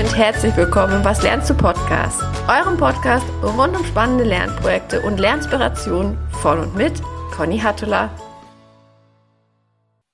und 0.00 0.16
herzlich 0.16 0.56
willkommen 0.56 0.94
im 0.94 1.04
Was 1.04 1.22
lernst 1.22 1.50
du 1.50 1.54
Podcast, 1.54 2.22
eurem 2.48 2.78
Podcast 2.78 3.26
rund 3.42 3.76
um 3.76 3.84
spannende 3.84 4.24
Lernprojekte 4.24 5.02
und 5.02 5.20
Lernspirationen 5.20 6.16
von 6.40 6.58
und 6.60 6.74
mit 6.74 7.02
Conny 7.32 7.58
Hattula. 7.58 8.08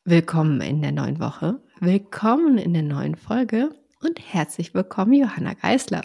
Willkommen 0.04 0.60
in 0.60 0.82
der 0.82 0.90
neuen 0.90 1.20
Woche, 1.20 1.62
willkommen 1.78 2.58
in 2.58 2.74
der 2.74 2.82
neuen 2.82 3.14
Folge 3.14 3.70
und 4.02 4.18
herzlich 4.18 4.74
willkommen 4.74 5.12
Johanna 5.12 5.54
Geisler. 5.54 6.02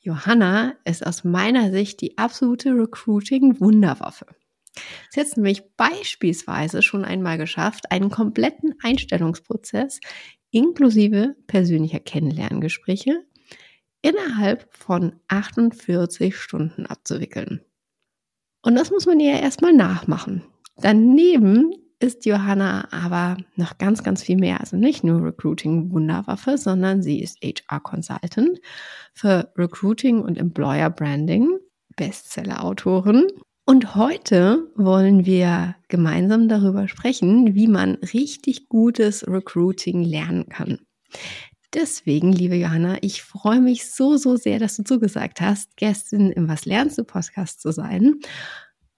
Johanna 0.00 0.72
ist 0.86 1.06
aus 1.06 1.24
meiner 1.24 1.70
Sicht 1.70 2.00
die 2.00 2.16
absolute 2.16 2.70
Recruiting-Wunderwaffe. 2.70 4.24
Sie 5.10 5.20
hat 5.20 5.26
es 5.26 5.36
nämlich 5.36 5.76
beispielsweise 5.76 6.80
schon 6.80 7.04
einmal 7.04 7.36
geschafft, 7.36 7.90
einen 7.90 8.10
kompletten 8.10 8.74
Einstellungsprozess 8.82 10.00
inklusive 10.50 11.36
persönlicher 11.46 12.00
Kennenlerngespräche 12.00 13.24
innerhalb 14.02 14.68
von 14.76 15.16
48 15.28 16.36
Stunden 16.36 16.86
abzuwickeln. 16.86 17.60
Und 18.62 18.74
das 18.74 18.90
muss 18.90 19.06
man 19.06 19.20
ihr 19.20 19.40
erstmal 19.40 19.72
nachmachen. 19.72 20.42
Daneben 20.76 21.72
ist 22.00 22.26
Johanna 22.26 22.88
aber 22.92 23.38
noch 23.56 23.78
ganz, 23.78 24.04
ganz 24.04 24.22
viel 24.22 24.36
mehr. 24.36 24.60
Also 24.60 24.76
nicht 24.76 25.02
nur 25.02 25.22
Recruiting 25.24 25.90
Wunderwaffe, 25.92 26.56
sondern 26.56 27.02
sie 27.02 27.20
ist 27.20 27.38
HR 27.42 27.80
Consultant 27.80 28.60
für 29.14 29.52
Recruiting 29.56 30.20
und 30.20 30.38
Employer 30.38 30.90
Branding, 30.90 31.58
Bestseller-Autorin 31.96 33.26
und 33.68 33.94
heute 33.94 34.66
wollen 34.76 35.26
wir 35.26 35.76
gemeinsam 35.88 36.48
darüber 36.48 36.88
sprechen, 36.88 37.54
wie 37.54 37.66
man 37.66 37.96
richtig 37.96 38.70
gutes 38.70 39.28
Recruiting 39.28 40.02
lernen 40.02 40.48
kann. 40.48 40.78
Deswegen, 41.74 42.32
liebe 42.32 42.54
Johanna, 42.54 42.96
ich 43.02 43.22
freue 43.22 43.60
mich 43.60 43.92
so, 43.92 44.16
so 44.16 44.36
sehr, 44.36 44.58
dass 44.58 44.76
du 44.76 44.84
zugesagt 44.84 45.42
hast, 45.42 45.76
Gästin 45.76 46.32
im 46.32 46.48
Was 46.48 46.64
lernst 46.64 46.96
du 46.96 47.04
Podcast 47.04 47.60
zu 47.60 47.70
sein. 47.70 48.20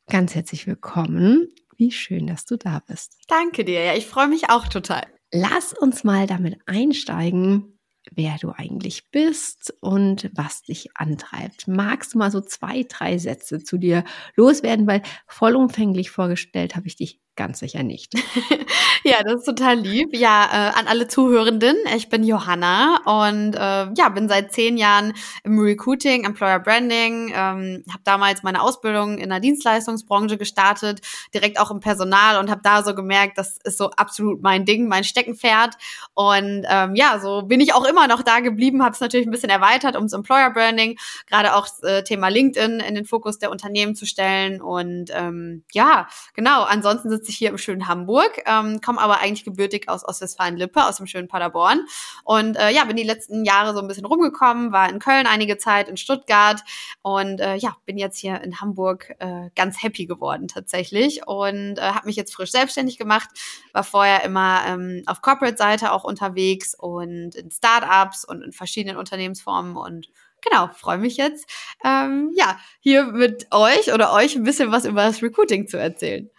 Ganz 0.08 0.36
herzlich 0.36 0.68
willkommen. 0.68 1.48
Wie 1.76 1.90
schön, 1.90 2.28
dass 2.28 2.44
du 2.44 2.56
da 2.56 2.80
bist. 2.86 3.18
Danke 3.26 3.64
dir. 3.64 3.82
Ja, 3.82 3.94
ich 3.96 4.06
freue 4.06 4.28
mich 4.28 4.50
auch 4.50 4.68
total. 4.68 5.02
Lass 5.32 5.72
uns 5.72 6.04
mal 6.04 6.28
damit 6.28 6.60
einsteigen, 6.66 7.79
wer 8.14 8.36
du 8.40 8.52
eigentlich 8.56 9.10
bist 9.10 9.74
und 9.80 10.30
was 10.34 10.62
dich 10.62 10.96
antreibt. 10.96 11.68
Magst 11.68 12.14
du 12.14 12.18
mal 12.18 12.30
so 12.30 12.40
zwei, 12.40 12.84
drei 12.88 13.18
Sätze 13.18 13.62
zu 13.62 13.78
dir 13.78 14.04
loswerden, 14.36 14.86
weil 14.86 15.02
vollumfänglich 15.26 16.10
vorgestellt 16.10 16.76
habe 16.76 16.86
ich 16.86 16.96
dich 16.96 17.20
ganz 17.40 17.58
sicher 17.58 17.82
nicht. 17.82 18.12
ja, 19.02 19.22
das 19.22 19.36
ist 19.36 19.44
total 19.46 19.78
lieb. 19.78 20.10
Ja, 20.12 20.44
äh, 20.44 20.78
an 20.78 20.86
alle 20.86 21.08
Zuhörenden, 21.08 21.74
ich 21.96 22.10
bin 22.10 22.22
Johanna 22.22 23.00
und 23.06 23.54
äh, 23.54 23.90
ja, 23.94 24.10
bin 24.10 24.28
seit 24.28 24.52
zehn 24.52 24.76
Jahren 24.76 25.14
im 25.42 25.58
Recruiting, 25.58 26.24
Employer 26.24 26.60
Branding, 26.60 27.32
ähm, 27.34 27.82
habe 27.88 28.02
damals 28.04 28.42
meine 28.42 28.60
Ausbildung 28.60 29.16
in 29.16 29.30
der 29.30 29.40
Dienstleistungsbranche 29.40 30.36
gestartet, 30.36 31.00
direkt 31.32 31.58
auch 31.58 31.70
im 31.70 31.80
Personal 31.80 32.38
und 32.38 32.50
habe 32.50 32.60
da 32.62 32.82
so 32.82 32.94
gemerkt, 32.94 33.38
das 33.38 33.56
ist 33.64 33.78
so 33.78 33.88
absolut 33.92 34.42
mein 34.42 34.66
Ding, 34.66 34.86
mein 34.86 35.04
Steckenpferd 35.04 35.76
und 36.12 36.66
ähm, 36.68 36.94
ja, 36.94 37.20
so 37.20 37.40
bin 37.40 37.62
ich 37.62 37.72
auch 37.72 37.86
immer 37.86 38.06
noch 38.06 38.22
da 38.22 38.40
geblieben, 38.40 38.84
habe 38.84 38.92
es 38.92 39.00
natürlich 39.00 39.26
ein 39.26 39.30
bisschen 39.30 39.48
erweitert 39.48 39.96
ums 39.96 40.12
Employer 40.12 40.50
Branding, 40.50 40.98
gerade 41.26 41.54
auch 41.54 41.66
äh, 41.84 42.02
Thema 42.02 42.28
LinkedIn 42.28 42.80
in 42.80 42.94
den 42.94 43.06
Fokus 43.06 43.38
der 43.38 43.50
Unternehmen 43.50 43.94
zu 43.94 44.04
stellen 44.04 44.60
und 44.60 45.06
ähm, 45.14 45.64
ja, 45.72 46.06
genau, 46.34 46.64
ansonsten 46.64 47.08
sitze 47.08 47.29
hier 47.36 47.50
im 47.50 47.58
schönen 47.58 47.88
Hamburg, 47.88 48.42
ähm, 48.46 48.80
komme 48.80 49.00
aber 49.00 49.20
eigentlich 49.20 49.44
gebürtig 49.44 49.88
aus 49.88 50.04
Ostwestfalen-Lippe, 50.04 50.84
aus 50.84 50.96
dem 50.96 51.06
schönen 51.06 51.28
Paderborn. 51.28 51.86
Und 52.24 52.56
äh, 52.56 52.70
ja, 52.70 52.84
bin 52.84 52.96
die 52.96 53.02
letzten 53.02 53.44
Jahre 53.44 53.74
so 53.74 53.80
ein 53.80 53.88
bisschen 53.88 54.04
rumgekommen, 54.04 54.72
war 54.72 54.88
in 54.88 54.98
Köln 54.98 55.26
einige 55.26 55.58
Zeit, 55.58 55.88
in 55.88 55.96
Stuttgart 55.96 56.62
und 57.02 57.40
äh, 57.40 57.56
ja, 57.56 57.76
bin 57.86 57.98
jetzt 57.98 58.18
hier 58.18 58.40
in 58.42 58.60
Hamburg 58.60 59.14
äh, 59.18 59.50
ganz 59.54 59.82
happy 59.82 60.06
geworden 60.06 60.48
tatsächlich 60.48 61.26
und 61.26 61.78
äh, 61.78 61.82
habe 61.82 62.06
mich 62.06 62.16
jetzt 62.16 62.34
frisch 62.34 62.50
selbstständig 62.50 62.98
gemacht, 62.98 63.28
war 63.72 63.84
vorher 63.84 64.24
immer 64.24 64.62
ähm, 64.66 65.02
auf 65.06 65.22
Corporate-Seite 65.22 65.92
auch 65.92 66.04
unterwegs 66.04 66.74
und 66.74 67.34
in 67.34 67.50
Startups 67.50 68.24
und 68.24 68.42
in 68.42 68.52
verschiedenen 68.52 68.96
Unternehmensformen 68.96 69.76
und 69.76 70.08
genau, 70.42 70.68
freue 70.74 70.98
mich 70.98 71.16
jetzt, 71.16 71.48
ähm, 71.84 72.32
ja, 72.34 72.58
hier 72.80 73.04
mit 73.04 73.48
euch 73.50 73.92
oder 73.92 74.12
euch 74.12 74.36
ein 74.36 74.44
bisschen 74.44 74.72
was 74.72 74.84
über 74.84 75.02
das 75.02 75.22
Recruiting 75.22 75.68
zu 75.68 75.78
erzählen. 75.78 76.30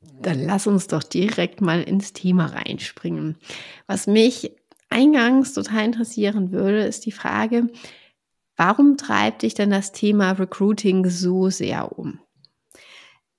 Dann 0.00 0.42
lass 0.42 0.66
uns 0.66 0.86
doch 0.86 1.02
direkt 1.02 1.60
mal 1.60 1.82
ins 1.82 2.12
Thema 2.12 2.46
reinspringen. 2.46 3.36
Was 3.86 4.06
mich 4.06 4.52
eingangs 4.88 5.52
total 5.54 5.84
interessieren 5.84 6.52
würde, 6.52 6.84
ist 6.84 7.06
die 7.06 7.12
Frage, 7.12 7.68
warum 8.56 8.96
treibt 8.96 9.42
dich 9.42 9.54
denn 9.54 9.70
das 9.70 9.92
Thema 9.92 10.32
Recruiting 10.32 11.08
so 11.08 11.50
sehr 11.50 11.98
um? 11.98 12.20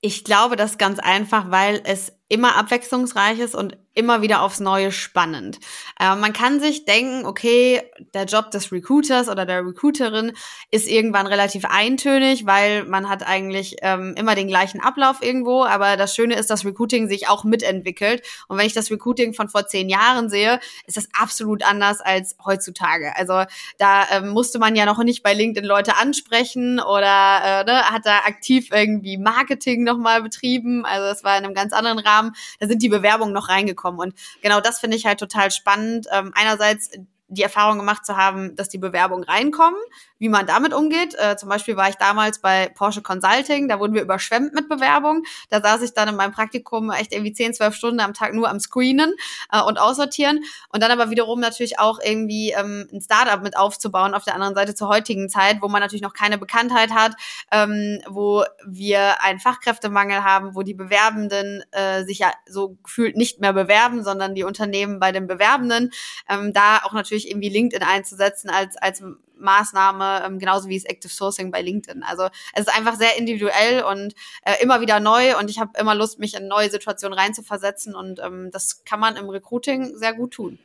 Ich 0.01 0.23
glaube 0.23 0.55
das 0.55 0.77
ganz 0.77 1.00
einfach, 1.00 1.51
weil 1.51 1.81
es 1.83 2.13
immer 2.31 2.56
abwechslungsreich 2.56 3.40
ist 3.40 3.56
und 3.56 3.78
immer 3.94 4.22
wieder 4.22 4.42
aufs 4.42 4.62
Neue 4.62 4.94
spannend. 4.94 5.59
Äh, 6.00 6.16
man 6.16 6.31
kann 6.31 6.62
sich 6.62 6.86
denken, 6.86 7.25
okay, 7.25 7.81
der 8.14 8.24
Job 8.24 8.52
des 8.52 8.72
Recruiters 8.72 9.28
oder 9.28 9.46
der 9.46 9.66
Recruiterin 9.66 10.31
ist 10.69 10.88
irgendwann 10.88 11.28
relativ 11.28 11.66
eintönig, 11.66 12.46
weil 12.46 12.86
man 12.86 13.09
hat 13.09 13.28
eigentlich 13.28 13.75
ähm, 13.81 14.16
immer 14.18 14.34
den 14.36 14.47
gleichen 14.47 14.80
Ablauf 14.80 15.22
irgendwo. 15.22 15.66
Aber 15.66 15.97
das 15.97 16.16
Schöne 16.16 16.36
ist, 16.36 16.50
dass 16.50 16.64
Recruiting 16.64 17.09
sich 17.09 17.28
auch 17.28 17.44
mitentwickelt. 17.44 18.24
Und 18.48 18.58
wenn 18.58 18.66
ich 18.66 18.74
das 18.74 18.90
Recruiting 18.90 19.34
von 19.34 19.50
vor 19.50 19.68
zehn 19.68 19.90
Jahren 19.90 20.30
sehe, 20.30 20.62
ist 20.88 20.96
das 20.96 21.09
absolut 21.19 21.63
anders 21.63 22.00
als 22.00 22.38
heutzutage. 22.46 23.13
Also 23.18 23.44
da 23.78 24.06
ähm, 24.12 24.30
musste 24.30 24.58
man 24.58 24.78
ja 24.78 24.86
noch 24.86 25.03
nicht 25.03 25.22
bei 25.22 25.34
LinkedIn 25.34 25.68
Leute 25.68 25.98
ansprechen 25.98 26.80
oder 26.80 27.42
äh, 27.44 27.63
ne, 27.66 27.84
hat 27.92 28.06
da 28.06 28.19
aktiv 28.19 28.69
irgendwie 28.72 29.18
Marketing 29.18 29.84
nochmal 29.84 30.22
betrieben. 30.22 30.86
Also 30.86 31.08
das 31.08 31.25
war 31.25 31.38
in 31.38 31.44
einem 31.44 31.53
ganz 31.53 31.74
anderen 31.74 32.00
Rahmen 32.00 32.20
haben, 32.21 32.33
da 32.59 32.67
sind 32.67 32.81
die 32.81 32.89
Bewerbungen 32.89 33.33
noch 33.33 33.49
reingekommen. 33.49 33.99
Und 33.99 34.13
genau 34.41 34.61
das 34.61 34.79
finde 34.79 34.97
ich 34.97 35.05
halt 35.05 35.19
total 35.19 35.51
spannend. 35.51 36.07
Ähm, 36.11 36.31
einerseits 36.35 36.91
die 37.27 37.43
Erfahrung 37.43 37.77
gemacht 37.77 38.05
zu 38.05 38.17
haben, 38.17 38.55
dass 38.55 38.69
die 38.69 38.77
Bewerbungen 38.77 39.23
reinkommen, 39.23 39.79
wie 40.21 40.29
man 40.29 40.45
damit 40.45 40.71
umgeht. 40.71 41.15
Äh, 41.17 41.35
zum 41.35 41.49
Beispiel 41.49 41.75
war 41.75 41.89
ich 41.89 41.95
damals 41.95 42.39
bei 42.39 42.69
Porsche 42.75 43.01
Consulting, 43.01 43.67
da 43.67 43.79
wurden 43.79 43.95
wir 43.95 44.03
überschwemmt 44.03 44.53
mit 44.53 44.69
Bewerbungen. 44.69 45.23
Da 45.49 45.61
saß 45.61 45.81
ich 45.81 45.95
dann 45.95 46.09
in 46.09 46.15
meinem 46.15 46.31
Praktikum 46.31 46.91
echt 46.91 47.11
irgendwie 47.11 47.33
10, 47.33 47.55
12 47.55 47.73
Stunden 47.73 47.99
am 47.99 48.13
Tag 48.13 48.35
nur 48.35 48.47
am 48.47 48.59
Screenen 48.59 49.15
äh, 49.51 49.59
und 49.59 49.79
aussortieren. 49.79 50.43
Und 50.69 50.83
dann 50.83 50.91
aber 50.91 51.09
wiederum 51.09 51.39
natürlich 51.39 51.79
auch 51.79 51.97
irgendwie 51.99 52.51
ähm, 52.51 52.87
ein 52.93 53.01
Startup 53.01 53.41
mit 53.41 53.57
aufzubauen 53.57 54.13
auf 54.13 54.23
der 54.23 54.35
anderen 54.35 54.53
Seite 54.53 54.75
zur 54.75 54.89
heutigen 54.89 55.27
Zeit, 55.27 55.57
wo 55.59 55.67
man 55.67 55.81
natürlich 55.81 56.03
noch 56.03 56.13
keine 56.13 56.38
Bekanntheit 56.38 56.91
hat, 56.91 57.13
ähm, 57.51 57.99
wo 58.07 58.43
wir 58.63 59.23
einen 59.23 59.39
Fachkräftemangel 59.39 60.23
haben, 60.23 60.53
wo 60.53 60.61
die 60.61 60.75
Bewerbenden 60.75 61.63
äh, 61.71 62.03
sich 62.03 62.19
ja 62.19 62.31
so 62.47 62.77
gefühlt 62.83 63.17
nicht 63.17 63.41
mehr 63.41 63.53
bewerben, 63.53 64.03
sondern 64.03 64.35
die 64.35 64.43
Unternehmen 64.43 64.99
bei 64.99 65.11
den 65.11 65.25
Bewerbenden. 65.25 65.89
Ähm, 66.29 66.53
da 66.53 66.81
auch 66.83 66.93
natürlich 66.93 67.27
irgendwie 67.27 67.49
LinkedIn 67.49 67.88
einzusetzen 67.88 68.51
als, 68.51 68.77
als 68.77 69.01
Maßnahme, 69.41 70.24
ähm, 70.25 70.40
genauso 70.40 70.69
wie 70.69 70.78
es 70.78 70.85
Active 70.85 71.12
Sourcing 71.12 71.52
bei 71.52 71.62
LinkedIn. 71.62 72.03
Also 72.03 72.28
es 72.53 72.68
ist 72.68 72.78
einfach 72.78 72.96
sehr 72.96 73.18
individuell 73.18 73.84
und 73.84 74.13
äh, 74.46 74.62
immer 74.62 74.81
wieder 74.81 75.00
neu 75.00 75.38
und 75.38 75.50
ich 75.50 75.59
habe 75.59 75.72
immer 75.79 75.96
Lust, 75.96 76.19
mich 76.19 76.35
in 76.35 76.47
neue 76.47 76.69
Situationen 76.69 77.18
reinzuversetzen 77.18 77.96
und 77.96 78.19
ähm, 78.19 78.50
das 78.51 78.84
kann 78.85 79.00
man 79.00 79.16
im 79.16 79.30
Recruiting 79.30 79.97
sehr 79.97 80.13
gut 80.13 80.31
tun. 80.31 80.59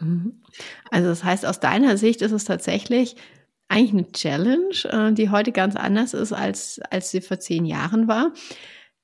Mhm. 0.00 0.42
Also 0.90 1.08
das 1.08 1.24
heißt, 1.24 1.46
aus 1.46 1.60
deiner 1.60 1.96
Sicht 1.96 2.22
ist 2.22 2.32
es 2.32 2.44
tatsächlich 2.44 3.16
eigentlich 3.68 3.92
eine 3.92 4.12
Challenge, 4.12 4.74
äh, 4.84 5.12
die 5.12 5.30
heute 5.30 5.52
ganz 5.52 5.76
anders 5.76 6.14
ist, 6.14 6.32
als, 6.32 6.80
als 6.90 7.10
sie 7.10 7.20
vor 7.20 7.40
zehn 7.40 7.64
Jahren 7.64 8.08
war. 8.08 8.32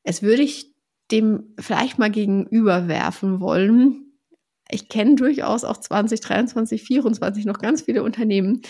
Es 0.03 0.23
würde 0.23 0.43
ich 0.43 0.75
dem 1.11 1.55
vielleicht 1.59 1.99
mal 1.99 2.11
gegenüberwerfen 2.11 3.41
wollen, 3.41 4.10
ich 4.71 4.89
kenne 4.89 5.17
durchaus 5.17 5.65
auch 5.65 5.77
2023, 5.77 6.81
2024 6.85 7.45
noch 7.45 7.59
ganz 7.59 7.83
viele 7.83 8.03
Unternehmen. 8.03 8.63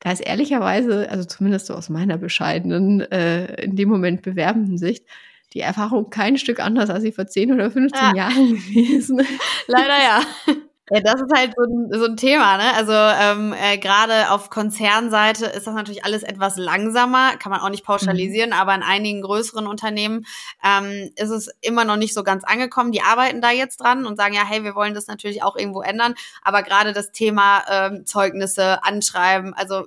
Da 0.00 0.12
ist 0.12 0.20
ehrlicherweise, 0.20 1.08
also 1.10 1.24
zumindest 1.24 1.66
so 1.66 1.74
aus 1.74 1.88
meiner 1.88 2.18
bescheidenen, 2.18 3.00
äh, 3.00 3.62
in 3.62 3.76
dem 3.76 3.88
Moment 3.88 4.22
bewerbenden 4.22 4.78
Sicht, 4.78 5.06
die 5.54 5.60
Erfahrung 5.60 6.10
kein 6.10 6.36
Stück 6.36 6.60
anders, 6.60 6.90
als 6.90 7.02
sie 7.02 7.12
vor 7.12 7.26
10 7.26 7.52
oder 7.52 7.70
15 7.70 8.00
ja. 8.00 8.14
Jahren 8.14 8.50
gewesen. 8.54 9.22
Leider 9.66 9.98
ja. 10.02 10.22
Ja, 10.90 11.00
das 11.00 11.14
ist 11.14 11.32
halt 11.34 11.54
so 11.56 11.62
ein, 11.62 11.88
so 11.98 12.04
ein 12.04 12.16
Thema, 12.18 12.58
ne? 12.58 12.74
Also 12.74 12.92
ähm, 12.92 13.54
äh, 13.54 13.78
gerade 13.78 14.30
auf 14.30 14.50
Konzernseite 14.50 15.46
ist 15.46 15.66
das 15.66 15.74
natürlich 15.74 16.04
alles 16.04 16.22
etwas 16.22 16.58
langsamer, 16.58 17.38
kann 17.38 17.50
man 17.50 17.60
auch 17.60 17.70
nicht 17.70 17.86
pauschalisieren, 17.86 18.50
mhm. 18.50 18.56
aber 18.56 18.74
in 18.74 18.82
einigen 18.82 19.22
größeren 19.22 19.66
Unternehmen 19.66 20.26
ähm, 20.62 21.10
ist 21.16 21.30
es 21.30 21.50
immer 21.62 21.86
noch 21.86 21.96
nicht 21.96 22.12
so 22.12 22.22
ganz 22.22 22.44
angekommen. 22.44 22.92
Die 22.92 23.00
arbeiten 23.00 23.40
da 23.40 23.50
jetzt 23.50 23.80
dran 23.80 24.04
und 24.04 24.16
sagen 24.16 24.34
ja, 24.34 24.44
hey, 24.44 24.62
wir 24.62 24.74
wollen 24.74 24.92
das 24.92 25.06
natürlich 25.06 25.42
auch 25.42 25.56
irgendwo 25.56 25.80
ändern. 25.80 26.14
Aber 26.42 26.62
gerade 26.62 26.92
das 26.92 27.12
Thema 27.12 27.62
ähm, 27.70 28.04
Zeugnisse, 28.04 28.84
Anschreiben, 28.84 29.54
also 29.54 29.86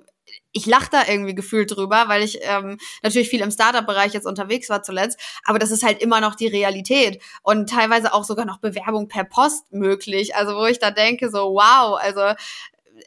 ich 0.58 0.66
lache 0.66 0.90
da 0.92 1.04
irgendwie 1.08 1.36
gefühlt 1.36 1.76
drüber, 1.76 2.06
weil 2.08 2.24
ich 2.24 2.40
ähm, 2.42 2.80
natürlich 3.04 3.30
viel 3.30 3.42
im 3.42 3.52
Startup-Bereich 3.52 4.14
jetzt 4.14 4.26
unterwegs 4.26 4.70
war 4.70 4.82
zuletzt, 4.82 5.20
aber 5.46 5.60
das 5.60 5.70
ist 5.70 5.84
halt 5.84 6.02
immer 6.02 6.20
noch 6.20 6.34
die 6.34 6.48
Realität 6.48 7.22
und 7.44 7.70
teilweise 7.70 8.14
auch 8.14 8.24
sogar 8.24 8.46
noch 8.46 8.58
Bewerbung 8.58 9.08
per 9.08 9.24
Post 9.24 9.72
möglich. 9.72 10.36
Also 10.36 10.56
wo 10.56 10.66
ich 10.66 10.80
da 10.80 10.90
denke, 10.90 11.30
so 11.30 11.54
wow, 11.54 12.00
also 12.02 12.36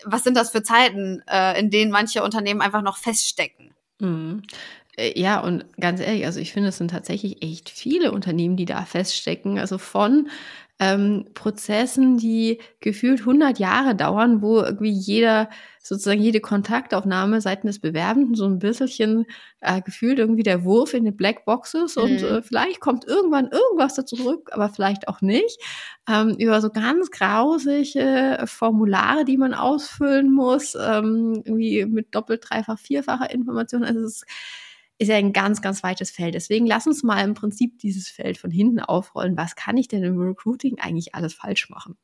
was 0.04 0.22
sind 0.22 0.36
das 0.36 0.50
für 0.50 0.62
Zeiten, 0.62 1.22
äh, 1.28 1.58
in 1.58 1.70
denen 1.70 1.90
manche 1.90 2.22
Unternehmen 2.22 2.60
einfach 2.60 2.82
noch 2.82 2.96
feststecken? 2.96 3.74
Mhm. 3.98 4.42
Äh, 4.96 5.18
ja, 5.20 5.40
und 5.40 5.64
ganz 5.80 6.00
ehrlich, 6.00 6.24
also 6.26 6.38
ich 6.38 6.52
finde, 6.52 6.68
es 6.68 6.78
sind 6.78 6.92
tatsächlich 6.92 7.42
echt 7.42 7.68
viele 7.68 8.12
Unternehmen, 8.12 8.56
die 8.56 8.64
da 8.64 8.84
feststecken. 8.84 9.58
Also 9.58 9.78
von 9.78 10.28
ähm, 10.78 11.26
Prozessen, 11.34 12.16
die 12.16 12.58
gefühlt 12.80 13.20
100 13.20 13.58
Jahre 13.58 13.94
dauern, 13.94 14.40
wo 14.40 14.60
irgendwie 14.60 14.90
jeder, 14.92 15.50
sozusagen 15.82 16.20
jede 16.20 16.40
Kontaktaufnahme 16.40 17.40
seitens 17.40 17.76
des 17.76 17.80
Bewerbenden 17.80 18.34
so 18.34 18.44
ein 18.44 18.58
bisschen 18.58 19.24
äh, 19.60 19.80
gefühlt 19.80 20.18
irgendwie 20.18 20.42
der 20.42 20.64
Wurf 20.64 20.94
in 20.94 21.04
die 21.04 21.10
Blackboxes 21.10 21.96
mhm. 21.96 22.02
und 22.02 22.22
äh, 22.22 22.42
vielleicht 22.42 22.80
kommt 22.80 23.06
irgendwann 23.06 23.48
irgendwas 23.48 23.94
da 23.94 24.04
zurück, 24.04 24.50
aber 24.52 24.68
vielleicht 24.68 25.08
auch 25.08 25.20
nicht. 25.20 25.58
Ähm, 26.08 26.36
über 26.38 26.60
so 26.60 26.70
ganz 26.70 27.10
grausige 27.10 28.42
Formulare, 28.46 29.24
die 29.24 29.38
man 29.38 29.54
ausfüllen 29.54 30.32
muss, 30.32 30.74
ähm, 30.74 31.42
irgendwie 31.44 31.86
mit 31.86 32.14
doppelt, 32.14 32.44
dreifach, 32.48 32.78
vierfacher 32.78 33.30
Information. 33.30 33.84
Also 33.84 34.00
es 34.00 34.22
ist 34.22 34.26
ist 35.00 35.08
ja 35.08 35.16
ein 35.16 35.32
ganz, 35.32 35.62
ganz 35.62 35.82
weites 35.82 36.10
Feld. 36.10 36.34
Deswegen 36.34 36.66
lass 36.66 36.86
uns 36.86 37.02
mal 37.02 37.24
im 37.24 37.32
Prinzip 37.32 37.78
dieses 37.78 38.10
Feld 38.10 38.36
von 38.36 38.50
hinten 38.50 38.80
aufrollen. 38.80 39.34
Was 39.34 39.56
kann 39.56 39.78
ich 39.78 39.88
denn 39.88 40.04
im 40.04 40.20
Recruiting 40.20 40.78
eigentlich 40.78 41.14
alles 41.14 41.32
falsch 41.32 41.70
machen? 41.70 41.96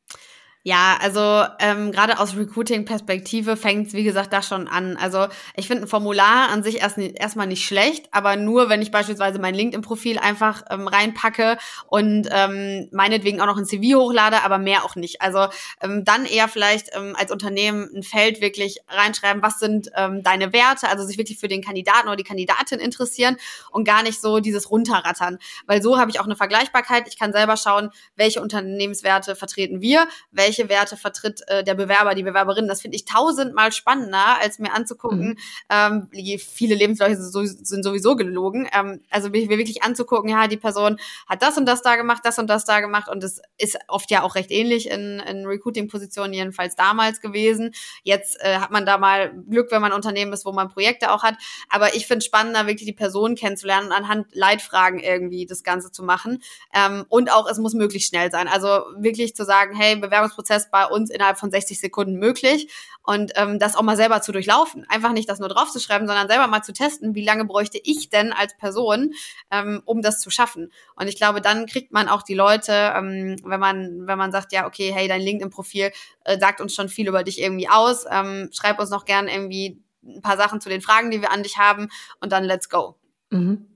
Ja, 0.67 0.99
also 1.01 1.45
ähm, 1.61 1.93
gerade 1.93 2.19
aus 2.19 2.37
Recruiting-Perspektive 2.37 3.57
fängt 3.57 3.87
es, 3.87 3.93
wie 3.93 4.03
gesagt, 4.03 4.33
da 4.33 4.43
schon 4.43 4.67
an. 4.67 4.97
Also 4.97 5.29
ich 5.55 5.69
finde 5.69 5.85
ein 5.85 5.89
Formular 5.89 6.49
an 6.49 6.65
sich 6.65 6.81
erst 6.81 6.99
erstmal 6.99 7.47
nicht 7.47 7.65
schlecht, 7.65 8.09
aber 8.11 8.35
nur, 8.35 8.69
wenn 8.69 8.83
ich 8.83 8.91
beispielsweise 8.91 9.39
mein 9.39 9.55
LinkedIn-Profil 9.55 10.19
einfach 10.19 10.65
ähm, 10.69 10.89
reinpacke 10.89 11.57
und 11.87 12.29
ähm, 12.33 12.89
meinetwegen 12.91 13.41
auch 13.41 13.47
noch 13.47 13.59
ein 13.59 13.65
CV 13.65 13.97
hochlade, 13.97 14.43
aber 14.43 14.59
mehr 14.59 14.85
auch 14.85 14.97
nicht. 14.97 15.23
Also 15.23 15.47
ähm, 15.81 16.05
dann 16.05 16.25
eher 16.27 16.49
vielleicht 16.49 16.89
ähm, 16.97 17.15
als 17.17 17.31
Unternehmen 17.31 17.89
ein 17.95 18.03
Feld 18.03 18.41
wirklich 18.41 18.79
reinschreiben, 18.89 19.45
was 19.45 19.61
sind 19.61 19.91
ähm, 19.95 20.25
deine 20.25 20.53
Werte, 20.53 20.89
also 20.89 21.07
sich 21.07 21.17
wirklich 21.17 21.39
für 21.39 21.47
den 21.47 21.63
Kandidaten 21.63 22.09
oder 22.09 22.17
die 22.17 22.25
Kandidatin 22.25 22.81
interessieren 22.81 23.37
und 23.71 23.85
gar 23.85 24.03
nicht 24.03 24.21
so 24.21 24.41
dieses 24.41 24.69
Runterrattern. 24.69 25.39
Weil 25.69 25.81
so 25.81 25.97
habe 25.97 26.11
ich 26.11 26.19
auch 26.19 26.25
eine 26.25 26.35
Vergleichbarkeit. 26.35 27.07
Ich 27.07 27.17
kann 27.17 27.33
selber 27.33 27.57
schauen, 27.57 27.91
welche 28.17 28.43
Unternehmenswerte 28.43 29.37
vertreten 29.37 29.81
wir, 29.81 30.09
welche 30.33 30.56
welche 30.57 30.69
Werte 30.69 30.97
vertritt 30.97 31.43
äh, 31.49 31.65
der 31.65 31.75
Bewerber, 31.75 32.15
die 32.15 32.23
Bewerberin. 32.23 32.69
Das 32.69 32.81
finde 32.81 32.97
ich 32.97 33.05
tausendmal 33.05 33.73
spannender, 33.73 34.41
als 34.41 34.59
mir 34.59 34.73
anzugucken, 34.73 35.37
mhm. 35.71 36.09
ähm, 36.15 36.39
viele 36.39 36.75
Lebensläufe 36.75 37.17
sind 37.17 37.83
sowieso 37.83 38.17
gelogen. 38.17 38.69
Ähm, 38.73 39.01
also 39.11 39.31
mir 39.31 39.49
wirklich 39.49 39.83
anzugucken, 39.83 40.31
ja, 40.31 40.47
die 40.49 40.57
Person 40.57 40.99
hat 41.29 41.43
das 41.43 41.57
und 41.57 41.67
das 41.67 41.83
da 41.83 41.97
gemacht, 41.97 42.23
das 42.25 42.39
und 42.39 42.49
das 42.49 42.65
da 42.65 42.81
gemacht 42.81 43.09
und 43.09 43.23
es 43.23 43.41
ist 43.59 43.79
oft 43.89 44.11
ja 44.11 44.23
auch 44.23 44.35
recht 44.35 44.51
ähnlich 44.51 44.91
in, 44.91 45.21
in 45.21 45.47
Recruiting-Positionen, 45.47 46.33
jedenfalls 46.33 46.77
damals 46.77 47.21
gewesen. 47.21 47.73
Jetzt 48.03 48.41
äh, 48.41 48.59
hat 48.59 48.71
man 48.71 48.87
da 48.87 48.99
mal 48.99 49.33
Glück, 49.49 49.71
wenn 49.71 49.81
man 49.81 49.93
ein 49.93 49.97
Unternehmen 49.97 50.33
ist, 50.33 50.45
wo 50.45 50.53
man 50.53 50.69
Projekte 50.69 51.11
auch 51.11 51.23
hat. 51.23 51.37
Aber 51.69 51.95
ich 51.95 52.07
finde 52.07 52.25
spannender, 52.25 52.67
wirklich 52.67 52.87
die 52.87 52.93
Person 52.93 53.35
kennenzulernen 53.35 53.89
und 53.89 53.93
anhand 53.93 54.27
Leitfragen 54.33 55.01
irgendwie 55.01 55.47
das 55.47 55.63
Ganze 55.63 55.91
zu 55.91 56.03
machen. 56.03 56.43
Ähm, 56.75 57.05
und 57.09 57.33
auch, 57.33 57.49
es 57.49 57.59
muss 57.59 57.75
möglichst 57.75 58.09
schnell 58.09 58.31
sein. 58.31 58.49
Also 58.49 58.85
wirklich 58.99 59.35
zu 59.35 59.45
sagen, 59.45 59.77
hey, 59.77 59.97
Bewerbungsprozess 59.97 60.46
Prozess 60.47 60.71
bei 60.71 60.87
uns 60.87 61.11
innerhalb 61.11 61.39
von 61.39 61.51
60 61.51 61.81
Sekunden 61.81 62.17
möglich 62.19 62.73
und 63.03 63.33
ähm, 63.35 63.59
das 63.59 63.77
auch 63.77 63.83
mal 63.83 63.97
selber 63.97 64.21
zu 64.23 64.33
durchlaufen. 64.33 64.85
Einfach 64.89 65.13
nicht 65.13 65.29
das 65.29 65.41
nur 65.41 65.49
draufzuschreiben, 65.49 66.07
sondern 66.07 66.29
selber 66.29 66.47
mal 66.47 66.63
zu 66.63 66.73
testen, 66.73 67.15
wie 67.15 67.25
lange 67.25 67.45
bräuchte 67.45 67.81
ich 67.83 68.11
denn 68.11 68.33
als 68.33 68.57
Person, 68.57 69.13
ähm, 69.51 69.83
um 69.85 70.03
das 70.03 70.21
zu 70.21 70.31
schaffen. 70.31 70.73
Und 70.95 71.09
ich 71.09 71.17
glaube, 71.17 71.41
dann 71.41 71.67
kriegt 71.67 71.93
man 71.93 72.09
auch 72.09 72.23
die 72.23 72.35
Leute, 72.35 72.93
ähm, 72.97 73.37
wenn 73.45 73.61
man 73.61 74.07
wenn 74.07 74.19
man 74.19 74.33
sagt, 74.33 74.53
ja 74.53 74.67
okay, 74.67 74.93
hey, 74.93 75.09
dein 75.09 75.21
LinkedIn-Profil 75.21 75.91
äh, 76.25 76.39
sagt 76.39 76.61
uns 76.61 76.75
schon 76.75 76.89
viel 76.89 77.09
über 77.09 77.25
dich 77.25 77.41
irgendwie 77.41 77.69
aus, 77.69 78.05
ähm, 78.11 78.51
schreib 78.53 78.79
uns 78.79 78.91
noch 78.91 79.05
gern 79.05 79.29
irgendwie 79.29 79.83
ein 80.05 80.23
paar 80.23 80.37
Sachen 80.37 80.61
zu 80.61 80.69
den 80.69 80.81
Fragen, 80.81 81.11
die 81.11 81.21
wir 81.21 81.33
an 81.33 81.43
dich 81.43 81.59
haben 81.59 81.89
und 82.21 82.31
dann 82.31 82.45
let's 82.45 82.69
go. 82.69 82.97
Mhm. 83.31 83.67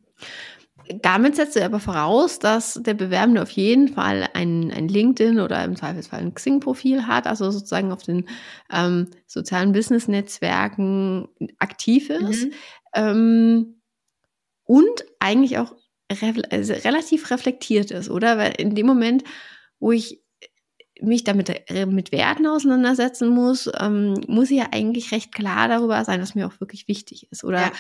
Damit 1.03 1.37
setzt 1.37 1.57
du 1.57 1.65
aber 1.65 1.81
voraus, 1.81 2.39
dass 2.39 2.75
der 2.75 2.95
Bewerbende 2.95 3.43
auf 3.43 3.51
jeden 3.51 3.89
Fall 3.89 4.29
ein, 4.35 4.73
ein 4.73 4.89
LinkedIn 4.89 5.41
oder 5.41 5.65
im 5.65 5.77
Zweifelsfall 5.77 6.21
ein 6.21 6.35
Xing-Profil 6.35 7.07
hat, 7.07 7.27
also 7.27 7.51
sozusagen 7.51 7.93
auf 7.93 8.03
den 8.03 8.29
ähm, 8.73 9.09
sozialen 9.27 9.73
Business-Netzwerken 9.73 11.29
aktiv 11.59 12.11
ist. 12.11 12.47
Mhm. 12.47 12.53
Ähm, 12.95 13.81
und 14.65 15.05
eigentlich 15.19 15.59
auch 15.59 15.75
re 16.11 16.43
also 16.51 16.73
relativ 16.73 17.31
reflektiert 17.31 17.91
ist, 17.91 18.11
oder? 18.11 18.39
Weil 18.39 18.55
in 18.59 18.75
dem 18.75 18.87
Moment, 18.87 19.25
wo 19.79 19.93
ich 19.93 20.23
mich 21.01 21.25
damit 21.25 21.71
äh, 21.71 21.87
mit 21.87 22.13
Werten 22.13 22.47
auseinandersetzen 22.47 23.29
muss, 23.29 23.71
ähm, 23.79 24.15
muss 24.27 24.51
ich 24.51 24.59
ja 24.59 24.69
eigentlich 24.73 25.13
recht 25.13 25.35
klar 25.35 25.69
darüber 25.69 26.05
sein, 26.05 26.21
was 26.21 26.35
mir 26.35 26.47
auch 26.47 26.61
wirklich 26.61 26.89
wichtig 26.89 27.29
ist. 27.31 27.45
Oder 27.45 27.61
ja 27.61 27.73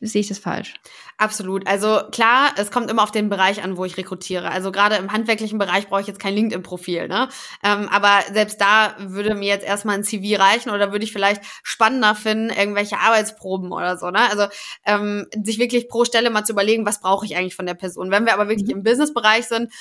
sehe 0.00 0.20
ich 0.20 0.28
das 0.28 0.38
falsch? 0.38 0.74
Absolut. 1.16 1.66
Also 1.66 2.00
klar, 2.10 2.50
es 2.56 2.70
kommt 2.70 2.90
immer 2.90 3.02
auf 3.02 3.10
den 3.10 3.30
Bereich 3.30 3.62
an, 3.62 3.76
wo 3.76 3.84
ich 3.84 3.96
rekrutiere. 3.96 4.50
Also 4.50 4.70
gerade 4.70 4.96
im 4.96 5.10
handwerklichen 5.12 5.58
Bereich 5.58 5.88
brauche 5.88 6.02
ich 6.02 6.06
jetzt 6.06 6.20
kein 6.20 6.34
LinkedIn-Profil. 6.34 7.08
Ne? 7.08 7.28
Ähm, 7.62 7.88
aber 7.88 8.20
selbst 8.30 8.60
da 8.60 8.94
würde 8.98 9.34
mir 9.34 9.48
jetzt 9.48 9.64
erstmal 9.64 9.96
ein 9.96 10.04
CV 10.04 10.38
reichen 10.40 10.70
oder 10.70 10.92
würde 10.92 11.04
ich 11.04 11.12
vielleicht 11.12 11.42
spannender 11.62 12.14
finden, 12.14 12.50
irgendwelche 12.50 12.98
Arbeitsproben 12.98 13.72
oder 13.72 13.96
so. 13.96 14.10
Ne? 14.10 14.30
Also 14.30 14.46
ähm, 14.84 15.26
sich 15.42 15.58
wirklich 15.58 15.88
pro 15.88 16.04
Stelle 16.04 16.28
mal 16.30 16.44
zu 16.44 16.52
überlegen, 16.52 16.84
was 16.84 17.00
brauche 17.00 17.24
ich 17.24 17.36
eigentlich 17.36 17.56
von 17.56 17.66
der 17.66 17.74
Person. 17.74 18.10
Wenn 18.10 18.26
wir 18.26 18.34
aber 18.34 18.48
wirklich 18.48 18.68
mhm. 18.68 18.78
im 18.78 18.82
Business-Bereich 18.82 19.46
sind, 19.46 19.72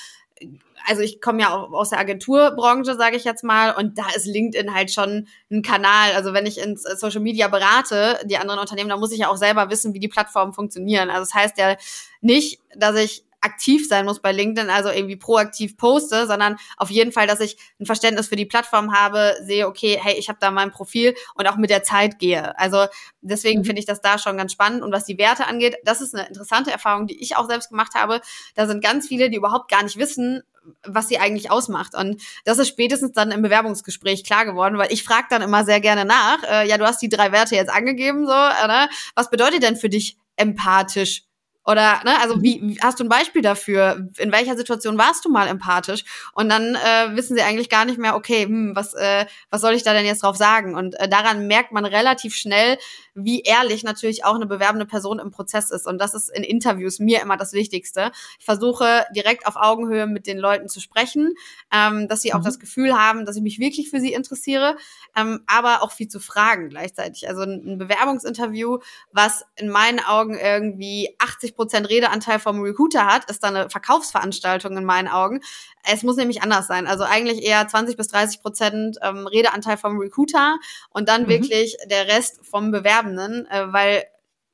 also 0.85 1.01
ich 1.01 1.21
komme 1.21 1.41
ja 1.41 1.53
auch 1.53 1.71
aus 1.71 1.89
der 1.89 1.99
Agenturbranche, 1.99 2.95
sage 2.95 3.17
ich 3.17 3.23
jetzt 3.23 3.43
mal, 3.43 3.71
und 3.71 3.97
da 3.97 4.05
ist 4.15 4.25
LinkedIn 4.25 4.73
halt 4.73 4.91
schon 4.91 5.27
ein 5.51 5.61
Kanal. 5.61 6.13
Also 6.15 6.33
wenn 6.33 6.45
ich 6.45 6.59
ins 6.59 6.83
Social 6.83 7.21
Media 7.21 7.47
berate, 7.47 8.19
die 8.25 8.37
anderen 8.37 8.59
Unternehmen, 8.59 8.89
da 8.89 8.97
muss 8.97 9.11
ich 9.11 9.19
ja 9.19 9.29
auch 9.29 9.37
selber 9.37 9.69
wissen, 9.69 9.93
wie 9.93 9.99
die 9.99 10.07
Plattformen 10.07 10.53
funktionieren. 10.53 11.09
Also 11.09 11.21
das 11.21 11.33
heißt 11.33 11.57
ja 11.57 11.75
nicht, 12.21 12.59
dass 12.75 12.95
ich 12.95 13.25
aktiv 13.45 13.87
sein 13.87 14.05
muss 14.05 14.21
bei 14.21 14.31
LinkedIn, 14.31 14.69
also 14.71 14.89
irgendwie 14.89 15.15
proaktiv 15.15 15.77
poste, 15.77 16.25
sondern 16.25 16.57
auf 16.77 16.89
jeden 16.89 17.11
Fall, 17.11 17.27
dass 17.27 17.39
ich 17.39 17.57
ein 17.79 17.85
Verständnis 17.85 18.27
für 18.27 18.35
die 18.35 18.45
Plattform 18.45 18.91
habe, 18.93 19.35
sehe, 19.43 19.67
okay, 19.67 19.99
hey, 20.01 20.15
ich 20.17 20.29
habe 20.29 20.39
da 20.41 20.49
mein 20.49 20.71
Profil 20.71 21.13
und 21.35 21.47
auch 21.47 21.55
mit 21.55 21.69
der 21.69 21.83
Zeit 21.83 22.17
gehe. 22.17 22.57
Also 22.57 22.87
deswegen 23.21 23.59
mhm. 23.61 23.65
finde 23.65 23.79
ich 23.79 23.85
das 23.85 24.01
da 24.01 24.17
schon 24.17 24.37
ganz 24.37 24.51
spannend. 24.51 24.81
Und 24.81 24.91
was 24.91 25.05
die 25.05 25.19
Werte 25.19 25.45
angeht, 25.45 25.75
das 25.83 26.01
ist 26.01 26.15
eine 26.15 26.27
interessante 26.27 26.71
Erfahrung, 26.71 27.05
die 27.05 27.21
ich 27.21 27.37
auch 27.37 27.47
selbst 27.47 27.69
gemacht 27.69 27.93
habe. 27.93 28.19
Da 28.55 28.65
sind 28.65 28.83
ganz 28.83 29.07
viele, 29.07 29.29
die 29.29 29.37
überhaupt 29.37 29.69
gar 29.69 29.83
nicht 29.83 29.97
wissen, 29.97 30.41
was 30.83 31.07
sie 31.07 31.19
eigentlich 31.19 31.51
ausmacht. 31.51 31.95
Und 31.95 32.21
das 32.43 32.57
ist 32.57 32.67
spätestens 32.67 33.13
dann 33.13 33.31
im 33.31 33.41
Bewerbungsgespräch 33.41 34.23
klar 34.23 34.45
geworden, 34.45 34.77
weil 34.77 34.91
ich 34.91 35.03
frage 35.03 35.27
dann 35.29 35.41
immer 35.41 35.65
sehr 35.65 35.79
gerne 35.79 36.05
nach, 36.05 36.43
äh, 36.43 36.67
ja, 36.67 36.77
du 36.77 36.85
hast 36.85 37.01
die 37.01 37.09
drei 37.09 37.31
Werte 37.31 37.55
jetzt 37.55 37.71
angegeben, 37.71 38.25
so, 38.25 38.31
oder? 38.31 38.89
Was 39.15 39.29
bedeutet 39.29 39.63
denn 39.63 39.75
für 39.75 39.89
dich 39.89 40.17
empathisch? 40.35 41.23
Oder, 41.67 42.01
ne, 42.05 42.19
also 42.21 42.35
mhm. 42.35 42.43
wie, 42.43 42.77
hast 42.81 42.99
du 42.99 43.03
ein 43.03 43.09
Beispiel 43.09 43.41
dafür? 43.41 44.07
In 44.17 44.31
welcher 44.31 44.55
Situation 44.55 44.99
warst 44.99 45.25
du 45.25 45.29
mal 45.29 45.47
empathisch? 45.47 46.03
Und 46.33 46.49
dann 46.49 46.75
äh, 46.75 47.15
wissen 47.15 47.35
sie 47.35 47.41
eigentlich 47.41 47.69
gar 47.69 47.85
nicht 47.85 47.97
mehr, 47.97 48.15
okay, 48.15 48.43
hm, 48.43 48.75
was, 48.75 48.93
äh, 48.93 49.25
was 49.49 49.61
soll 49.61 49.73
ich 49.73 49.81
da 49.81 49.93
denn 49.93 50.05
jetzt 50.05 50.21
drauf 50.21 50.37
sagen? 50.37 50.75
Und 50.75 50.99
äh, 50.99 51.09
daran 51.09 51.47
merkt 51.47 51.71
man 51.71 51.85
relativ 51.85 52.35
schnell, 52.35 52.77
wie 53.15 53.41
ehrlich 53.41 53.83
natürlich 53.83 54.25
auch 54.25 54.35
eine 54.35 54.45
bewerbende 54.45 54.85
Person 54.85 55.19
im 55.19 55.31
Prozess 55.31 55.71
ist. 55.71 55.87
Und 55.87 55.99
das 55.99 56.13
ist 56.13 56.29
in 56.29 56.43
Interviews 56.43 56.99
mir 56.99 57.21
immer 57.21 57.37
das 57.37 57.53
Wichtigste. 57.53 58.11
Ich 58.39 58.45
versuche 58.45 59.05
direkt 59.15 59.47
auf 59.47 59.55
Augenhöhe 59.55 60.05
mit 60.05 60.27
den 60.27 60.37
Leuten 60.37 60.67
zu 60.67 60.81
sprechen, 60.81 61.33
ähm, 61.73 62.07
dass 62.09 62.21
sie 62.21 62.33
auch 62.33 62.39
mhm. 62.39 62.43
das 62.43 62.59
Gefühl 62.59 62.93
haben, 62.93 63.25
dass 63.25 63.37
ich 63.37 63.41
mich 63.41 63.57
wirklich 63.57 63.89
für 63.89 64.01
sie 64.01 64.13
interessiere, 64.13 64.75
ähm, 65.15 65.41
aber 65.47 65.81
auch 65.81 65.93
viel 65.93 66.09
zu 66.09 66.19
fragen 66.19 66.69
gleichzeitig. 66.69 67.27
Also 67.29 67.43
ein, 67.43 67.77
Bewerbungsinterview, 67.77 68.79
was 69.11 69.45
in 69.55 69.69
meinen 69.69 69.99
Augen 69.99 70.37
irgendwie 70.37 71.15
80 71.19 71.55
Prozent 71.55 71.89
Redeanteil 71.89 72.39
vom 72.39 72.61
Recruiter 72.61 73.05
hat, 73.05 73.29
ist 73.29 73.43
dann 73.43 73.55
eine 73.55 73.69
Verkaufsveranstaltung 73.69 74.77
in 74.77 74.85
meinen 74.85 75.07
Augen. 75.07 75.41
Es 75.83 76.03
muss 76.03 76.17
nämlich 76.17 76.41
anders 76.41 76.67
sein. 76.67 76.87
Also 76.87 77.03
eigentlich 77.03 77.43
eher 77.43 77.65
20 77.67 77.95
bis 77.95 78.07
30 78.07 78.41
Prozent 78.41 78.97
ähm, 79.01 79.27
Redeanteil 79.27 79.77
vom 79.77 79.97
Recruiter 79.99 80.57
und 80.89 81.07
dann 81.07 81.23
mhm. 81.23 81.29
wirklich 81.29 81.77
der 81.89 82.07
Rest 82.07 82.39
vom 82.43 82.71
Bewerbenden, 83.05 83.45
äh, 83.47 83.71
weil 83.71 84.03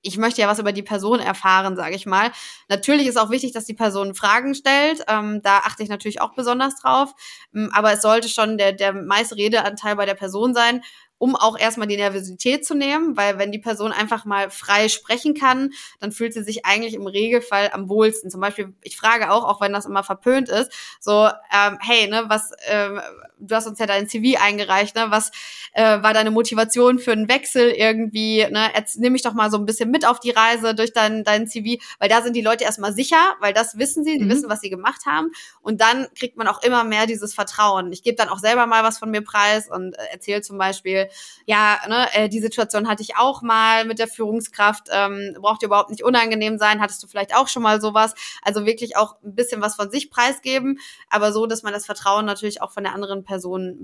ich 0.03 0.17
möchte 0.17 0.41
ja 0.41 0.47
was 0.47 0.57
über 0.57 0.71
die 0.71 0.81
Person 0.81 1.19
erfahren, 1.19 1.75
sage 1.75 1.93
ich 1.95 2.07
mal. 2.07 2.31
Natürlich 2.69 3.05
ist 3.05 3.19
auch 3.19 3.29
wichtig, 3.29 3.51
dass 3.51 3.65
die 3.65 3.75
Person 3.75 4.15
Fragen 4.15 4.55
stellt. 4.55 5.03
Ähm, 5.07 5.41
da 5.43 5.59
achte 5.59 5.83
ich 5.83 5.89
natürlich 5.89 6.21
auch 6.21 6.33
besonders 6.33 6.75
drauf. 6.81 7.13
Ähm, 7.53 7.69
aber 7.73 7.93
es 7.93 8.01
sollte 8.01 8.27
schon 8.27 8.57
der, 8.57 8.73
der 8.73 8.93
meiste 8.93 9.35
Redeanteil 9.37 9.95
bei 9.95 10.05
der 10.07 10.15
Person 10.15 10.53
sein. 10.55 10.81
um 11.21 11.35
auch 11.35 11.55
erstmal 11.55 11.87
die 11.87 11.97
Nervosität 11.97 12.65
zu 12.65 12.73
nehmen, 12.73 13.15
weil 13.15 13.37
wenn 13.37 13.51
die 13.51 13.59
Person 13.59 13.91
einfach 13.91 14.25
mal 14.25 14.49
frei 14.49 14.89
sprechen 14.89 15.35
kann, 15.35 15.69
dann 15.99 16.11
fühlt 16.11 16.33
sie 16.33 16.41
sich 16.41 16.65
eigentlich 16.65 16.95
im 16.95 17.05
Regelfall 17.05 17.69
am 17.73 17.89
wohlsten. 17.89 18.31
Zum 18.31 18.41
Beispiel, 18.41 18.73
ich 18.81 18.97
frage 18.97 19.29
auch, 19.29 19.43
auch 19.43 19.61
wenn 19.61 19.71
das 19.71 19.85
immer 19.85 20.03
verpönt 20.03 20.49
ist, 20.49 20.71
so, 20.99 21.27
ähm, 21.53 21.77
hey, 21.79 22.07
ne, 22.09 22.23
was, 22.27 22.49
ähm, 22.65 22.99
du 23.41 23.55
hast 23.55 23.67
uns 23.67 23.79
ja 23.79 23.87
dein 23.87 24.07
CV 24.07 24.39
eingereicht, 24.39 24.95
ne, 24.95 25.07
was 25.09 25.31
äh, 25.73 26.01
war 26.01 26.13
deine 26.13 26.31
Motivation 26.31 26.99
für 26.99 27.11
einen 27.11 27.27
Wechsel 27.27 27.69
irgendwie, 27.71 28.45
ne, 28.49 28.69
jetzt 28.75 28.99
nimm 28.99 29.13
mich 29.13 29.23
doch 29.23 29.33
mal 29.33 29.49
so 29.49 29.57
ein 29.57 29.65
bisschen 29.65 29.89
mit 29.89 30.05
auf 30.05 30.19
die 30.19 30.31
Reise 30.31 30.75
durch 30.75 30.93
dein, 30.93 31.23
dein 31.23 31.47
CV, 31.47 31.81
weil 31.99 32.09
da 32.09 32.21
sind 32.21 32.35
die 32.35 32.41
Leute 32.41 32.63
erstmal 32.63 32.93
sicher, 32.93 33.35
weil 33.39 33.53
das 33.53 33.77
wissen 33.77 34.03
sie, 34.03 34.17
die 34.17 34.25
mhm. 34.25 34.29
wissen, 34.29 34.49
was 34.49 34.61
sie 34.61 34.69
gemacht 34.69 35.05
haben. 35.05 35.31
Und 35.61 35.81
dann 35.81 36.07
kriegt 36.15 36.37
man 36.37 36.47
auch 36.47 36.61
immer 36.61 36.83
mehr 36.83 37.07
dieses 37.07 37.33
Vertrauen. 37.33 37.91
Ich 37.91 38.03
gebe 38.03 38.15
dann 38.15 38.29
auch 38.29 38.39
selber 38.39 38.67
mal 38.67 38.83
was 38.83 38.99
von 38.99 39.09
mir 39.09 39.21
preis 39.21 39.69
und 39.69 39.93
äh, 39.93 40.03
erzähle 40.11 40.41
zum 40.41 40.57
Beispiel, 40.57 41.09
ja, 41.45 41.79
ne, 41.87 42.07
äh, 42.13 42.29
die 42.29 42.39
Situation 42.39 42.87
hatte 42.87 43.01
ich 43.01 43.17
auch 43.17 43.41
mal 43.41 43.85
mit 43.85 43.99
der 43.99 44.07
Führungskraft, 44.07 44.87
ähm, 44.91 45.35
braucht 45.39 45.61
dir 45.61 45.67
überhaupt 45.67 45.89
nicht 45.89 46.03
unangenehm 46.03 46.57
sein, 46.57 46.81
hattest 46.81 47.01
du 47.03 47.07
vielleicht 47.07 47.35
auch 47.35 47.47
schon 47.47 47.63
mal 47.63 47.81
sowas, 47.81 48.13
also 48.43 48.65
wirklich 48.65 48.97
auch 48.97 49.15
ein 49.23 49.35
bisschen 49.35 49.61
was 49.61 49.75
von 49.75 49.89
sich 49.89 50.11
preisgeben, 50.11 50.79
aber 51.09 51.31
so, 51.31 51.47
dass 51.47 51.63
man 51.63 51.73
das 51.73 51.85
Vertrauen 51.85 52.25
natürlich 52.25 52.61
auch 52.61 52.71
von 52.71 52.83
der 52.83 52.93
anderen 52.93 53.23
Person 53.23 53.30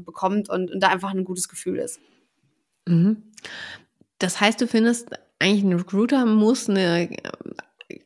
bekommt 0.04 0.50
und, 0.50 0.72
und 0.72 0.80
da 0.80 0.89
einfach 0.89 1.12
ein 1.12 1.25
gutes 1.25 1.48
Gefühl 1.48 1.77
ist. 1.77 2.00
Mhm. 2.86 3.24
Das 4.20 4.42
heißt, 4.42 4.60
du 4.60 4.68
findest, 4.68 5.10
eigentlich 5.39 5.63
ein 5.63 5.74
Recruiter 5.74 6.25
muss 6.25 6.70
eine 6.70 7.10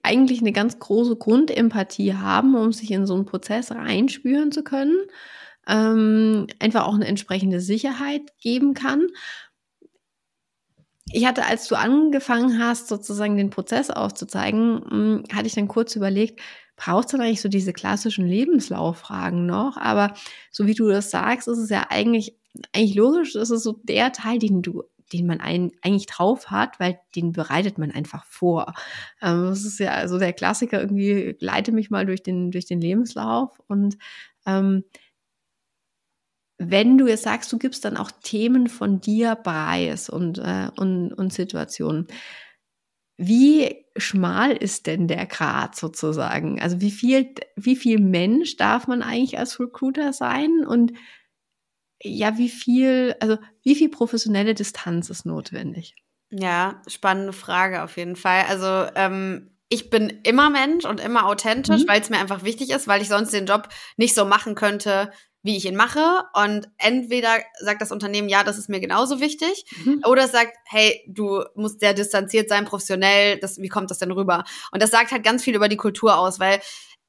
eigentlich 0.04 0.42
eine 0.42 0.52
ganz 0.52 0.80
große 0.80 1.16
Grundempathie 1.16 2.16
haben, 2.16 2.56
um 2.56 2.72
sich 2.72 2.92
in 2.92 3.06
so 3.06 3.16
einen 3.16 3.26
Prozess 3.26 3.72
reinspüren 3.72 4.52
zu 4.52 4.64
können, 4.64 4.98
ähm, 5.68 6.48
einfach 6.60 6.86
auch 6.86 6.96
eine 6.96 7.08
entsprechende 7.08 7.60
Sicherheit 7.60 8.22
geben 8.40 8.74
kann. 8.74 9.08
Ich 11.14 11.26
hatte, 11.26 11.46
als 11.46 11.68
du 11.68 11.76
angefangen 11.76 12.60
hast, 12.60 12.88
sozusagen 12.88 13.38
den 13.38 13.50
Prozess 13.50 13.90
aufzuzeigen, 13.90 14.82
hm, 14.90 15.24
hatte 15.34 15.48
ich 15.48 15.54
dann 15.54 15.68
kurz 15.68 15.96
überlegt, 15.96 16.40
brauchst 16.76 17.14
du 17.14 17.18
eigentlich 17.18 17.42
so 17.42 17.50
diese 17.50 17.74
klassischen 17.74 18.26
Lebenslauffragen 18.26 19.46
noch? 19.46 19.78
Aber 19.78 20.14
so 20.52 20.66
wie 20.66 20.74
du 20.74 20.88
das 20.88 21.12
sagst, 21.12 21.48
ist 21.48 21.58
es 21.58 21.70
ja 21.70 21.88
eigentlich, 21.90 22.36
eigentlich 22.74 22.96
logisch, 22.96 23.36
ist 23.36 23.50
es 23.50 23.64
so 23.64 23.80
der 23.84 24.12
Teil, 24.12 24.40
den 24.40 24.62
du 24.62 24.84
den 25.14 25.28
man 25.28 25.42
ein, 25.42 25.72
eigentlich 25.82 26.06
drauf 26.06 26.52
hat, 26.52 26.80
weil 26.80 27.00
den 27.16 27.32
bereitet 27.34 27.78
man 27.78 27.92
einfach 27.92 28.26
vor. 28.26 28.74
Ähm, 29.22 29.48
das 29.48 29.66
ist 29.66 29.80
ja 29.80 29.92
also 29.92 30.20
der 30.20 30.34
Klassiker 30.34 30.80
irgendwie, 30.80 31.36
leite 31.40 31.72
mich 31.72 31.90
mal 31.90 32.06
durch 32.06 32.24
den, 32.24 32.52
durch 32.52 32.66
den 32.66 32.82
Lebenslauf 32.82 33.60
und 33.68 33.98
ähm, 34.46 34.84
wenn 36.70 36.98
du 36.98 37.08
jetzt 37.08 37.24
sagst, 37.24 37.52
du 37.52 37.58
gibst 37.58 37.86
dann 37.86 37.98
auch 37.98 38.12
Themen 38.12 38.68
von 38.68 39.02
dir 39.02 39.36
preis 39.36 40.10
und, 40.10 40.38
äh, 40.38 40.70
und, 40.78 41.12
und 41.12 41.34
Situationen, 41.34 42.08
wie 43.18 43.86
schmal 43.98 44.52
ist 44.52 44.88
denn 44.88 45.08
der 45.08 45.26
Grad 45.26 45.76
sozusagen? 45.76 46.62
Also 46.62 46.80
wie 46.82 46.92
viel, 46.92 47.34
wie 47.56 47.76
viel 47.76 48.00
Mensch 48.00 48.58
darf 48.58 48.88
man 48.88 49.02
eigentlich 49.02 49.40
als 49.40 49.60
Recruiter 49.60 50.14
sein 50.14 50.66
und 50.66 50.94
ja, 52.04 52.38
wie 52.38 52.50
viel, 52.50 53.16
also 53.20 53.38
wie 53.64 53.76
viel 53.76 53.90
professionelle 53.90 54.54
Distanz 54.54 55.10
ist 55.10 55.26
notwendig? 55.26 55.96
Ja, 56.30 56.82
spannende 56.88 57.34
Frage 57.34 57.84
auf 57.84 57.98
jeden 57.98 58.16
Fall. 58.16 58.46
Also 58.48 58.92
ähm, 58.96 59.52
ich 59.70 59.90
bin 59.90 60.22
immer 60.24 60.50
Mensch 60.50 60.86
und 60.86 61.00
immer 61.00 61.26
authentisch, 61.26 61.84
mhm. 61.84 61.88
weil 61.88 62.02
es 62.02 62.10
mir 62.10 62.20
einfach 62.20 62.44
wichtig 62.44 62.72
ist, 62.72 62.88
weil 62.88 63.02
ich 63.02 63.08
sonst 63.08 63.34
den 63.34 63.46
Job 63.46 63.70
nicht 63.98 64.16
so 64.16 64.26
machen 64.26 64.56
könnte, 64.56 65.12
wie 65.44 65.58
ich 65.58 65.66
ihn 65.66 65.76
mache. 65.76 66.24
Und 66.34 66.70
entweder 66.78 67.40
sagt 67.60 67.82
das 67.82 67.92
Unternehmen, 67.92 68.30
ja, 68.30 68.44
das 68.44 68.58
ist 68.58 68.70
mir 68.70 68.80
genauso 68.80 69.20
wichtig, 69.20 69.66
mhm. 69.84 70.02
oder 70.06 70.26
es 70.26 70.32
sagt, 70.32 70.56
hey, 70.66 71.04
du 71.08 71.44
musst 71.56 71.80
sehr 71.80 71.94
distanziert 71.94 72.50
sein, 72.50 72.66
professionell, 72.66 73.40
das, 73.40 73.60
wie 73.60 73.70
kommt 73.70 73.92
das 73.92 74.00
denn 74.00 74.12
rüber? 74.12 74.44
Und 74.72 74.82
das 74.82 74.92
sagt 74.92 75.12
halt 75.12 75.24
ganz 75.24 75.44
viel 75.44 75.56
über 75.56 75.68
die 75.68 75.78
Kultur 75.78 76.18
aus, 76.18 76.40
weil 76.40 76.60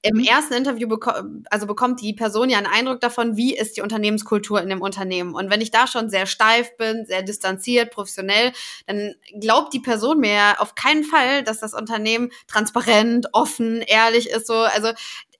im 0.04 0.16
mhm. 0.16 0.24
ersten 0.24 0.54
Interview 0.54 0.88
beko 0.88 1.12
also 1.48 1.66
bekommt 1.66 2.00
die 2.00 2.12
Person 2.12 2.50
ja 2.50 2.58
einen 2.58 2.66
Eindruck 2.66 3.00
davon, 3.00 3.36
wie 3.36 3.56
ist 3.56 3.76
die 3.76 3.82
Unternehmenskultur 3.82 4.60
in 4.60 4.68
dem 4.68 4.82
Unternehmen. 4.82 5.34
Und 5.34 5.48
wenn 5.48 5.60
ich 5.60 5.70
da 5.70 5.86
schon 5.86 6.10
sehr 6.10 6.26
steif 6.26 6.76
bin, 6.76 7.06
sehr 7.06 7.22
distanziert, 7.22 7.92
professionell, 7.92 8.52
dann 8.86 9.14
glaubt 9.38 9.72
die 9.72 9.80
Person 9.80 10.18
mir 10.18 10.56
auf 10.58 10.74
keinen 10.74 11.04
Fall, 11.04 11.44
dass 11.44 11.60
das 11.60 11.72
Unternehmen 11.72 12.30
transparent, 12.48 13.28
offen, 13.32 13.80
ehrlich 13.80 14.28
ist. 14.28 14.48
So, 14.48 14.54
also 14.54 14.88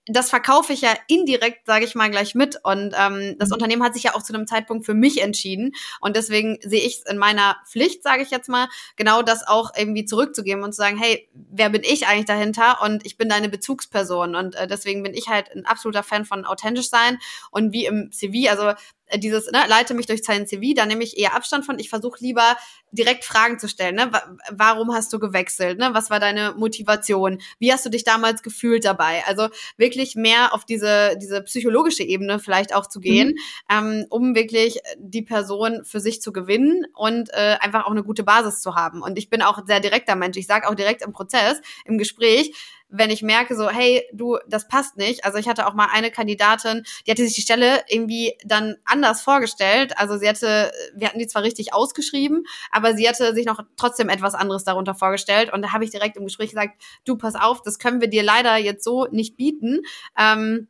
das 0.05 0.29
verkaufe 0.29 0.73
ich 0.73 0.81
ja 0.81 0.93
indirekt, 1.07 1.65
sage 1.65 1.85
ich 1.85 1.95
mal, 1.95 2.09
gleich 2.09 2.35
mit. 2.35 2.59
Und 2.63 2.93
ähm, 2.97 3.35
das 3.39 3.49
mhm. 3.49 3.53
Unternehmen 3.53 3.83
hat 3.83 3.93
sich 3.93 4.03
ja 4.03 4.15
auch 4.15 4.23
zu 4.23 4.33
einem 4.33 4.47
Zeitpunkt 4.47 4.85
für 4.85 4.93
mich 4.93 5.21
entschieden. 5.21 5.71
Und 6.01 6.15
deswegen 6.15 6.59
sehe 6.61 6.81
ich 6.81 6.99
es 6.99 7.11
in 7.11 7.17
meiner 7.17 7.57
Pflicht, 7.65 8.03
sage 8.03 8.23
ich 8.23 8.29
jetzt 8.29 8.49
mal, 8.49 8.67
genau 8.97 9.21
das 9.21 9.47
auch 9.47 9.71
irgendwie 9.77 10.05
zurückzugeben 10.05 10.63
und 10.63 10.73
zu 10.73 10.77
sagen, 10.77 10.97
hey, 10.97 11.29
wer 11.33 11.69
bin 11.69 11.83
ich 11.83 12.07
eigentlich 12.07 12.25
dahinter? 12.25 12.81
Und 12.81 13.05
ich 13.05 13.17
bin 13.17 13.29
deine 13.29 13.47
Bezugsperson. 13.47 14.35
Und 14.35 14.55
äh, 14.55 14.67
deswegen 14.67 15.03
bin 15.03 15.13
ich 15.13 15.29
halt 15.29 15.49
ein 15.55 15.65
absoluter 15.65 16.03
Fan 16.03 16.25
von 16.25 16.45
authentisch 16.45 16.89
sein. 16.89 17.19
Und 17.51 17.71
wie 17.71 17.85
im 17.85 18.11
CV, 18.11 18.49
also 18.49 18.73
dieses, 19.17 19.51
ne, 19.51 19.63
leite 19.67 19.93
mich 19.93 20.05
durch 20.05 20.23
sein 20.23 20.47
CV, 20.47 20.73
da 20.75 20.85
nehme 20.85 21.03
ich 21.03 21.17
eher 21.17 21.35
Abstand 21.35 21.65
von. 21.65 21.79
Ich 21.79 21.89
versuche 21.89 22.17
lieber 22.19 22.57
direkt 22.91 23.25
Fragen 23.25 23.59
zu 23.59 23.67
stellen. 23.67 23.95
Ne? 23.95 24.11
Warum 24.51 24.93
hast 24.93 25.11
du 25.13 25.19
gewechselt? 25.19 25.79
Ne? 25.79 25.89
Was 25.93 26.09
war 26.09 26.19
deine 26.19 26.53
Motivation? 26.55 27.39
Wie 27.59 27.73
hast 27.73 27.85
du 27.85 27.89
dich 27.89 28.03
damals 28.03 28.43
gefühlt 28.43 28.85
dabei? 28.85 29.23
Also 29.27 29.49
wirklich 29.77 30.15
mehr 30.15 30.53
auf 30.53 30.63
diese, 30.63 31.17
diese 31.21 31.41
psychologische 31.41 32.03
Ebene 32.03 32.39
vielleicht 32.39 32.73
auch 32.75 32.87
zu 32.87 32.99
gehen, 32.99 33.29
mhm. 33.29 33.35
ähm, 33.69 34.05
um 34.09 34.35
wirklich 34.35 34.79
die 34.97 35.23
Person 35.23 35.83
für 35.83 35.99
sich 35.99 36.21
zu 36.21 36.31
gewinnen 36.31 36.85
und 36.93 37.29
äh, 37.33 37.57
einfach 37.59 37.85
auch 37.85 37.91
eine 37.91 38.03
gute 38.03 38.23
Basis 38.23 38.61
zu 38.61 38.75
haben. 38.75 39.01
Und 39.01 39.17
ich 39.17 39.29
bin 39.29 39.41
auch 39.41 39.65
sehr 39.65 39.79
direkter 39.79 40.15
Mensch. 40.15 40.37
Ich 40.37 40.47
sage 40.47 40.69
auch 40.69 40.75
direkt 40.75 41.01
im 41.01 41.13
Prozess, 41.13 41.61
im 41.85 41.97
Gespräch, 41.97 42.53
wenn 42.95 43.09
ich 43.09 43.23
merke 43.23 43.55
so, 43.55 43.69
hey, 43.69 44.03
du, 44.13 44.37
das 44.47 44.67
passt 44.67 44.97
nicht. 44.97 45.25
Also 45.25 45.39
ich 45.39 45.47
hatte 45.47 45.65
auch 45.65 45.73
mal 45.73 45.87
eine 45.91 46.11
Kandidatin, 46.11 46.83
die 47.05 47.11
hatte 47.11 47.23
sich 47.23 47.33
die 47.33 47.41
Stelle 47.41 47.83
irgendwie 47.89 48.37
dann 48.45 48.75
anders 48.85 49.21
vorgestellt. 49.21 49.97
Also 49.97 50.17
sie 50.19 50.29
hatte, 50.29 50.71
wir 50.95 51.07
hatten 51.07 51.17
die 51.17 51.27
zwar 51.27 51.41
richtig 51.41 51.73
ausgeschrieben, 51.73 52.43
aber 52.71 52.93
sie 52.95 53.09
hatte 53.09 53.33
sich 53.33 53.47
noch 53.47 53.61
trotzdem 53.77 54.09
etwas 54.09 54.35
anderes 54.35 54.63
darunter 54.63 54.93
vorgestellt. 54.93 55.51
Und 55.51 55.63
da 55.63 55.73
habe 55.73 55.83
ich 55.83 55.89
direkt 55.89 56.17
im 56.17 56.25
Gespräch 56.25 56.51
gesagt, 56.51 56.79
du, 57.03 57.17
pass 57.17 57.33
auf, 57.33 57.63
das 57.63 57.79
können 57.79 57.99
wir 57.99 58.09
dir 58.09 58.21
leider 58.21 58.57
jetzt 58.57 58.83
so 58.83 59.07
nicht 59.09 59.37
bieten. 59.37 59.81
Ähm, 60.15 60.67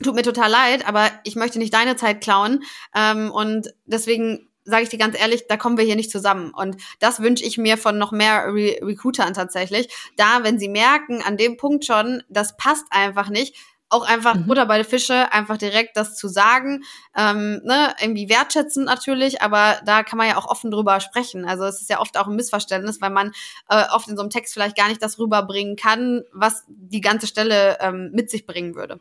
tut 0.00 0.14
mir 0.14 0.22
total 0.22 0.50
leid, 0.50 0.86
aber 0.86 1.10
ich 1.24 1.34
möchte 1.34 1.58
nicht 1.58 1.74
deine 1.74 1.96
Zeit 1.96 2.20
klauen. 2.20 2.62
Ähm, 2.94 3.32
und 3.32 3.74
deswegen 3.84 4.48
sage 4.64 4.84
ich 4.84 4.88
dir 4.88 4.98
ganz 4.98 5.18
ehrlich, 5.18 5.46
da 5.48 5.56
kommen 5.56 5.76
wir 5.76 5.84
hier 5.84 5.96
nicht 5.96 6.10
zusammen. 6.10 6.52
Und 6.54 6.76
das 7.00 7.20
wünsche 7.20 7.44
ich 7.44 7.58
mir 7.58 7.76
von 7.76 7.98
noch 7.98 8.12
mehr 8.12 8.46
Re 8.46 8.78
Recruitern 8.82 9.34
tatsächlich. 9.34 9.88
Da, 10.16 10.42
wenn 10.42 10.58
sie 10.58 10.68
merken, 10.68 11.22
an 11.22 11.36
dem 11.36 11.56
Punkt 11.56 11.84
schon, 11.84 12.22
das 12.28 12.56
passt 12.56 12.86
einfach 12.90 13.28
nicht, 13.28 13.56
auch 13.90 14.06
einfach 14.06 14.34
mhm. 14.34 14.46
Butter 14.46 14.66
bei 14.66 14.76
der 14.76 14.84
Fische, 14.84 15.32
einfach 15.32 15.56
direkt 15.56 15.96
das 15.96 16.16
zu 16.16 16.26
sagen, 16.26 16.82
ähm, 17.16 17.60
ne, 17.64 17.94
irgendwie 18.00 18.28
wertschätzen 18.28 18.84
natürlich, 18.84 19.40
aber 19.42 19.80
da 19.84 20.02
kann 20.02 20.16
man 20.16 20.26
ja 20.26 20.36
auch 20.36 20.46
offen 20.46 20.70
drüber 20.70 21.00
sprechen. 21.00 21.44
Also 21.44 21.64
es 21.64 21.80
ist 21.80 21.90
ja 21.90 22.00
oft 22.00 22.18
auch 22.18 22.26
ein 22.26 22.34
Missverständnis, 22.34 23.00
weil 23.00 23.10
man 23.10 23.32
äh, 23.68 23.84
oft 23.92 24.08
in 24.08 24.16
so 24.16 24.22
einem 24.22 24.30
Text 24.30 24.54
vielleicht 24.54 24.76
gar 24.76 24.88
nicht 24.88 25.02
das 25.02 25.18
rüberbringen 25.18 25.76
kann, 25.76 26.22
was 26.32 26.64
die 26.68 27.00
ganze 27.00 27.26
Stelle 27.26 27.78
ähm, 27.80 28.10
mit 28.12 28.30
sich 28.30 28.46
bringen 28.46 28.74
würde. 28.74 28.98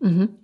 Mhm. 0.00 0.40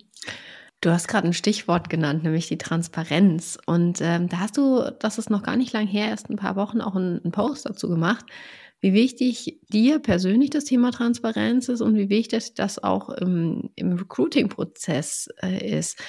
Du 0.81 0.91
hast 0.91 1.07
gerade 1.07 1.27
ein 1.27 1.33
Stichwort 1.33 1.89
genannt, 1.89 2.23
nämlich 2.23 2.47
die 2.47 2.57
Transparenz. 2.57 3.57
Und 3.65 3.99
ähm, 4.01 4.29
da 4.29 4.39
hast 4.39 4.57
du, 4.57 4.95
das 4.99 5.17
ist 5.17 5.29
noch 5.29 5.43
gar 5.43 5.57
nicht 5.57 5.73
lang 5.73 5.87
her, 5.87 6.07
erst 6.07 6.29
ein 6.29 6.37
paar 6.37 6.55
Wochen 6.55 6.79
auch 6.79 6.95
einen 6.95 7.31
Post 7.31 7.65
dazu 7.65 7.89
gemacht, 7.89 8.25
wie 8.79 8.93
wichtig 8.93 9.59
dir 9.69 9.99
persönlich 9.99 10.51
das 10.51 10.63
Thema 10.63 10.91
Transparenz 10.91 11.67
ist 11.67 11.81
und 11.81 11.95
wie 11.95 12.09
wichtig 12.09 12.53
das 12.53 12.81
auch 12.81 13.09
im, 13.09 13.71
im 13.75 13.93
Recruiting-Prozess 13.93 15.27
äh, 15.41 15.77
ist. 15.77 16.01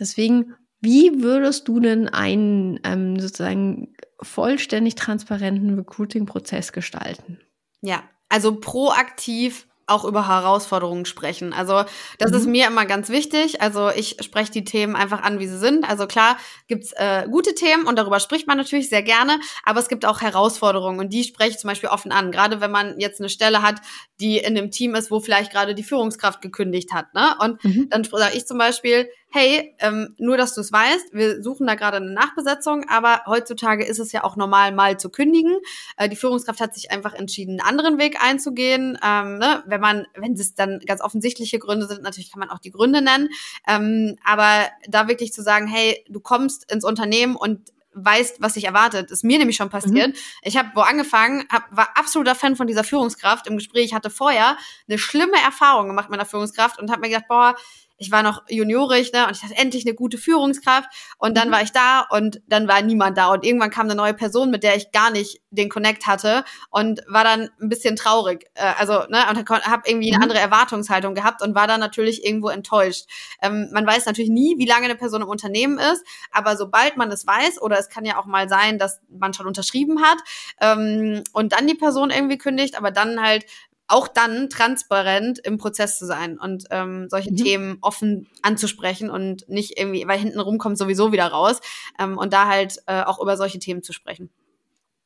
Deswegen, 0.00 0.54
wie 0.80 1.22
würdest 1.22 1.68
du 1.68 1.78
denn 1.78 2.08
einen 2.08 2.80
ähm, 2.82 3.20
sozusagen 3.20 3.94
vollständig 4.20 4.96
transparenten 4.96 5.76
Recruiting-Prozess 5.76 6.72
gestalten? 6.72 7.38
Ja, 7.82 8.02
also 8.28 8.58
proaktiv 8.58 9.68
auch 9.86 10.04
über 10.04 10.28
Herausforderungen 10.28 11.04
sprechen. 11.04 11.52
Also 11.52 11.84
das 12.18 12.30
mhm. 12.30 12.36
ist 12.36 12.46
mir 12.46 12.66
immer 12.66 12.86
ganz 12.86 13.08
wichtig. 13.08 13.60
Also 13.60 13.90
ich 13.90 14.16
spreche 14.20 14.52
die 14.52 14.64
Themen 14.64 14.96
einfach 14.96 15.22
an, 15.22 15.38
wie 15.38 15.46
sie 15.46 15.58
sind. 15.58 15.88
Also 15.88 16.06
klar 16.06 16.36
gibt's 16.68 16.92
äh, 16.92 17.26
gute 17.30 17.54
Themen 17.54 17.86
und 17.86 17.96
darüber 17.96 18.20
spricht 18.20 18.46
man 18.46 18.56
natürlich 18.56 18.88
sehr 18.88 19.02
gerne, 19.02 19.40
aber 19.64 19.80
es 19.80 19.88
gibt 19.88 20.04
auch 20.04 20.20
Herausforderungen 20.20 21.00
und 21.00 21.12
die 21.12 21.24
spreche 21.24 21.50
ich 21.50 21.58
zum 21.58 21.68
Beispiel 21.68 21.88
offen 21.88 22.12
an. 22.12 22.32
Gerade 22.32 22.60
wenn 22.60 22.70
man 22.70 22.98
jetzt 22.98 23.20
eine 23.20 23.28
Stelle 23.28 23.62
hat, 23.62 23.80
die 24.20 24.38
in 24.38 24.56
einem 24.56 24.70
Team 24.70 24.94
ist, 24.94 25.10
wo 25.10 25.20
vielleicht 25.20 25.52
gerade 25.52 25.74
die 25.74 25.82
Führungskraft 25.82 26.40
gekündigt 26.40 26.92
hat. 26.92 27.14
Ne? 27.14 27.34
Und 27.40 27.62
mhm. 27.64 27.88
dann 27.90 28.04
sage 28.04 28.36
ich 28.36 28.46
zum 28.46 28.58
Beispiel, 28.58 29.08
hey, 29.32 29.74
ähm, 29.78 30.14
nur 30.18 30.36
dass 30.36 30.54
du 30.54 30.60
es 30.60 30.70
weißt, 30.70 31.14
wir 31.14 31.42
suchen 31.42 31.66
da 31.66 31.74
gerade 31.74 31.96
eine 31.96 32.12
Nachbesetzung, 32.12 32.84
aber 32.88 33.22
heutzutage 33.26 33.84
ist 33.84 33.98
es 33.98 34.12
ja 34.12 34.24
auch 34.24 34.36
normal, 34.36 34.72
mal 34.72 34.98
zu 34.98 35.08
kündigen. 35.08 35.58
Äh, 35.96 36.08
die 36.08 36.16
Führungskraft 36.16 36.60
hat 36.60 36.74
sich 36.74 36.90
einfach 36.90 37.14
entschieden, 37.14 37.58
einen 37.58 37.68
anderen 37.68 37.98
Weg 37.98 38.22
einzugehen. 38.22 38.98
Ähm, 39.02 39.38
ne? 39.38 39.62
Wenn 39.66 39.80
man, 39.80 40.06
wenn 40.14 40.34
es 40.34 40.54
dann 40.54 40.80
ganz 40.80 41.00
offensichtliche 41.00 41.58
Gründe 41.58 41.86
sind, 41.86 42.02
natürlich 42.02 42.30
kann 42.30 42.40
man 42.40 42.50
auch 42.50 42.58
die 42.58 42.70
Gründe 42.70 43.00
nennen. 43.00 43.30
Ähm, 43.66 44.16
aber 44.22 44.66
da 44.86 45.08
wirklich 45.08 45.32
zu 45.32 45.42
sagen, 45.42 45.66
hey, 45.66 46.04
du 46.08 46.20
kommst 46.20 46.70
ins 46.70 46.84
Unternehmen 46.84 47.34
und 47.34 47.72
weißt, 47.94 48.40
was 48.40 48.54
sich 48.54 48.64
erwartet. 48.64 49.10
Ist 49.10 49.24
mir 49.24 49.38
nämlich 49.38 49.56
schon 49.56 49.70
passiert. 49.70 50.08
Mhm. 50.08 50.14
Ich 50.42 50.56
habe 50.56 50.70
wo 50.74 50.80
angefangen, 50.80 51.44
hab, 51.50 51.64
war 51.74 51.88
absoluter 51.96 52.34
Fan 52.34 52.56
von 52.56 52.66
dieser 52.66 52.84
Führungskraft 52.84 53.46
im 53.46 53.56
Gespräch, 53.56 53.94
hatte 53.94 54.10
vorher 54.10 54.56
eine 54.88 54.98
schlimme 54.98 55.36
Erfahrung 55.44 55.88
gemacht 55.88 56.10
mit 56.10 56.18
einer 56.18 56.28
Führungskraft 56.28 56.80
und 56.80 56.90
habe 56.90 57.02
mir 57.02 57.08
gedacht, 57.08 57.28
boah, 57.28 57.54
ich 58.02 58.10
war 58.10 58.22
noch 58.22 58.42
juniorig, 58.48 59.12
ne, 59.12 59.26
und 59.26 59.36
ich 59.36 59.42
hatte 59.42 59.56
endlich 59.56 59.86
eine 59.86 59.94
gute 59.94 60.18
Führungskraft 60.18 60.88
und 61.18 61.36
dann 61.36 61.48
mhm. 61.48 61.52
war 61.52 61.62
ich 61.62 61.72
da 61.72 62.06
und 62.10 62.40
dann 62.46 62.68
war 62.68 62.82
niemand 62.82 63.16
da 63.16 63.32
und 63.32 63.44
irgendwann 63.44 63.70
kam 63.70 63.86
eine 63.86 63.94
neue 63.94 64.14
Person, 64.14 64.50
mit 64.50 64.62
der 64.62 64.76
ich 64.76 64.92
gar 64.92 65.10
nicht 65.10 65.40
den 65.50 65.68
Connect 65.68 66.06
hatte 66.06 66.44
und 66.70 67.00
war 67.08 67.24
dann 67.24 67.50
ein 67.60 67.68
bisschen 67.68 67.96
traurig, 67.96 68.46
äh, 68.54 68.72
also, 68.78 69.04
ne, 69.08 69.24
und 69.28 69.48
habe 69.48 69.82
irgendwie 69.86 70.08
eine 70.08 70.18
mhm. 70.18 70.22
andere 70.22 70.40
Erwartungshaltung 70.40 71.14
gehabt 71.14 71.42
und 71.42 71.54
war 71.54 71.66
dann 71.66 71.80
natürlich 71.80 72.24
irgendwo 72.24 72.48
enttäuscht. 72.48 73.06
Ähm, 73.40 73.68
man 73.72 73.86
weiß 73.86 74.06
natürlich 74.06 74.30
nie, 74.30 74.56
wie 74.58 74.66
lange 74.66 74.86
eine 74.86 74.96
Person 74.96 75.22
im 75.22 75.28
Unternehmen 75.28 75.78
ist, 75.78 76.04
aber 76.30 76.56
sobald 76.56 76.96
man 76.96 77.10
es 77.10 77.26
weiß 77.26 77.60
oder 77.62 77.78
es 77.78 77.88
kann 77.88 78.04
ja 78.04 78.18
auch 78.18 78.26
mal 78.26 78.48
sein, 78.48 78.78
dass 78.78 79.00
man 79.08 79.34
schon 79.34 79.46
unterschrieben 79.46 80.02
hat 80.02 80.18
ähm, 80.60 81.22
und 81.32 81.52
dann 81.52 81.66
die 81.66 81.74
Person 81.74 82.10
irgendwie 82.10 82.38
kündigt, 82.38 82.76
aber 82.76 82.90
dann 82.90 83.22
halt 83.22 83.44
auch 83.88 84.08
dann 84.08 84.48
transparent 84.48 85.38
im 85.40 85.58
Prozess 85.58 85.98
zu 85.98 86.06
sein 86.06 86.38
und 86.38 86.64
ähm, 86.70 87.08
solche 87.10 87.32
mhm. 87.32 87.36
Themen 87.36 87.78
offen 87.80 88.28
anzusprechen 88.42 89.10
und 89.10 89.48
nicht 89.48 89.78
irgendwie, 89.78 90.06
weil 90.06 90.18
hinten 90.18 90.40
rum 90.40 90.58
kommt 90.58 90.78
sowieso 90.78 91.12
wieder 91.12 91.26
raus 91.26 91.60
ähm, 91.98 92.16
und 92.16 92.32
da 92.32 92.48
halt 92.48 92.78
äh, 92.86 93.02
auch 93.02 93.20
über 93.20 93.36
solche 93.36 93.58
Themen 93.58 93.82
zu 93.82 93.92
sprechen. 93.92 94.30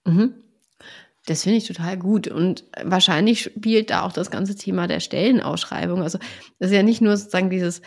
Mhm. 0.05 0.43
Das 1.27 1.43
finde 1.43 1.59
ich 1.59 1.67
total 1.67 1.99
gut. 1.99 2.29
Und 2.29 2.65
wahrscheinlich 2.83 3.43
spielt 3.43 3.91
da 3.91 4.03
auch 4.03 4.13
das 4.13 4.31
ganze 4.31 4.55
Thema 4.55 4.87
der 4.87 5.01
Stellenausschreibung. 5.01 6.03
Also 6.03 6.19
das 6.61 6.71
ist 6.71 6.77
ja 6.77 6.85
nicht 6.85 7.01
nur 7.01 7.17
sozusagen 7.17 7.51
dieses 7.51 7.83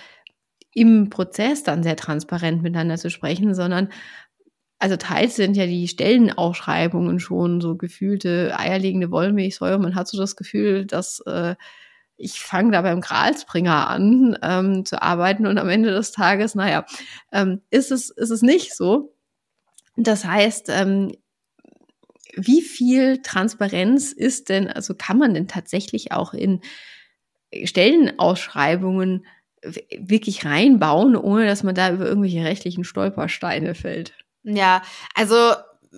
im 0.74 1.10
Prozess 1.10 1.64
dann 1.64 1.82
sehr 1.82 1.96
transparent 1.96 2.62
miteinander 2.62 2.98
zu 2.98 3.10
sprechen, 3.10 3.56
sondern 3.56 3.90
also 4.80 4.96
teils 4.96 5.36
sind 5.36 5.58
ja 5.58 5.66
die 5.66 5.88
Stellenausschreibungen 5.90 7.20
schon 7.20 7.60
so 7.60 7.76
gefühlte 7.76 8.58
eierlegende 8.58 9.12
Wollmilchsäure. 9.12 9.78
Man 9.78 9.96
hat 9.96 10.08
so 10.08 10.18
das 10.18 10.38
Gefühl, 10.38 10.86
dass 10.86 11.20
äh, 11.26 11.56
ich 12.16 12.40
fange 12.40 12.72
da 12.72 12.82
beim 12.82 13.02
Gralsbringer 13.02 13.90
an 13.90 14.38
ähm, 14.42 14.86
zu 14.86 15.02
arbeiten 15.02 15.48
und 15.48 15.58
am 15.58 15.70
Ende 15.70 15.92
des 15.92 16.12
Tages, 16.12 16.56
naja, 16.56 16.86
ähm, 17.32 17.62
ist, 17.70 17.92
es, 17.92 18.10
ist 18.10 18.30
es 18.30 18.42
nicht 18.42 18.76
so. 18.76 19.14
Das 19.96 20.26
heißt, 20.26 20.70
ähm, 20.70 21.14
wie 22.36 22.62
viel 22.62 23.22
Transparenz 23.22 24.14
ist 24.14 24.50
denn, 24.50 24.70
also 24.70 24.96
kann 24.96 25.18
man 25.18 25.34
denn 25.34 25.48
tatsächlich 25.48 26.12
auch 26.14 26.34
in 26.34 26.62
Stellenausschreibungen 27.64 29.26
wirklich 29.98 30.46
reinbauen, 30.46 31.18
ohne 31.18 31.46
dass 31.46 31.64
man 31.64 31.76
da 31.76 31.92
über 31.92 32.06
irgendwelche 32.06 32.46
rechtlichen 32.46 32.86
Stolpersteine 32.86 33.76
fällt? 33.76 34.14
Ja, 34.56 34.82
also 35.16 35.54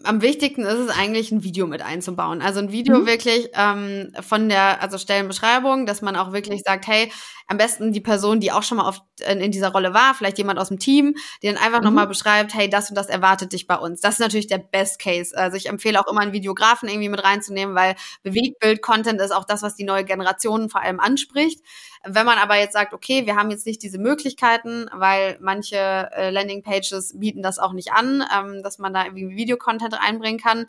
am 0.05 0.21
wichtigsten 0.21 0.63
ist 0.63 0.79
es 0.79 0.89
eigentlich, 0.89 1.31
ein 1.31 1.43
Video 1.43 1.67
mit 1.67 1.81
einzubauen. 1.81 2.41
Also 2.41 2.59
ein 2.59 2.71
Video 2.71 2.99
mhm. 2.99 3.05
wirklich 3.05 3.49
ähm, 3.53 4.13
von 4.21 4.47
der 4.47 4.81
also 4.81 4.97
Stellenbeschreibung, 4.97 5.85
dass 5.85 6.01
man 6.01 6.15
auch 6.15 6.31
wirklich 6.31 6.61
sagt, 6.65 6.87
hey, 6.87 7.11
am 7.47 7.57
besten 7.57 7.91
die 7.91 7.99
Person, 7.99 8.39
die 8.39 8.53
auch 8.53 8.63
schon 8.63 8.77
mal 8.77 8.87
auf, 8.87 9.01
in 9.27 9.51
dieser 9.51 9.73
Rolle 9.73 9.93
war, 9.93 10.13
vielleicht 10.15 10.37
jemand 10.37 10.59
aus 10.59 10.69
dem 10.69 10.79
Team, 10.79 11.15
die 11.43 11.47
dann 11.47 11.57
einfach 11.57 11.79
mhm. 11.79 11.85
nochmal 11.85 12.07
beschreibt, 12.07 12.53
hey, 12.53 12.69
das 12.69 12.89
und 12.89 12.95
das 12.95 13.09
erwartet 13.09 13.51
dich 13.51 13.67
bei 13.67 13.75
uns. 13.75 13.99
Das 13.99 14.13
ist 14.13 14.19
natürlich 14.19 14.47
der 14.47 14.59
Best 14.59 14.99
Case. 14.99 15.37
Also 15.37 15.57
ich 15.57 15.67
empfehle 15.67 15.99
auch 15.99 16.09
immer 16.09 16.21
einen 16.21 16.31
Videografen 16.31 16.87
irgendwie 16.87 17.09
mit 17.09 17.23
reinzunehmen, 17.23 17.75
weil 17.75 17.95
Bewegtbild-Content 18.23 19.19
ist 19.19 19.31
auch 19.31 19.45
das, 19.45 19.61
was 19.61 19.75
die 19.75 19.83
neue 19.83 20.05
Generation 20.05 20.69
vor 20.69 20.81
allem 20.81 21.01
anspricht. 21.01 21.59
Wenn 22.03 22.25
man 22.25 22.39
aber 22.39 22.57
jetzt 22.57 22.73
sagt, 22.73 22.93
okay, 22.93 23.25
wir 23.25 23.35
haben 23.35 23.51
jetzt 23.51 23.65
nicht 23.65 23.83
diese 23.83 23.99
Möglichkeiten, 23.99 24.87
weil 24.93 25.37
manche 25.39 25.77
äh, 25.77 26.31
Landingpages 26.31 27.19
bieten 27.19 27.43
das 27.43 27.59
auch 27.59 27.73
nicht 27.73 27.91
an, 27.91 28.23
ähm, 28.35 28.63
dass 28.63 28.79
man 28.79 28.93
da 28.93 29.05
irgendwie 29.05 29.35
Videocontent 29.35 29.93
reinbringen 29.93 30.39
kann, 30.39 30.65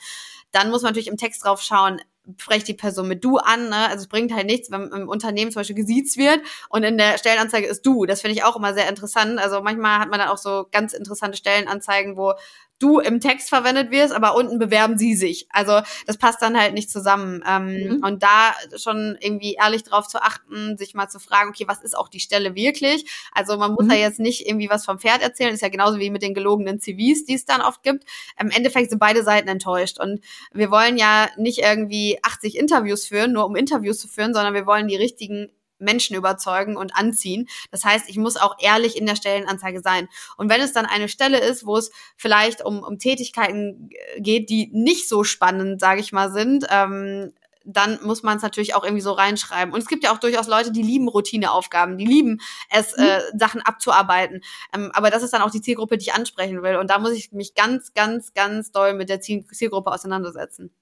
dann 0.51 0.71
muss 0.71 0.83
man 0.83 0.91
natürlich 0.91 1.09
im 1.09 1.17
Text 1.17 1.45
drauf 1.45 1.63
schauen, 1.63 2.01
spreche 2.37 2.67
die 2.67 2.75
Person 2.75 3.09
mit 3.09 3.25
du 3.25 3.39
an. 3.39 3.69
Ne? 3.69 3.89
Also 3.89 4.03
es 4.03 4.09
bringt 4.09 4.33
halt 4.33 4.47
nichts, 4.47 4.71
wenn 4.71 4.89
im 4.89 5.09
Unternehmen 5.09 5.51
zum 5.51 5.61
Beispiel 5.61 5.77
gesiezt 5.77 6.17
wird 6.17 6.41
und 6.69 6.83
in 6.83 6.99
der 6.99 7.19
Stellenanzeige 7.19 7.67
ist 7.67 7.85
du. 7.85 8.05
Das 8.05 8.21
finde 8.21 8.37
ich 8.37 8.45
auch 8.45 8.57
immer 8.57 8.75
sehr 8.75 8.89
interessant. 8.89 9.39
Also 9.39 9.61
manchmal 9.63 9.99
hat 9.99 10.11
man 10.11 10.21
dann 10.21 10.29
auch 10.29 10.39
so 10.39 10.67
ganz 10.71 10.93
interessante 10.93 11.37
Stellenanzeigen, 11.37 12.17
wo 12.17 12.35
du 12.83 12.99
im 12.99 13.21
Text 13.21 13.49
verwendet 13.49 13.91
wirst, 13.91 14.13
aber 14.13 14.35
unten 14.35 14.59
bewerben 14.59 14.99
sie 14.99 15.15
sich. 15.15 15.47
Also 15.51 15.81
das 16.07 16.17
passt 16.19 16.43
dann 16.43 16.59
halt 16.59 16.75
nicht 16.75 16.91
zusammen. 16.91 17.43
Ähm, 17.49 17.97
mhm. 17.97 18.05
Und 18.05 18.23
da 18.23 18.55
schon 18.77 19.17
irgendwie 19.21 19.55
ehrlich 19.55 19.85
drauf 19.85 20.09
zu 20.09 20.21
achten, 20.21 20.77
sich 20.77 20.95
mal 20.95 21.09
zu 21.09 21.21
fragen, 21.21 21.51
okay, 21.51 21.65
was 21.69 21.83
ist 21.83 21.97
auch 21.97 22.09
die 22.09 22.21
Stelle 22.21 22.55
wirklich? 22.55 23.05
Also 23.33 23.57
man 23.57 23.73
muss 23.73 23.85
mhm. 23.85 23.93
ja 23.93 23.99
jetzt 23.99 24.19
nicht 24.19 24.47
irgendwie 24.47 24.69
was 24.69 24.85
vom 24.85 24.99
Pferd 24.99 25.23
erzählen, 25.23 25.55
ist 25.55 25.63
ja 25.63 25.69
genauso 25.69 25.99
wie 25.99 26.11
mit 26.11 26.23
den 26.23 26.35
gelogenen 26.35 26.81
CVs, 26.81 27.25
die 27.25 27.35
es 27.35 27.45
dann 27.45 27.61
oft 27.61 27.83
gibt. 27.83 28.05
Im 28.39 28.51
Endeffekt 28.51 28.91
sind 28.91 28.99
beide 28.99 29.23
Seiten 29.23 29.49
enttäuscht. 29.49 30.01
Und 30.01 30.21
wir 30.53 30.71
wollen 30.71 30.97
ja 30.97 31.29
nicht 31.37 31.59
irgendwie 31.59 32.19
80 32.23 32.59
Interviews 32.59 33.07
führen, 33.07 33.33
nur 33.33 33.47
um 33.47 33.57
Interviews 33.57 34.01
zu 34.01 34.09
führen, 34.09 34.35
sondern 34.35 34.55
wir 34.55 34.67
wollen 34.67 34.89
die 34.89 34.97
richtigen 34.97 35.51
Menschen 35.83 36.17
überzeugen 36.17 36.77
und 36.77 36.95
anziehen. 36.95 37.49
Das 37.71 37.85
heißt, 37.85 38.09
ich 38.09 38.17
muss 38.17 38.37
auch 38.37 38.57
ehrlich 38.61 38.97
in 38.97 39.07
der 39.07 39.17
Stellenanzeige 39.17 39.81
sein. 39.81 40.09
Und 40.37 40.49
wenn 40.49 40.61
es 40.61 40.73
dann 40.73 40.87
eine 40.87 41.09
Stelle 41.09 41.41
ist, 41.41 41.67
wo 41.67 41.77
es 41.77 41.91
vielleicht 42.17 42.65
um, 42.65 42.83
um 42.83 42.99
Tätigkeiten 42.99 43.91
geht, 44.19 44.49
die 44.51 44.71
nicht 44.73 45.09
so 45.09 45.25
spannend, 45.25 45.81
sage 45.81 46.01
ich 46.01 46.13
mal, 46.13 46.33
sind, 46.33 46.67
ähm, 46.71 47.33
dann 47.65 47.99
muss 48.03 48.23
man 48.23 48.37
es 48.37 48.43
natürlich 48.43 48.75
auch 48.75 48.85
irgendwie 48.85 49.03
so 49.03 49.13
reinschreiben. 49.13 49.73
Und 49.73 49.81
es 49.81 49.89
gibt 49.89 50.05
ja 50.05 50.13
auch 50.13 50.19
durchaus 50.19 50.49
Leute, 50.49 50.73
die 50.73 50.83
lieben 50.83 51.09
Routineaufgaben, 51.09 51.97
die 51.97 52.05
lieben 52.05 52.41
es, 52.71 52.97
mhm. 52.97 53.05
äh, 53.05 53.21
Sachen 53.39 53.61
abzuarbeiten. 53.63 54.43
Ähm, 54.75 54.91
aber 54.95 55.11
das 55.11 55.23
ist 55.23 55.33
dann 55.33 55.43
auch 55.43 55.51
die 55.51 55.61
Zielgruppe, 55.61 55.99
die 55.99 56.07
ich 56.07 56.15
ansprechen 56.15 56.63
will. 56.63 56.77
Und 56.77 56.91
da 56.91 56.99
muss 56.99 57.13
ich 57.13 57.33
mich 57.33 57.55
ganz, 57.55 57.93
ganz, 57.95 58.35
ganz 58.35 58.73
doll 58.73 58.95
mit 58.95 59.09
der 59.09 59.21
Zielgruppe 59.21 59.93
auseinandersetzen. 59.93 60.73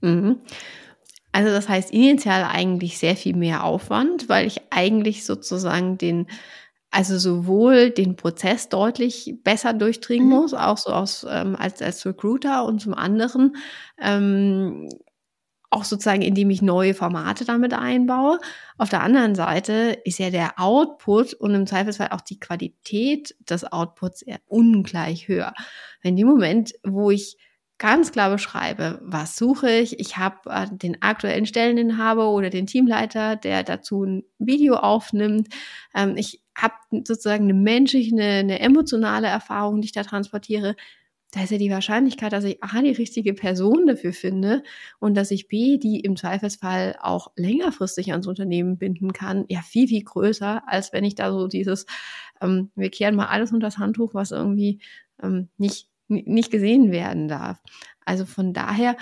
Mhm. 0.00 0.40
Also 1.34 1.50
das 1.50 1.68
heißt 1.68 1.90
initial 1.90 2.44
eigentlich 2.44 2.96
sehr 2.96 3.16
viel 3.16 3.34
mehr 3.34 3.64
Aufwand, 3.64 4.28
weil 4.28 4.46
ich 4.46 4.60
eigentlich 4.70 5.24
sozusagen 5.24 5.98
den, 5.98 6.28
also 6.92 7.18
sowohl 7.18 7.90
den 7.90 8.14
Prozess 8.14 8.68
deutlich 8.68 9.34
besser 9.42 9.72
durchdringen 9.72 10.28
mhm. 10.28 10.34
muss, 10.34 10.54
auch 10.54 10.78
so 10.78 10.92
aus, 10.92 11.26
ähm, 11.28 11.56
als, 11.56 11.82
als 11.82 12.06
Recruiter 12.06 12.64
und 12.64 12.80
zum 12.80 12.94
anderen 12.94 13.56
ähm, 14.00 14.88
auch 15.70 15.82
sozusagen, 15.82 16.22
indem 16.22 16.50
ich 16.50 16.62
neue 16.62 16.94
Formate 16.94 17.44
damit 17.44 17.74
einbaue. 17.74 18.38
Auf 18.78 18.90
der 18.90 19.02
anderen 19.02 19.34
Seite 19.34 19.98
ist 20.04 20.20
ja 20.20 20.30
der 20.30 20.60
Output 20.60 21.34
und 21.34 21.52
im 21.52 21.66
Zweifelsfall 21.66 22.10
auch 22.12 22.20
die 22.20 22.38
Qualität 22.38 23.34
des 23.40 23.64
Outputs 23.64 24.22
eher 24.22 24.38
ungleich 24.46 25.26
höher. 25.26 25.52
In 26.00 26.14
dem 26.14 26.28
Moment, 26.28 26.74
wo 26.84 27.10
ich 27.10 27.38
ganz 27.84 28.12
klar 28.12 28.30
beschreibe, 28.30 28.98
was 29.04 29.36
suche 29.36 29.70
ich. 29.70 30.00
Ich 30.00 30.16
habe 30.16 30.48
äh, 30.48 30.66
den 30.72 31.02
aktuellen 31.02 31.44
Stelleninhaber 31.44 32.30
oder 32.30 32.48
den 32.48 32.66
Teamleiter, 32.66 33.36
der 33.36 33.62
dazu 33.62 34.04
ein 34.04 34.24
Video 34.38 34.76
aufnimmt. 34.76 35.48
Ähm, 35.94 36.16
ich 36.16 36.42
habe 36.56 36.72
sozusagen 36.90 37.44
eine 37.44 37.52
menschliche, 37.52 38.14
eine, 38.14 38.38
eine 38.38 38.60
emotionale 38.60 39.26
Erfahrung, 39.26 39.82
die 39.82 39.86
ich 39.88 39.92
da 39.92 40.02
transportiere. 40.02 40.76
Da 41.32 41.42
ist 41.42 41.50
ja 41.52 41.58
die 41.58 41.70
Wahrscheinlichkeit, 41.70 42.32
dass 42.32 42.44
ich 42.44 42.64
A, 42.64 42.80
die 42.80 42.92
richtige 42.92 43.34
Person 43.34 43.86
dafür 43.86 44.14
finde 44.14 44.62
und 44.98 45.14
dass 45.14 45.30
ich 45.30 45.48
B, 45.48 45.76
die 45.76 46.00
im 46.00 46.16
Zweifelsfall 46.16 46.96
auch 47.02 47.32
längerfristig 47.36 48.12
ans 48.12 48.26
Unternehmen 48.26 48.78
binden 48.78 49.12
kann, 49.12 49.44
ja 49.50 49.60
viel, 49.60 49.88
viel 49.88 50.04
größer, 50.04 50.62
als 50.66 50.94
wenn 50.94 51.04
ich 51.04 51.16
da 51.16 51.30
so 51.30 51.48
dieses, 51.48 51.84
ähm, 52.40 52.70
wir 52.76 52.88
kehren 52.90 53.14
mal 53.14 53.26
alles 53.26 53.52
unter 53.52 53.66
das 53.66 53.76
Handtuch, 53.76 54.14
was 54.14 54.30
irgendwie 54.30 54.80
ähm, 55.22 55.50
nicht 55.58 55.90
nicht 56.08 56.50
gesehen 56.50 56.92
werden 56.92 57.28
darf. 57.28 57.62
Also 58.04 58.24
von 58.24 58.52
daher 58.52 58.96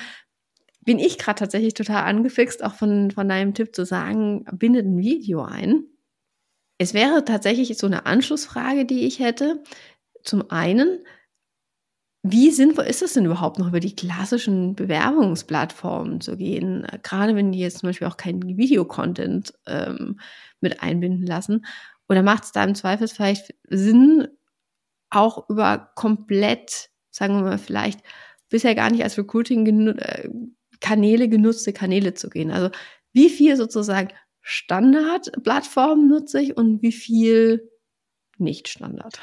bin 0.85 0.99
ich 0.99 1.19
gerade 1.19 1.39
tatsächlich 1.39 1.75
total 1.75 2.05
angefixt, 2.05 2.65
auch 2.65 2.75
von, 2.75 3.11
von 3.11 3.29
deinem 3.29 3.55
Tipp 3.55 3.75
zu 3.75 3.85
sagen, 3.85 4.45
bindet 4.53 4.87
ein 4.87 4.99
Video 4.99 5.43
ein. 5.43 5.85
Es 6.79 6.95
wäre 6.95 7.25
tatsächlich 7.25 7.79
so 7.79 7.87
eine 7.87 8.07
Anschlussfrage, 8.07 8.85
die 8.85 9.07
ich 9.07 9.21
hätte. 9.21 9.63
Zum 10.25 10.51
einen, 10.51 11.05
wie 12.25 12.51
sinnvoll 12.51 12.85
ist 12.85 13.03
es 13.03 13.15
denn 13.15 13.25
überhaupt 13.25 13.59
noch 13.59 13.69
über 13.69 13.81
die 13.81 13.95
klassischen 13.95 14.75
Bewerbungsplattformen 14.75 16.21
zu 16.21 16.37
gehen? 16.37 16.87
Gerade 17.03 17.37
wenn 17.37 17.53
die 17.53 17.61
jetzt 17.61 17.79
zum 17.79 17.89
Beispiel 17.89 18.09
auch 18.09 18.17
keinen 18.17 18.57
Videocontent 18.57 19.55
ähm, 19.67 20.19
mit 20.61 20.83
einbinden 20.83 21.27
lassen. 21.27 21.65
Oder 22.09 22.23
macht 22.23 22.45
es 22.45 22.53
da 22.53 22.65
im 22.65 22.75
Zweifel 22.75 23.09
vielleicht 23.09 23.55
Sinn, 23.69 24.29
auch 25.11 25.49
über 25.49 25.91
komplett 25.95 26.92
sagen 27.13 27.37
wir 27.37 27.43
mal, 27.43 27.59
vielleicht 27.59 28.01
bisher 28.49 28.75
gar 28.75 28.91
nicht 28.91 29.05
als 29.05 29.17
Recruiting-Kanäle 29.17 31.25
äh, 31.25 31.29
genutzte 31.29 31.73
Kanäle 31.73 32.15
zu 32.15 32.29
gehen. 32.29 32.51
Also 32.51 32.71
wie 33.13 33.31
viel 33.31 33.57
sozusagen 33.57 34.09
Standard-Plattformen 34.41 36.09
nutze 36.09 36.41
ich 36.41 36.57
und 36.57 36.83
wie 36.83 36.93
viel 36.93 37.71
nicht 38.39 38.69
Standard? 38.69 39.21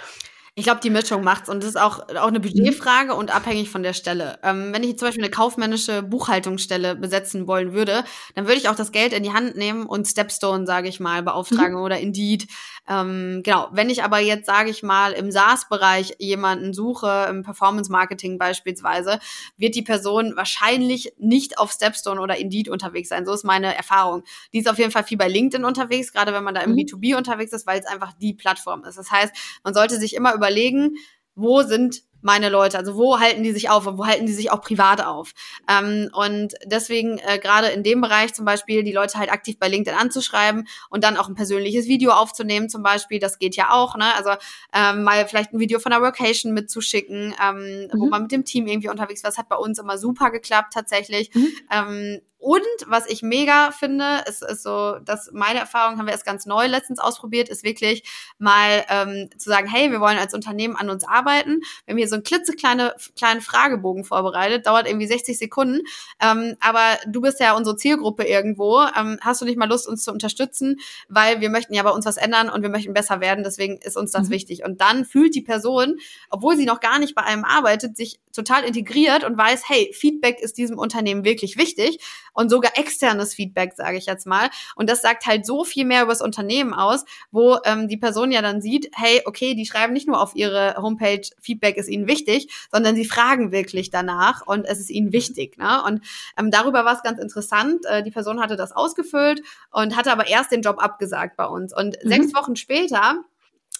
Ich 0.60 0.66
glaube, 0.66 0.82
die 0.82 0.90
Mischung 0.90 1.24
macht's 1.24 1.48
und 1.48 1.64
das 1.64 1.70
ist 1.70 1.80
auch, 1.80 2.00
auch 2.18 2.28
eine 2.28 2.42
Budgetfrage 2.42 3.16
und 3.16 3.34
abhängig 3.34 3.70
von 3.70 3.82
der 3.82 3.94
Stelle. 3.94 4.40
Ähm, 4.44 4.74
wenn 4.74 4.84
ich 4.84 4.98
zum 4.98 5.08
Beispiel 5.08 5.24
eine 5.24 5.32
kaufmännische 5.32 6.04
Buchhaltungsstelle 6.04 6.98
besetzen 6.98 7.48
wollen 7.48 7.72
würde, 7.72 8.04
dann 8.36 8.46
würde 8.46 8.60
ich 8.60 8.68
auch 8.68 8.76
das 8.76 8.92
Geld 8.92 9.14
in 9.14 9.24
die 9.24 9.32
Hand 9.32 9.56
nehmen 9.56 9.86
und 9.86 10.06
Stepstone, 10.06 10.66
sage 10.66 10.90
ich 10.90 11.00
mal, 11.00 11.24
beauftragen 11.24 11.78
mhm. 11.78 11.82
oder 11.82 11.98
Indeed. 11.98 12.48
Ähm, 12.90 13.40
genau. 13.42 13.70
Wenn 13.72 13.90
ich 13.90 14.04
aber 14.04 14.20
jetzt, 14.20 14.48
sage 14.48 14.70
ich 14.70 14.84
mal, 14.84 15.14
im 15.14 15.32
SaaS-Bereich 15.32 16.16
jemanden 16.20 16.74
suche, 16.74 17.28
im 17.30 17.44
Performance-Marketing 17.44 18.38
beispielsweise, 18.38 19.20
wird 19.56 19.76
die 19.76 19.82
Person 19.82 20.36
wahrscheinlich 20.36 21.14
nicht 21.20 21.58
auf 21.58 21.72
Stepstone 21.72 22.20
oder 22.20 22.38
Indeed 22.38 22.68
unterwegs 22.68 23.08
sein. 23.08 23.26
So 23.26 23.32
ist 23.32 23.46
meine 23.46 23.78
Erfahrung. 23.78 24.24
Die 24.52 24.60
ist 24.60 24.70
auf 24.70 24.78
jeden 24.78 24.92
Fall 24.92 25.06
viel 25.06 25.18
bei 25.18 25.30
LinkedIn 25.30 25.64
unterwegs, 25.64 26.12
gerade 26.12 26.34
wenn 26.34 26.44
man 26.44 26.56
da 26.56 26.62
im 26.62 26.72
mhm. 26.72 26.80
B2B 26.80 27.16
unterwegs 27.16 27.54
ist, 27.54 27.66
weil 27.66 27.80
es 27.80 27.86
einfach 27.86 28.12
die 28.20 28.34
Plattform 28.34 28.84
ist. 28.84 28.98
Das 28.98 29.10
heißt, 29.10 29.34
man 29.64 29.74
sollte 29.74 29.98
sich 29.98 30.16
immer 30.16 30.34
über 30.34 30.49
überlegen, 30.50 30.98
wo 31.36 31.62
sind 31.62 32.02
meine 32.22 32.50
Leute? 32.50 32.78
Also 32.78 32.98
wo 32.98 33.20
halten 33.20 33.44
die 33.44 33.54
sich 33.54 33.70
auf 33.70 33.88
und 33.88 33.98
wo 33.98 34.06
halten 34.06 34.26
die 34.26 34.34
sich 34.34 34.52
auch 34.52 34.62
privat 34.62 35.02
auf? 35.02 35.32
Ähm, 35.70 36.10
und 36.14 36.54
deswegen 36.66 37.18
äh, 37.20 37.40
gerade 37.40 37.68
in 37.68 37.84
dem 37.84 38.02
Bereich 38.02 38.34
zum 38.34 38.44
Beispiel 38.44 38.84
die 38.84 38.92
Leute 38.92 39.18
halt 39.18 39.32
aktiv 39.32 39.58
bei 39.58 39.70
LinkedIn 39.70 39.98
anzuschreiben 39.98 40.68
und 40.90 41.04
dann 41.06 41.16
auch 41.16 41.30
ein 41.30 41.36
persönliches 41.36 41.88
Video 41.88 42.12
aufzunehmen 42.12 42.68
zum 42.68 42.84
Beispiel, 42.84 43.20
das 43.20 43.40
geht 43.40 43.56
ja 43.56 43.72
auch. 43.72 43.96
Ne? 43.96 44.14
Also 44.16 44.32
ähm, 44.74 45.04
mal 45.04 45.26
vielleicht 45.28 45.54
ein 45.54 45.60
Video 45.60 45.80
von 45.80 45.92
der 45.92 46.02
Workation 46.02 46.54
mitzuschicken, 46.54 47.34
ähm, 47.42 47.84
mhm. 47.84 47.90
wo 47.94 48.08
man 48.08 48.24
mit 48.24 48.32
dem 48.32 48.44
Team 48.44 48.68
irgendwie 48.68 48.90
unterwegs 48.90 49.24
war. 49.24 49.30
Das 49.30 49.38
hat 49.38 49.48
bei 49.48 49.56
uns 49.56 49.80
immer 49.80 49.98
super 49.98 50.30
geklappt 50.30 50.74
tatsächlich. 50.74 51.34
Mhm. 51.34 51.52
Ähm, 51.72 52.22
und 52.40 52.62
was 52.88 53.06
ich 53.06 53.22
mega 53.22 53.72
finde, 53.72 54.24
ist, 54.26 54.42
ist 54.42 54.64
so, 54.64 54.98
dass 55.04 55.30
meine 55.34 55.60
Erfahrung 55.60 55.98
haben 55.98 56.06
wir 56.06 56.14
erst 56.14 56.26
ganz 56.26 56.46
neu 56.46 56.68
letztens 56.68 57.00
ausprobiert, 57.00 57.50
ist 57.50 57.66
wirklich 57.66 58.04
mal 58.38 58.86
ähm, 58.88 59.30
zu 59.38 59.50
sagen, 59.50 59.68
hey, 59.68 59.92
wir 59.92 60.00
wollen 60.00 60.18
als 60.18 60.34
Unternehmen 60.34 60.78
an 60.78 60.90
uns 60.90 61.04
arbeiten. 61.06 61.60
Wir 61.86 61.92
haben 61.92 61.98
hier 61.98 62.08
so 62.08 62.16
einen 62.16 62.24
klitzekleine 62.24 62.96
kleinen 63.18 63.42
Fragebogen 63.42 64.06
vorbereitet, 64.06 64.68
dauert 64.68 64.88
irgendwie 64.88 65.08
60 65.08 65.38
Sekunden. 65.38 65.82
Ähm, 66.22 66.56
aber 66.62 66.98
du 67.08 67.20
bist 67.20 67.42
ja 67.42 67.58
unsere 67.58 67.76
Zielgruppe 67.76 68.24
irgendwo. 68.24 68.84
Ähm, 68.98 69.20
hast 69.20 69.42
du 69.42 69.46
nicht 69.46 69.58
mal 69.58 69.68
Lust, 69.68 69.86
uns 69.86 70.04
zu 70.04 70.14
unterstützen? 70.14 70.80
Weil 71.10 71.42
wir 71.42 71.50
möchten 71.50 71.74
ja 71.74 71.84
bei 71.84 71.92
uns 71.92 72.06
was 72.06 72.16
ändern 72.16 72.50
und 72.50 72.62
wir 72.62 72.70
möchten 72.70 72.94
besser 72.94 73.20
werden. 73.20 73.44
Deswegen 73.44 73.80
ist 73.80 73.98
uns 73.98 74.12
das 74.12 74.30
mhm. 74.30 74.34
wichtig. 74.34 74.64
Und 74.64 74.80
dann 74.80 75.04
fühlt 75.04 75.36
die 75.36 75.42
Person, 75.42 75.98
obwohl 76.30 76.56
sie 76.56 76.66
noch 76.66 76.80
gar 76.80 77.00
nicht 77.00 77.16
bei 77.16 77.24
einem 77.24 77.44
arbeitet, 77.44 77.98
sich 77.98 78.22
total 78.32 78.64
integriert 78.64 79.26
und 79.26 79.38
weiß, 79.38 79.68
hey, 79.68 79.92
Feedback 79.94 80.40
ist 80.40 80.58
diesem 80.58 80.78
Unternehmen 80.78 81.26
wirklich 81.26 81.58
wichtig 81.58 82.00
und 82.40 82.50
sogar 82.50 82.78
externes 82.78 83.34
Feedback, 83.34 83.74
sage 83.76 83.98
ich 83.98 84.06
jetzt 84.06 84.26
mal. 84.26 84.50
Und 84.78 84.90
das 84.90 85.02
sagt 85.02 85.26
halt 85.26 85.46
so 85.46 85.66
viel 85.66 85.84
mehr 85.84 86.04
über 86.04 86.14
das 86.14 86.22
Unternehmen 86.22 86.74
aus, 86.74 87.04
wo 87.32 87.58
ähm, 87.66 87.90
die 87.90 87.98
Person 87.98 88.32
ja 88.32 88.42
dann 88.42 88.62
sieht, 88.62 88.90
hey, 88.94 89.22
okay, 89.26 89.56
die 89.56 89.66
schreiben 89.66 89.92
nicht 89.92 90.08
nur 90.08 90.22
auf 90.22 90.36
ihre 90.36 90.76
Homepage, 90.78 91.22
Feedback 91.42 91.76
ist 91.76 91.90
ihnen 91.90 92.08
wichtig, 92.08 92.50
sondern 92.72 92.96
sie 92.96 93.04
fragen 93.04 93.52
wirklich 93.52 93.90
danach 93.90 94.48
und 94.48 94.64
es 94.66 94.80
ist 94.80 94.90
ihnen 94.90 95.12
wichtig. 95.12 95.58
Ne? 95.58 95.84
Und 95.84 96.02
ähm, 96.38 96.50
darüber 96.50 96.86
war 96.86 96.96
es 96.96 97.04
ganz 97.04 97.20
interessant. 97.20 97.86
Äh, 97.88 98.04
die 98.04 98.12
Person 98.12 98.40
hatte 98.40 98.56
das 98.56 98.72
ausgefüllt 98.72 99.42
und 99.72 99.98
hatte 99.98 100.14
aber 100.14 100.28
erst 100.28 100.54
den 100.54 100.62
Job 100.62 100.82
abgesagt 100.82 101.36
bei 101.36 101.46
uns. 101.46 101.76
Und 101.76 101.98
mhm. 102.02 102.08
sechs 102.08 102.34
Wochen 102.34 102.56
später 102.56 103.18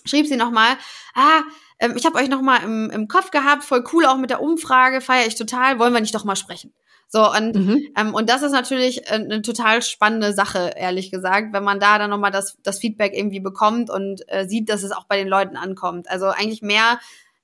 schrieb 0.04 0.28
sie 0.28 0.36
nochmal, 0.36 0.76
ah, 1.16 1.44
ähm, 1.80 1.94
ich 1.96 2.06
habe 2.06 2.18
euch 2.18 2.28
nochmal 2.28 2.62
im, 2.64 2.90
im 2.90 3.08
Kopf 3.08 3.32
gehabt, 3.32 3.64
voll 3.64 3.86
cool 3.94 4.06
auch 4.06 4.18
mit 4.18 4.32
der 4.32 4.42
Umfrage, 4.42 5.00
feiere 5.00 5.28
ich 5.28 5.36
total, 5.36 5.80
wollen 5.80 5.94
wir 5.94 6.02
nicht 6.02 6.14
doch 6.14 6.26
mal 6.26 6.36
sprechen? 6.36 6.74
So, 7.12 7.28
und, 7.28 7.56
mhm. 7.56 7.88
ähm, 7.98 8.14
und 8.14 8.30
das 8.30 8.44
ist 8.44 8.52
natürlich 8.52 9.08
äh, 9.08 9.16
eine 9.16 9.42
total 9.42 9.82
spannende 9.82 10.32
Sache, 10.32 10.74
ehrlich 10.76 11.10
gesagt, 11.10 11.54
wenn 11.54 11.64
man 11.64 11.80
da 11.80 11.98
dann 11.98 12.12
nochmal 12.12 12.30
das, 12.30 12.58
das 12.62 12.78
Feedback 12.78 13.14
irgendwie 13.16 13.40
bekommt 13.40 13.90
und 13.90 14.22
äh, 14.28 14.48
sieht, 14.48 14.70
dass 14.70 14.84
es 14.84 14.92
auch 14.92 15.06
bei 15.06 15.18
den 15.18 15.28
Leuten 15.28 15.58
ankommt. 15.58 16.08
Also 16.08 16.28
eigentlich 16.28 16.62
mehr 16.62 17.00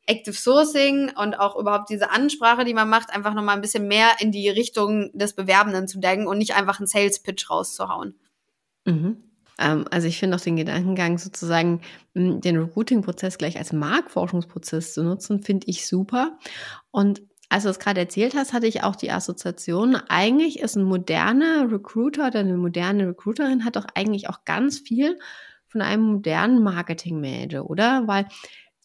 Active 0.05 0.35
Sourcing 0.35 1.11
und 1.17 1.39
auch 1.39 1.55
überhaupt 1.55 1.89
diese 1.89 2.11
Ansprache, 2.11 2.63
die 2.63 2.75
man 2.75 2.87
macht, 2.87 3.09
einfach 3.09 3.33
nochmal 3.33 3.55
ein 3.55 3.61
bisschen 3.61 3.87
mehr 3.87 4.09
in 4.19 4.31
die 4.31 4.49
Richtung 4.49 5.09
des 5.17 5.33
Bewerbenden 5.33 5.87
zu 5.87 5.99
denken 5.99 6.27
und 6.27 6.37
nicht 6.37 6.55
einfach 6.55 6.79
einen 6.79 6.85
Sales 6.85 7.19
Pitch 7.23 7.49
rauszuhauen. 7.49 8.13
Mhm. 8.85 9.23
Ähm, 9.57 9.85
also 9.89 10.07
ich 10.07 10.19
finde 10.19 10.37
auch 10.37 10.41
den 10.41 10.57
Gedankengang 10.57 11.17
sozusagen, 11.17 11.81
den 12.13 12.57
Recruiting-Prozess 12.57 13.39
gleich 13.39 13.57
als 13.57 13.73
Marktforschungsprozess 13.73 14.93
zu 14.93 15.03
nutzen, 15.03 15.41
finde 15.41 15.65
ich 15.67 15.87
super. 15.87 16.37
Und 16.91 17.23
als 17.49 17.63
du 17.63 17.69
es 17.69 17.79
gerade 17.79 18.01
erzählt 18.01 18.35
hast, 18.35 18.53
hatte 18.53 18.67
ich 18.67 18.83
auch 18.83 18.95
die 18.95 19.11
Assoziation, 19.11 19.95
eigentlich 19.95 20.59
ist 20.59 20.75
ein 20.75 20.83
moderner 20.83 21.71
Recruiter 21.71 22.27
oder 22.27 22.39
eine 22.39 22.57
moderne 22.57 23.07
Recruiterin 23.07 23.65
hat 23.65 23.75
doch 23.75 23.85
eigentlich 23.93 24.29
auch 24.29 24.45
ganz 24.45 24.79
viel 24.79 25.19
von 25.67 25.81
einem 25.81 26.03
modernen 26.03 26.63
Marketing-Manager, 26.63 27.69
oder? 27.69 28.07
Weil 28.07 28.27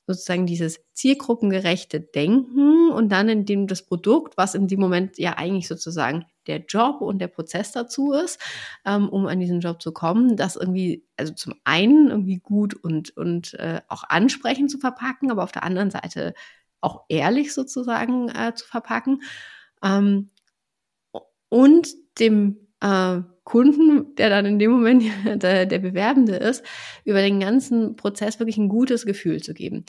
sozusagen 0.07 0.47
dieses 0.47 0.81
zielgruppengerechte 0.95 2.01
Denken 2.01 2.91
und 2.91 3.11
dann 3.11 3.29
in 3.29 3.45
dem 3.45 3.67
das 3.67 3.83
Produkt, 3.83 4.37
was 4.37 4.55
in 4.55 4.67
dem 4.67 4.81
Moment 4.81 5.19
ja 5.19 5.37
eigentlich 5.39 5.69
sozusagen 5.69 6.27
der 6.47 6.65
Job 6.67 7.01
und 7.01 7.21
der 7.21 7.29
Prozess 7.29 7.73
dazu 7.73 8.13
ist, 8.13 8.41
ähm, 8.85 9.09
um 9.09 9.27
an 9.27 9.39
diesen 9.39 9.61
Job 9.61 9.81
zu 9.81 9.93
kommen, 9.93 10.37
das 10.37 10.57
irgendwie, 10.57 11.07
also 11.17 11.33
zum 11.35 11.55
einen 11.65 12.09
irgendwie 12.09 12.39
gut 12.39 12.75
und, 12.75 13.17
und 13.17 13.55
äh, 13.55 13.81
auch 13.89 14.03
ansprechend 14.09 14.71
zu 14.71 14.79
verpacken, 14.79 15.31
aber 15.31 15.45
auf 15.45 15.53
der 15.53 15.63
anderen 15.63 15.91
Seite 15.91 16.35
auch 16.81 17.05
ehrlich 17.09 17.53
sozusagen 17.53 18.29
äh, 18.29 18.55
zu 18.55 18.67
verpacken. 18.67 19.23
Ähm, 19.83 20.31
und 21.49 21.89
dem 22.19 22.69
äh, 22.81 23.21
Kunden, 23.45 24.15
der 24.15 24.31
dann 24.31 24.47
in 24.47 24.59
dem 24.59 24.71
Moment 24.71 25.05
der, 25.43 25.67
der 25.67 25.79
Bewerbende 25.79 26.37
ist, 26.37 26.65
über 27.05 27.21
den 27.21 27.41
ganzen 27.41 27.97
Prozess 27.97 28.39
wirklich 28.39 28.59
ein 28.59 28.69
gutes 28.69 29.05
Gefühl 29.07 29.43
zu 29.43 29.55
geben. 29.55 29.85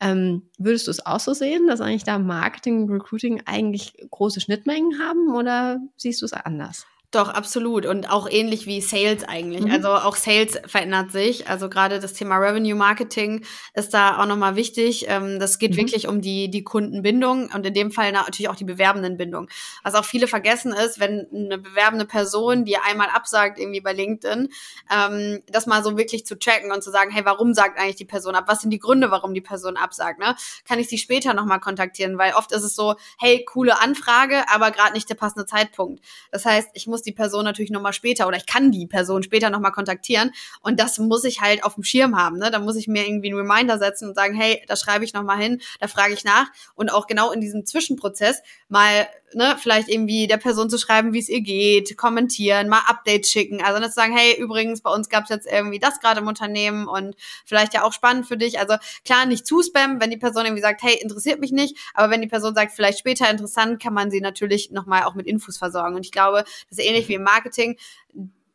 Ähm, 0.00 0.50
würdest 0.58 0.86
du 0.86 0.90
es 0.90 1.06
auch 1.06 1.20
so 1.20 1.32
sehen, 1.32 1.66
dass 1.66 1.80
eigentlich 1.80 2.04
da 2.04 2.18
Marketing 2.18 2.90
Recruiting 2.90 3.42
eigentlich 3.46 3.94
große 4.10 4.40
Schnittmengen 4.40 4.98
haben 4.98 5.34
oder 5.34 5.78
siehst 5.96 6.20
du 6.22 6.26
es 6.26 6.32
anders? 6.32 6.86
Doch, 7.14 7.28
absolut. 7.28 7.86
Und 7.86 8.10
auch 8.10 8.28
ähnlich 8.28 8.66
wie 8.66 8.80
Sales 8.80 9.22
eigentlich. 9.22 9.66
Mhm. 9.66 9.70
Also 9.70 9.90
auch 9.90 10.16
Sales 10.16 10.58
verändert 10.66 11.12
sich. 11.12 11.48
Also 11.48 11.68
gerade 11.68 12.00
das 12.00 12.12
Thema 12.12 12.38
Revenue 12.38 12.74
Marketing 12.74 13.44
ist 13.72 13.94
da 13.94 14.20
auch 14.20 14.26
nochmal 14.26 14.56
wichtig. 14.56 15.06
Ähm, 15.08 15.38
das 15.38 15.60
geht 15.60 15.72
mhm. 15.72 15.76
wirklich 15.76 16.08
um 16.08 16.20
die, 16.20 16.50
die 16.50 16.64
Kundenbindung 16.64 17.50
und 17.54 17.64
in 17.64 17.72
dem 17.72 17.92
Fall 17.92 18.10
natürlich 18.10 18.48
auch 18.48 18.56
die 18.56 18.64
Bewerbendenbindung. 18.64 19.48
Was 19.84 19.94
auch 19.94 20.04
viele 20.04 20.26
vergessen 20.26 20.72
ist, 20.72 20.98
wenn 20.98 21.28
eine 21.32 21.56
bewerbende 21.56 22.04
Person, 22.04 22.64
die 22.64 22.78
einmal 22.78 23.10
absagt, 23.10 23.60
irgendwie 23.60 23.80
bei 23.80 23.92
LinkedIn, 23.92 24.48
ähm, 24.92 25.40
das 25.46 25.66
mal 25.66 25.84
so 25.84 25.96
wirklich 25.96 26.26
zu 26.26 26.36
checken 26.36 26.72
und 26.72 26.82
zu 26.82 26.90
sagen, 26.90 27.12
hey, 27.12 27.24
warum 27.24 27.54
sagt 27.54 27.78
eigentlich 27.78 27.94
die 27.94 28.04
Person 28.04 28.34
ab? 28.34 28.46
Was 28.48 28.62
sind 28.62 28.70
die 28.70 28.80
Gründe, 28.80 29.12
warum 29.12 29.34
die 29.34 29.40
Person 29.40 29.76
absagt? 29.76 30.18
Ne? 30.18 30.34
Kann 30.66 30.80
ich 30.80 30.88
sie 30.88 30.98
später 30.98 31.32
nochmal 31.32 31.60
kontaktieren? 31.60 32.18
Weil 32.18 32.32
oft 32.32 32.50
ist 32.50 32.64
es 32.64 32.74
so, 32.74 32.96
hey, 33.20 33.44
coole 33.44 33.80
Anfrage, 33.80 34.48
aber 34.52 34.72
gerade 34.72 34.94
nicht 34.94 35.08
der 35.08 35.14
passende 35.14 35.46
Zeitpunkt. 35.46 36.04
Das 36.32 36.44
heißt, 36.44 36.70
ich 36.72 36.88
muss 36.88 37.03
die 37.06 37.12
Person 37.12 37.44
natürlich 37.44 37.70
nochmal 37.70 37.92
später 37.92 38.26
oder 38.26 38.36
ich 38.36 38.46
kann 38.46 38.70
die 38.70 38.86
Person 38.86 39.22
später 39.22 39.50
nochmal 39.50 39.72
kontaktieren 39.72 40.32
und 40.60 40.80
das 40.80 40.98
muss 40.98 41.24
ich 41.24 41.40
halt 41.40 41.64
auf 41.64 41.74
dem 41.74 41.84
Schirm 41.84 42.16
haben. 42.16 42.38
Ne? 42.38 42.50
Da 42.50 42.58
muss 42.58 42.76
ich 42.76 42.88
mir 42.88 43.06
irgendwie 43.06 43.30
einen 43.30 43.38
Reminder 43.38 43.78
setzen 43.78 44.08
und 44.08 44.14
sagen, 44.14 44.34
hey, 44.34 44.62
da 44.68 44.76
schreibe 44.76 45.04
ich 45.04 45.14
nochmal 45.14 45.38
hin, 45.38 45.60
da 45.80 45.88
frage 45.88 46.14
ich 46.14 46.24
nach 46.24 46.46
und 46.74 46.92
auch 46.92 47.06
genau 47.06 47.30
in 47.32 47.40
diesem 47.40 47.66
Zwischenprozess 47.66 48.42
mal 48.68 49.06
ne, 49.32 49.56
vielleicht 49.58 49.88
irgendwie 49.88 50.26
der 50.26 50.36
Person 50.36 50.70
zu 50.70 50.78
schreiben, 50.78 51.12
wie 51.12 51.18
es 51.18 51.28
ihr 51.28 51.40
geht, 51.40 51.96
kommentieren, 51.96 52.68
mal 52.68 52.82
Updates 52.86 53.30
schicken. 53.30 53.62
Also 53.62 53.78
nicht 53.78 53.90
zu 53.90 53.94
sagen, 53.94 54.16
hey, 54.16 54.36
übrigens, 54.38 54.80
bei 54.80 54.90
uns 54.90 55.08
gab 55.08 55.24
es 55.24 55.30
jetzt 55.30 55.46
irgendwie 55.46 55.78
das 55.78 56.00
gerade 56.00 56.20
im 56.20 56.26
Unternehmen 56.26 56.86
und 56.86 57.16
vielleicht 57.44 57.74
ja 57.74 57.82
auch 57.84 57.92
spannend 57.92 58.26
für 58.26 58.36
dich. 58.36 58.58
Also 58.58 58.76
klar, 59.04 59.26
nicht 59.26 59.46
zu 59.46 59.62
spammen, 59.62 60.00
wenn 60.00 60.10
die 60.10 60.16
Person 60.16 60.44
irgendwie 60.44 60.62
sagt, 60.62 60.82
hey, 60.82 60.98
interessiert 61.00 61.40
mich 61.40 61.52
nicht, 61.52 61.76
aber 61.94 62.10
wenn 62.10 62.20
die 62.20 62.28
Person 62.28 62.54
sagt, 62.54 62.72
vielleicht 62.72 62.98
später 62.98 63.30
interessant, 63.30 63.82
kann 63.82 63.94
man 63.94 64.10
sie 64.10 64.20
natürlich 64.20 64.70
nochmal 64.70 65.04
auch 65.04 65.14
mit 65.14 65.26
Infos 65.26 65.56
versorgen. 65.56 65.96
Und 65.96 66.04
ich 66.04 66.12
glaube, 66.12 66.44
das 66.68 66.78
ist 66.78 66.84
ähnlich 66.84 67.08
wie 67.08 67.14
im 67.14 67.22
Marketing 67.22 67.76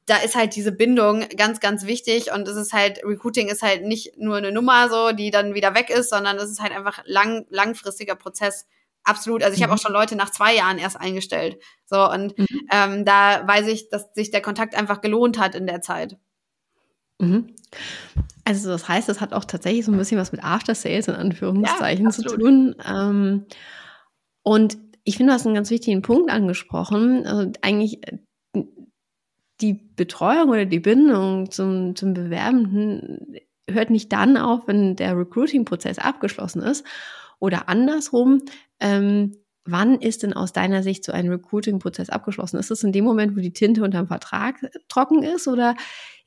da 0.10 0.18
ist 0.18 0.36
halt 0.36 0.56
diese 0.56 0.72
Bindung 0.72 1.24
ganz, 1.38 1.60
ganz 1.60 1.86
wichtig 1.86 2.32
und 2.34 2.48
es 2.48 2.56
ist 2.56 2.74
halt, 2.74 3.04
Recruiting 3.04 3.48
ist 3.48 3.62
halt 3.62 3.84
nicht 3.84 4.18
nur 4.18 4.38
eine 4.38 4.52
Nummer 4.52 4.90
so, 4.90 5.12
die 5.12 5.30
dann 5.30 5.54
wieder 5.54 5.76
weg 5.76 5.92
ist, 5.92 6.10
sondern 6.10 6.38
es 6.38 6.50
ist 6.50 6.62
halt 6.62 6.72
einfach 6.72 7.04
lang, 7.06 7.46
langfristiger 7.50 8.16
Prozess, 8.16 8.66
Absolut. 9.04 9.44
Also 9.44 9.56
ich 9.56 9.64
habe 9.64 9.74
auch 9.74 9.78
mhm. 9.78 9.82
schon 9.82 9.94
Leute 9.94 10.16
nach 10.16 10.32
zwei 10.32 10.56
Jahren 10.56 10.78
erst 10.78 11.00
eingestellt. 11.00 11.58
So, 11.86 12.10
und 12.10 12.38
mhm. 12.38 12.48
ähm, 12.72 13.06
da 13.06 13.48
weiß 13.48 13.68
ich, 13.68 13.90
dass 13.90 14.14
sich 14.14 14.32
der 14.32 14.42
Kontakt 14.42 14.76
einfach 14.76 15.02
gelohnt 15.02 15.40
hat 15.40 15.56
in 15.56 15.68
der 15.68 15.82
Zeit. 15.82 16.18
Mhm. 17.20 17.56
Also 18.46 18.70
das 18.70 18.88
heißt, 18.88 19.10
das 19.10 19.22
hat 19.22 19.34
auch 19.34 19.46
tatsächlich 19.46 19.86
so 19.86 19.92
ein 19.92 19.98
bisschen 19.98 20.20
was 20.20 20.32
mit 20.32 20.44
After 20.44 20.74
Sales 20.76 21.08
in 21.08 21.16
Anführungszeichen 21.16 22.06
ja, 22.06 22.12
zu 22.12 22.24
tun. 22.24 22.76
Ähm, 22.86 23.46
und 24.44 24.78
ich 25.04 25.18
finde, 25.18 25.32
du 25.32 25.36
hast 25.36 25.46
einen 25.46 25.56
ganz 25.56 25.70
wichtigen 25.70 26.02
Punkt 26.02 26.32
angesprochen. 26.32 27.26
Also 27.26 27.52
eigentlich 27.62 28.06
äh, 28.08 28.64
die 29.62 29.74
Betreuung 29.74 30.50
oder 30.50 30.66
die 30.66 30.80
Bindung 30.80 31.52
zum, 31.52 31.96
zum 31.96 32.14
Bewerbenden 32.14 33.38
hört 33.70 33.90
nicht 33.90 34.12
dann 34.12 34.38
auf, 34.38 34.68
wenn 34.68 34.96
der 34.96 35.18
Recruiting-Prozess 35.18 36.00
abgeschlossen 36.00 36.62
ist 36.62 36.86
oder 37.40 37.70
andersrum, 37.70 38.42
ähm, 38.80 39.36
wann 39.66 40.00
ist 40.00 40.24
denn 40.24 40.34
aus 40.34 40.54
deiner 40.54 40.84
Sicht 40.84 41.04
so 41.04 41.12
ein 41.12 41.30
Recruiting-Prozess 41.30 42.10
abgeschlossen? 42.10 42.58
Ist 42.58 42.72
es 42.72 42.84
in 42.84 42.92
dem 42.92 43.06
Moment, 43.06 43.36
wo 43.36 43.40
die 43.40 43.54
Tinte 43.54 43.84
unterm 43.84 44.08
Vertrag 44.08 44.56
trocken 44.88 45.24
ist 45.24 45.48
oder 45.48 45.76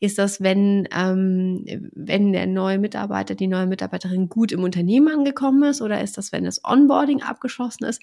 ist 0.00 0.18
das, 0.18 0.40
wenn, 0.40 0.88
ähm, 0.94 1.64
wenn 1.94 2.32
der 2.32 2.46
neue 2.46 2.78
Mitarbeiter, 2.78 3.34
die 3.34 3.46
neue 3.46 3.66
Mitarbeiterin 3.66 4.28
gut 4.28 4.52
im 4.52 4.62
Unternehmen 4.64 5.08
angekommen 5.08 5.62
ist 5.64 5.80
oder 5.80 6.00
ist 6.00 6.18
das, 6.18 6.32
wenn 6.32 6.44
das 6.44 6.64
Onboarding 6.64 7.22
abgeschlossen 7.22 7.84
ist? 7.84 8.02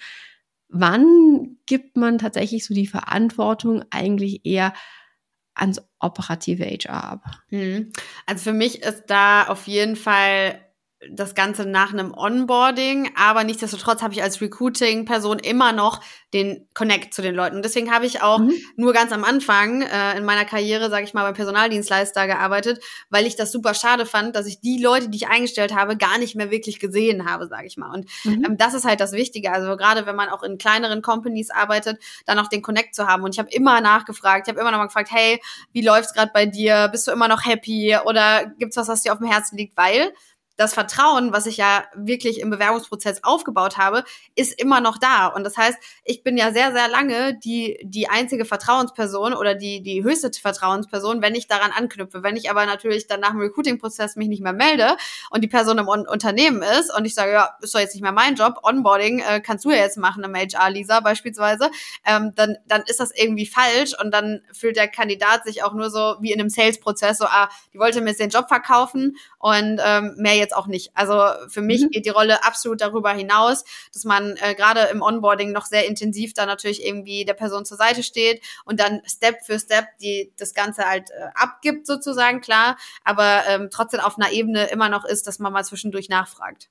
Wann 0.68 1.56
gibt 1.66 1.96
man 1.96 2.18
tatsächlich 2.18 2.64
so 2.64 2.74
die 2.74 2.86
Verantwortung 2.86 3.84
eigentlich 3.90 4.46
eher 4.46 4.72
ans 5.54 5.82
operative 5.98 6.64
HR 6.64 7.04
ab? 7.04 7.24
Hm. 7.48 7.92
Also 8.26 8.44
für 8.50 8.52
mich 8.52 8.82
ist 8.82 9.04
da 9.08 9.48
auf 9.48 9.66
jeden 9.66 9.96
Fall 9.96 10.60
das 11.08 11.34
Ganze 11.34 11.64
nach 11.64 11.92
einem 11.92 12.12
Onboarding, 12.12 13.10
aber 13.16 13.42
nichtsdestotrotz 13.42 14.02
habe 14.02 14.12
ich 14.12 14.22
als 14.22 14.42
Recruiting-Person 14.42 15.38
immer 15.38 15.72
noch 15.72 16.02
den 16.34 16.68
Connect 16.74 17.14
zu 17.14 17.22
den 17.22 17.34
Leuten. 17.34 17.56
Und 17.56 17.64
deswegen 17.64 17.90
habe 17.90 18.04
ich 18.04 18.22
auch 18.22 18.38
mhm. 18.38 18.52
nur 18.76 18.92
ganz 18.92 19.10
am 19.10 19.24
Anfang 19.24 19.80
äh, 19.80 20.18
in 20.18 20.24
meiner 20.24 20.44
Karriere, 20.44 20.90
sage 20.90 21.04
ich 21.04 21.14
mal, 21.14 21.22
beim 21.22 21.34
Personaldienstleister 21.34 22.26
gearbeitet, 22.26 22.84
weil 23.08 23.26
ich 23.26 23.34
das 23.34 23.50
super 23.50 23.72
schade 23.72 24.04
fand, 24.04 24.36
dass 24.36 24.46
ich 24.46 24.60
die 24.60 24.80
Leute, 24.82 25.08
die 25.08 25.16
ich 25.16 25.28
eingestellt 25.28 25.74
habe, 25.74 25.96
gar 25.96 26.18
nicht 26.18 26.36
mehr 26.36 26.50
wirklich 26.50 26.80
gesehen 26.80 27.28
habe, 27.28 27.48
sage 27.48 27.66
ich 27.66 27.78
mal. 27.78 27.90
Und 27.92 28.06
mhm. 28.24 28.44
ähm, 28.44 28.56
das 28.58 28.74
ist 28.74 28.84
halt 28.84 29.00
das 29.00 29.12
Wichtige. 29.12 29.52
Also 29.52 29.76
gerade 29.78 30.04
wenn 30.04 30.16
man 30.16 30.28
auch 30.28 30.42
in 30.42 30.58
kleineren 30.58 31.00
Companies 31.00 31.50
arbeitet, 31.50 31.98
dann 32.26 32.38
auch 32.38 32.48
den 32.48 32.60
Connect 32.60 32.94
zu 32.94 33.06
haben. 33.06 33.22
Und 33.22 33.34
ich 33.34 33.38
habe 33.38 33.50
immer 33.50 33.80
nachgefragt, 33.80 34.46
ich 34.46 34.52
habe 34.52 34.60
immer 34.60 34.70
noch 34.70 34.78
mal 34.78 34.86
gefragt, 34.86 35.10
hey, 35.10 35.40
wie 35.72 35.82
läuft's 35.82 36.12
gerade 36.12 36.30
bei 36.34 36.44
dir? 36.44 36.88
Bist 36.88 37.08
du 37.08 37.12
immer 37.12 37.26
noch 37.26 37.46
happy? 37.46 37.96
Oder 38.04 38.52
gibt's 38.58 38.76
was, 38.76 38.88
was 38.88 39.02
dir 39.02 39.12
auf 39.12 39.18
dem 39.18 39.28
Herzen 39.28 39.56
liegt? 39.56 39.76
Weil 39.78 40.12
das 40.60 40.74
Vertrauen, 40.74 41.32
was 41.32 41.46
ich 41.46 41.56
ja 41.56 41.84
wirklich 41.94 42.38
im 42.38 42.50
Bewerbungsprozess 42.50 43.24
aufgebaut 43.24 43.78
habe, 43.78 44.04
ist 44.34 44.60
immer 44.60 44.82
noch 44.82 44.98
da. 44.98 45.28
Und 45.28 45.42
das 45.44 45.56
heißt, 45.56 45.78
ich 46.04 46.22
bin 46.22 46.36
ja 46.36 46.52
sehr, 46.52 46.72
sehr 46.72 46.86
lange 46.86 47.38
die, 47.38 47.78
die 47.82 48.10
einzige 48.10 48.44
Vertrauensperson 48.44 49.32
oder 49.32 49.54
die, 49.54 49.82
die 49.82 50.04
höchste 50.04 50.30
Vertrauensperson, 50.30 51.22
wenn 51.22 51.34
ich 51.34 51.48
daran 51.48 51.70
anknüpfe. 51.70 52.22
Wenn 52.22 52.36
ich 52.36 52.50
aber 52.50 52.66
natürlich 52.66 53.06
dann 53.06 53.20
nach 53.20 53.30
dem 53.30 53.40
Recruiting-Prozess 53.40 54.16
mich 54.16 54.28
nicht 54.28 54.42
mehr 54.42 54.52
melde 54.52 54.98
und 55.30 55.40
die 55.42 55.48
Person 55.48 55.78
im 55.78 55.88
Unternehmen 55.88 56.60
ist 56.60 56.94
und 56.94 57.06
ich 57.06 57.14
sage, 57.14 57.32
ja, 57.32 57.56
ist 57.62 57.74
doch 57.74 57.80
jetzt 57.80 57.94
nicht 57.94 58.02
mehr 58.02 58.12
mein 58.12 58.34
Job, 58.34 58.60
Onboarding 58.62 59.20
äh, 59.20 59.40
kannst 59.40 59.64
du 59.64 59.70
ja 59.70 59.78
jetzt 59.78 59.96
machen 59.96 60.22
im 60.24 60.34
HR, 60.34 60.68
Lisa 60.68 61.00
beispielsweise, 61.00 61.70
ähm, 62.04 62.32
dann, 62.34 62.58
dann 62.66 62.82
ist 62.86 63.00
das 63.00 63.12
irgendwie 63.14 63.46
falsch 63.46 63.92
und 63.98 64.10
dann 64.10 64.42
fühlt 64.52 64.76
der 64.76 64.88
Kandidat 64.88 65.44
sich 65.44 65.64
auch 65.64 65.72
nur 65.72 65.88
so 65.88 66.16
wie 66.20 66.32
in 66.32 66.38
einem 66.38 66.50
Sales-Prozess, 66.50 67.16
so, 67.16 67.24
ah, 67.24 67.48
die 67.72 67.78
wollte 67.78 68.02
mir 68.02 68.10
jetzt 68.10 68.20
den 68.20 68.28
Job 68.28 68.48
verkaufen 68.48 69.16
und 69.38 69.80
ähm, 69.82 70.16
mehr 70.18 70.36
jetzt 70.36 70.49
jetzt 70.50 70.56
auch 70.56 70.66
nicht. 70.66 70.90
Also 70.94 71.22
für 71.48 71.62
mich 71.62 71.82
mhm. 71.82 71.90
geht 71.90 72.06
die 72.06 72.10
Rolle 72.10 72.44
absolut 72.44 72.80
darüber 72.80 73.12
hinaus, 73.12 73.64
dass 73.92 74.04
man 74.04 74.36
äh, 74.40 74.54
gerade 74.54 74.80
im 74.92 75.02
Onboarding 75.02 75.52
noch 75.52 75.66
sehr 75.66 75.86
intensiv 75.86 76.34
da 76.34 76.46
natürlich 76.46 76.84
irgendwie 76.84 77.24
der 77.24 77.34
Person 77.34 77.64
zur 77.64 77.76
Seite 77.76 78.02
steht 78.02 78.42
und 78.64 78.80
dann 78.80 79.00
Step 79.06 79.44
für 79.44 79.58
Step 79.58 79.86
die 80.00 80.32
das 80.36 80.54
Ganze 80.54 80.84
halt 80.84 81.10
äh, 81.10 81.28
abgibt 81.34 81.86
sozusagen, 81.86 82.40
klar, 82.40 82.76
aber 83.04 83.42
ähm, 83.48 83.68
trotzdem 83.70 84.00
auf 84.00 84.18
einer 84.18 84.32
Ebene 84.32 84.66
immer 84.66 84.88
noch 84.88 85.04
ist, 85.04 85.26
dass 85.26 85.38
man 85.38 85.52
mal 85.52 85.64
zwischendurch 85.64 86.08
nachfragt. 86.08 86.68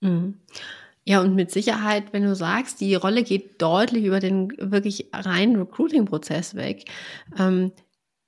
Mhm. 0.00 0.40
Ja, 1.04 1.20
und 1.22 1.34
mit 1.34 1.50
Sicherheit, 1.50 2.12
wenn 2.12 2.22
du 2.22 2.34
sagst, 2.34 2.80
die 2.80 2.94
Rolle 2.94 3.22
geht 3.22 3.60
deutlich 3.60 4.04
über 4.04 4.20
den 4.20 4.52
wirklich 4.58 5.08
reinen 5.12 5.56
Recruiting-Prozess 5.56 6.54
weg, 6.54 6.84
ähm, 7.38 7.72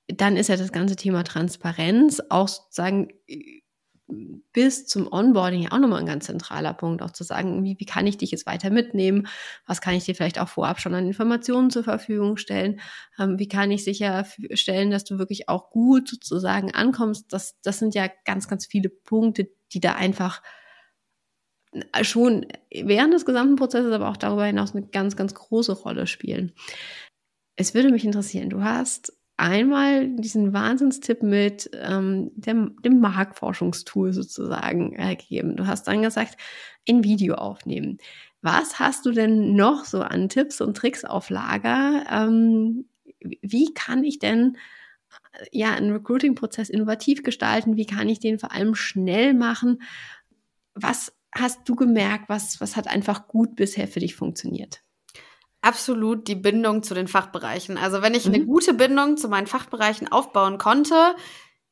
dann 0.07 0.35
ist 0.37 0.49
ja 0.49 0.57
das 0.57 0.71
ganze 0.71 0.95
Thema 0.95 1.23
Transparenz 1.23 2.21
auch 2.29 2.47
sozusagen 2.47 3.09
bis 4.53 4.85
zum 4.85 5.11
Onboarding 5.11 5.63
ja 5.63 5.71
auch 5.71 5.79
nochmal 5.79 5.99
ein 5.99 6.05
ganz 6.05 6.25
zentraler 6.25 6.73
Punkt, 6.73 7.01
auch 7.01 7.11
zu 7.11 7.23
sagen, 7.23 7.63
wie, 7.63 7.75
wie 7.79 7.85
kann 7.85 8.07
ich 8.07 8.17
dich 8.17 8.31
jetzt 8.31 8.45
weiter 8.45 8.69
mitnehmen? 8.69 9.27
Was 9.65 9.81
kann 9.81 9.95
ich 9.95 10.05
dir 10.05 10.15
vielleicht 10.15 10.39
auch 10.39 10.49
vorab 10.49 10.79
schon 10.79 10.93
an 10.93 11.07
Informationen 11.07 11.69
zur 11.69 11.83
Verfügung 11.83 12.37
stellen? 12.37 12.79
Ähm, 13.19 13.39
wie 13.39 13.47
kann 13.47 13.71
ich 13.71 13.83
sicherstellen, 13.83 14.91
dass 14.91 15.03
du 15.03 15.17
wirklich 15.17 15.49
auch 15.49 15.69
gut 15.69 16.09
sozusagen 16.09 16.73
ankommst? 16.73 17.31
Das, 17.31 17.59
das 17.61 17.79
sind 17.79 17.95
ja 17.95 18.07
ganz, 18.25 18.47
ganz 18.47 18.65
viele 18.65 18.89
Punkte, 18.89 19.49
die 19.71 19.79
da 19.79 19.93
einfach 19.93 20.41
schon 22.01 22.45
während 22.71 23.13
des 23.13 23.25
gesamten 23.25 23.55
Prozesses, 23.55 23.91
aber 23.91 24.09
auch 24.09 24.17
darüber 24.17 24.45
hinaus 24.45 24.75
eine 24.75 24.87
ganz, 24.87 25.15
ganz 25.15 25.33
große 25.33 25.73
Rolle 25.73 26.07
spielen. 26.07 26.53
Es 27.55 27.73
würde 27.73 27.91
mich 27.91 28.05
interessieren, 28.05 28.49
du 28.49 28.63
hast 28.63 29.13
einmal 29.37 30.09
diesen 30.09 30.53
Wahnsinnstipp 30.53 31.23
mit 31.23 31.69
ähm, 31.73 32.31
dem, 32.35 32.75
dem 32.83 32.99
Marktforschungstool 32.99 34.13
sozusagen 34.13 34.93
ergeben. 34.93 35.55
Du 35.55 35.67
hast 35.67 35.87
dann 35.87 36.01
gesagt, 36.01 36.37
ein 36.87 37.03
Video 37.03 37.35
aufnehmen. 37.35 37.97
Was 38.41 38.79
hast 38.79 39.05
du 39.05 39.11
denn 39.11 39.55
noch 39.55 39.85
so 39.85 40.01
an 40.01 40.29
Tipps 40.29 40.61
und 40.61 40.75
Tricks 40.75 41.05
auf 41.05 41.29
Lager? 41.29 42.05
Ähm, 42.11 42.85
wie 43.19 43.73
kann 43.73 44.03
ich 44.03 44.19
denn 44.19 44.57
äh, 45.33 45.45
ja 45.51 45.73
einen 45.73 45.91
Recruiting-Prozess 45.91 46.69
innovativ 46.69 47.23
gestalten? 47.23 47.77
Wie 47.77 47.85
kann 47.85 48.09
ich 48.09 48.19
den 48.19 48.39
vor 48.39 48.51
allem 48.51 48.75
schnell 48.75 49.33
machen? 49.33 49.81
Was 50.75 51.13
hast 51.33 51.67
du 51.67 51.75
gemerkt? 51.75 52.29
Was, 52.29 52.61
was 52.61 52.75
hat 52.75 52.87
einfach 52.87 53.27
gut 53.27 53.55
bisher 53.55 53.87
für 53.87 53.99
dich 53.99 54.15
funktioniert? 54.15 54.83
Absolut 55.63 56.27
die 56.27 56.35
Bindung 56.35 56.83
zu 56.83 56.93
den 56.93 57.07
Fachbereichen. 57.07 57.77
Also 57.77 58.01
wenn 58.01 58.13
ich 58.13 58.25
mhm. 58.27 58.33
eine 58.33 58.45
gute 58.45 58.73
Bindung 58.73 59.17
zu 59.17 59.29
meinen 59.29 59.47
Fachbereichen 59.47 60.11
aufbauen 60.11 60.57
konnte, 60.57 61.15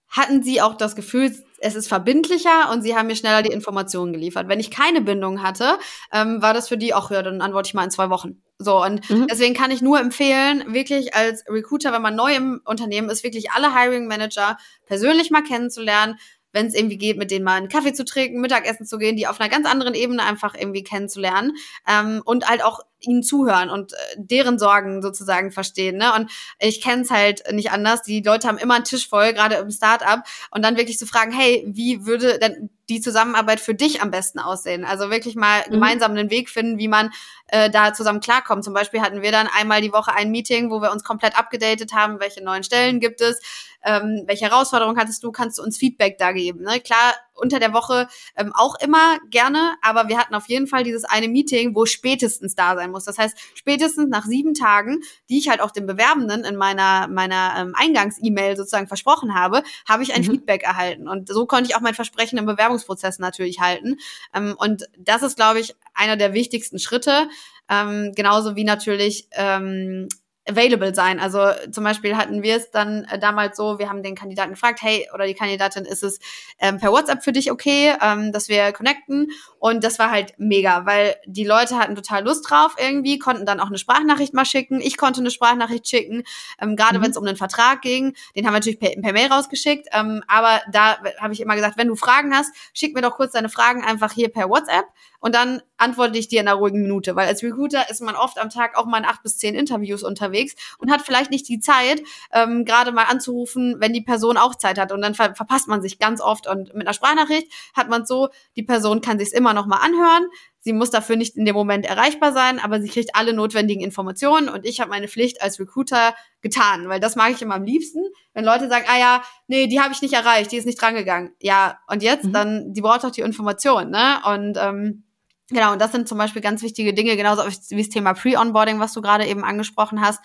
hatten 0.08 0.44
sie 0.44 0.62
auch 0.62 0.76
das 0.76 0.96
Gefühl, 0.96 1.34
es 1.60 1.76
ist 1.76 1.88
verbindlicher 1.88 2.70
und 2.72 2.82
sie 2.82 2.96
haben 2.96 3.08
mir 3.08 3.16
schneller 3.16 3.44
die 3.44 3.52
Informationen 3.52 4.12
geliefert. 4.12 4.50
Wenn 4.50 4.60
ich 4.60 4.72
keine 4.72 5.02
Bindung 5.02 5.42
hatte, 5.42 5.78
ähm, 6.12 6.42
war 6.42 6.54
das 6.54 6.68
für 6.68 6.78
die 6.78 6.94
auch, 6.94 7.12
ja, 7.12 7.22
dann 7.22 7.42
antworte 7.42 7.68
ich 7.68 7.74
mal 7.74 7.84
in 7.84 7.92
zwei 7.92 8.10
Wochen. 8.10 8.42
So, 8.60 8.84
und 8.84 9.10
mhm. 9.10 9.28
deswegen 9.28 9.54
kann 9.54 9.72
ich 9.72 9.82
nur 9.82 10.00
empfehlen, 10.00 10.74
wirklich 10.74 11.16
als 11.16 11.46
Recruiter, 11.48 11.94
wenn 11.94 12.02
man 12.02 12.16
neu 12.16 12.36
im 12.36 12.62
Unternehmen 12.66 13.10
ist, 13.10 13.24
wirklich 13.24 13.52
alle 13.52 13.76
Hiring 13.76 14.08
Manager 14.08 14.58
persönlich 14.86 15.32
mal 15.32 15.44
kennenzulernen, 15.44 16.18
wenn 16.52 16.68
es 16.68 16.76
irgendwie 16.76 16.98
geht, 16.98 17.18
mit 17.18 17.32
denen 17.32 17.46
mal 17.46 17.56
einen 17.56 17.70
Kaffee 17.70 17.94
zu 17.94 18.04
trinken, 18.04 18.42
Mittagessen 18.42 18.86
zu 18.86 18.98
gehen, 18.98 19.16
die 19.16 19.28
auf 19.28 19.40
einer 19.40 19.50
ganz 19.50 19.66
anderen 19.66 19.94
Ebene 19.94 20.24
einfach 20.24 20.54
irgendwie 20.56 20.84
kennenzulernen 20.84 21.54
ähm, 21.88 22.22
und 22.26 22.50
halt 22.50 22.64
auch 22.64 22.82
ihnen 23.02 23.24
zuhören 23.24 23.70
und 23.70 23.94
äh, 23.94 23.96
deren 24.18 24.60
Sorgen 24.60 25.02
sozusagen 25.02 25.52
verstehen. 25.52 25.98
Ne? 25.98 26.14
Und 26.14 26.32
ich 26.60 26.82
kenne 26.82 27.04
es 27.04 27.12
halt 27.12 27.44
nicht 27.52 27.72
anders. 27.72 28.02
Die 28.02 28.22
Leute 28.22 28.48
haben 28.48 28.58
immer 28.58 28.76
einen 28.76 28.84
Tisch 28.84 29.08
voll, 29.08 29.34
gerade 29.34 29.56
im 29.56 29.72
Startup, 29.72 30.24
und 30.52 30.64
dann 30.64 30.78
wirklich 30.78 30.98
zu 30.98 31.06
fragen, 31.06 31.32
hey, 31.32 31.64
wie 31.68 32.06
würde 32.06 32.40
denn 32.40 32.70
die 32.90 33.02
Zusammenarbeit 33.02 33.60
für 33.60 33.74
dich 33.74 34.02
am 34.02 34.12
besten 34.12 34.40
aussehen? 34.40 34.84
Also 34.84 35.10
wirklich 35.10 35.36
mal 35.36 35.64
mhm. 35.68 35.72
gemeinsam 35.72 36.12
einen 36.12 36.30
Weg 36.30 36.50
finden, 36.50 36.78
wie 36.78 36.88
man 36.88 37.12
äh, 37.48 37.70
da 37.70 37.94
zusammen 37.94 38.20
klarkommt. 38.20 38.64
Zum 38.64 38.74
Beispiel 38.74 39.02
hatten 39.02 39.22
wir 39.22 39.32
dann 39.32 39.48
einmal 39.48 39.82
die 39.82 39.94
Woche 39.94 40.14
ein 40.14 40.32
Meeting, 40.32 40.72
wo 40.72 40.82
wir 40.82 40.92
uns 40.92 41.04
komplett 41.04 41.38
abgedatet 41.38 41.94
haben, 41.94 42.20
welche 42.20 42.44
neuen 42.44 42.64
Stellen 42.64 43.00
gibt 43.00 43.22
es, 43.22 43.40
ähm, 43.84 44.24
welche 44.28 44.46
Herausforderungen 44.46 45.00
hattest 45.00 45.24
du, 45.24 45.32
kannst 45.32 45.58
du 45.58 45.64
uns 45.64 45.78
Feedback 45.78 46.18
da 46.18 46.32
geben. 46.34 46.64
Ne? 46.64 46.80
Klar, 46.80 47.14
unter 47.34 47.60
der 47.60 47.74
Woche 47.74 48.08
ähm, 48.36 48.52
auch 48.56 48.76
immer 48.80 49.18
gerne, 49.30 49.76
aber 49.82 50.08
wir 50.08 50.18
hatten 50.18 50.36
auf 50.36 50.48
jeden 50.48 50.68
Fall 50.68 50.84
dieses 50.84 51.04
eine 51.04 51.28
Meeting, 51.28 51.76
wo 51.76 51.86
spätestens 51.86 52.56
da 52.56 52.76
sein 52.76 52.92
muss. 52.92 53.06
Das 53.06 53.18
heißt, 53.18 53.38
spätestens 53.56 54.10
nach 54.10 54.26
sieben 54.26 54.54
Tagen, 54.54 55.00
die 55.30 55.38
ich 55.38 55.50
halt 55.50 55.62
auch 55.62 55.72
dem 55.72 55.86
Bewerbenden 55.86 56.44
in 56.44 56.56
meiner, 56.56 57.08
meiner 57.08 57.54
ähm, 57.58 57.74
Eingangs-E-Mail 57.76 58.58
sozusagen 58.58 58.88
versprochen 58.88 59.36
habe, 59.36 59.64
habe 59.88 60.04
ich 60.04 60.14
ein 60.14 60.22
mhm. 60.22 60.32
Feedback 60.32 60.64
erhalten. 60.64 61.08
Und 61.08 61.30
so 61.30 61.46
konnte 61.46 61.70
ich 61.70 61.76
auch 61.76 61.82
mein 61.82 61.96
Versprechen 61.96 62.38
im 62.38 62.46
Bewerbungsprozess 62.46 63.20
natürlich 63.20 63.60
halten. 63.60 63.98
Ähm, 64.34 64.56
und 64.58 64.86
das 64.98 65.24
ist, 65.24 65.36
glaube 65.36 65.60
ich, 65.60 65.76
einer 65.94 66.18
der 66.18 66.34
wichtigsten 66.34 66.80
Schritte. 66.80 67.30
Ähm, 67.70 68.12
genauso 68.16 68.56
wie 68.56 68.64
natürlich 68.64 69.28
ähm, 69.32 70.08
available 70.52 70.94
sein. 70.94 71.20
Also 71.20 71.40
zum 71.72 71.84
Beispiel 71.84 72.16
hatten 72.18 72.44
wir 72.44 72.56
es 72.58 72.72
dann 72.72 73.06
äh, 73.06 73.20
damals 73.20 73.58
so, 73.58 73.80
wir 73.80 73.90
haben 73.90 74.04
den 74.04 74.16
Kandidaten 74.16 74.52
gefragt, 74.52 74.82
hey, 74.82 75.08
oder 75.14 75.26
die 75.26 75.34
Kandidatin, 75.34 75.86
ist 75.86 76.04
es 76.04 76.20
ähm, 76.60 76.78
per 76.78 76.92
WhatsApp 76.92 77.24
für 77.24 77.32
dich 77.32 77.52
okay, 77.52 77.94
ähm, 78.02 78.32
dass 78.32 78.50
wir 78.50 78.72
connecten? 78.72 79.32
Und 79.60 79.84
das 79.84 80.00
war 80.00 80.12
halt 80.12 80.34
mega, 80.38 80.86
weil 80.86 81.16
die 81.26 81.44
Leute 81.44 81.78
hatten 81.78 81.96
total 81.96 82.24
Lust 82.24 82.50
drauf 82.50 82.76
irgendwie, 82.78 83.20
konnten 83.20 83.46
dann 83.46 83.60
auch 83.60 83.68
eine 83.68 83.78
Sprachnachricht 83.78 84.34
mal 84.34 84.46
schicken. 84.46 84.82
Ich 84.82 84.98
konnte 84.98 85.20
eine 85.22 85.32
Sprachnachricht 85.32 85.88
schicken, 85.88 86.24
ähm, 86.60 86.76
gerade 86.76 87.00
mhm. 87.00 87.04
wenn 87.04 87.12
es 87.12 87.18
um 87.18 87.26
einen 87.26 87.38
Vertrag 87.38 87.82
ging. 87.82 88.14
Den 88.36 88.46
haben 88.46 88.54
wir 88.54 88.60
natürlich 88.60 88.80
per, 88.80 88.90
per 89.02 89.14
Mail 89.14 89.32
rausgeschickt. 89.32 89.88
Ähm, 89.94 90.24
aber 90.28 90.62
da 90.72 90.98
habe 91.20 91.34
ich 91.34 91.42
immer 91.42 91.56
gesagt, 91.56 91.78
wenn 91.78 91.88
du 91.88 91.96
Fragen 91.96 92.36
hast, 92.36 92.54
schick 92.74 92.96
mir 92.96 93.02
doch 93.02 93.16
kurz 93.16 93.34
deine 93.34 93.50
Fragen 93.50 93.84
einfach 93.84 94.12
hier 94.12 94.30
per 94.30 94.50
WhatsApp 94.50 94.86
und 95.22 95.36
dann 95.36 95.62
antworte 95.78 96.18
ich 96.18 96.28
dir 96.28 96.42
in 96.42 96.48
einer 96.48 96.58
ruhigen 96.58 96.82
Minute. 96.82 97.16
Weil 97.16 97.28
als 97.28 97.44
Recruiter 97.44 97.90
ist 97.90 98.02
man 98.02 98.16
oft 98.16 98.40
am 98.40 98.50
Tag 98.50 98.78
auch 98.78 98.86
mal 98.86 98.98
in 98.98 99.06
acht 99.06 99.24
bis 99.24 99.38
zehn 99.38 99.56
Interviews 99.56 100.04
unterwegs 100.04 100.56
und 100.80 100.92
hat 100.92 101.02
vielleicht 101.02 101.32
nicht 101.32 101.48
die 101.48 101.60
Zeit, 101.60 102.02
ähm, 102.34 102.66
gerade 102.66 102.92
mal 102.92 103.06
anzurufen, 103.06 103.76
wenn 103.80 103.94
die 103.94 104.02
Person 104.02 104.36
auch 104.36 104.56
Zeit 104.56 104.80
hat. 104.80 104.92
Und 104.92 105.02
dann 105.02 105.16
ver 105.16 105.36
verpasst 105.36 105.68
man 105.68 105.82
sich 105.82 106.00
ganz 106.00 106.22
oft. 106.22 106.48
Und 106.48 106.74
mit 106.74 106.88
einer 106.88 106.94
Sprachnachricht 106.94 107.52
hat 107.76 107.88
man 107.88 108.06
so, 108.06 108.30
die 108.56 108.64
Person 108.64 109.02
kann 109.02 109.20
sich 109.20 109.32
immer 109.32 109.54
noch 109.54 109.68
mal 109.68 109.78
anhören. 109.78 110.26
Sie 110.64 110.74
muss 110.74 110.92
dafür 110.92 111.16
nicht 111.16 111.38
in 111.38 111.46
dem 111.46 111.56
Moment 111.56 111.88
erreichbar 111.88 112.34
sein, 112.34 112.60
aber 112.60 112.82
sie 112.82 112.90
kriegt 112.90 113.16
alle 113.16 113.34
notwendigen 113.34 113.82
Informationen 113.82 114.48
und 114.48 114.64
ich 114.64 114.80
habe 114.80 114.92
meine 114.92 115.08
Pflicht 115.08 115.42
als 115.42 115.60
Recruiter 115.60 116.14
getan, 116.42 116.88
weil 116.88 117.00
das 117.00 117.16
mag 117.16 117.32
ich 117.32 117.42
immer 117.42 117.56
am 117.56 117.64
liebsten, 117.64 118.04
wenn 118.36 118.46
Leute 118.46 118.70
sagen, 118.70 118.86
ah 118.88 119.00
ja, 119.00 119.24
nee, 119.48 119.66
die 119.66 119.80
habe 119.80 119.92
ich 119.92 120.04
nicht 120.04 120.14
erreicht, 120.14 120.52
die 120.52 120.58
ist 120.58 120.68
nicht 120.68 120.80
drangegangen. 120.80 121.34
Ja, 121.40 121.80
und 121.88 122.04
jetzt, 122.04 122.26
mhm. 122.26 122.34
dann, 122.34 122.74
die 122.74 122.82
braucht 122.82 123.04
doch 123.04 123.10
die 123.10 123.22
Information, 123.22 123.90
ne? 123.90 124.22
Und 124.24 124.56
ähm, 124.62 125.04
Genau, 125.52 125.74
und 125.74 125.82
das 125.82 125.92
sind 125.92 126.08
zum 126.08 126.18
Beispiel 126.18 126.42
ganz 126.42 126.62
wichtige 126.62 126.94
Dinge, 126.94 127.18
genauso 127.18 127.44
wie 127.44 127.78
das 127.78 127.90
Thema 127.90 128.14
Pre-Onboarding, 128.14 128.80
was 128.80 128.94
du 128.94 129.02
gerade 129.02 129.28
eben 129.28 129.44
angesprochen 129.44 130.02
hast. 130.02 130.22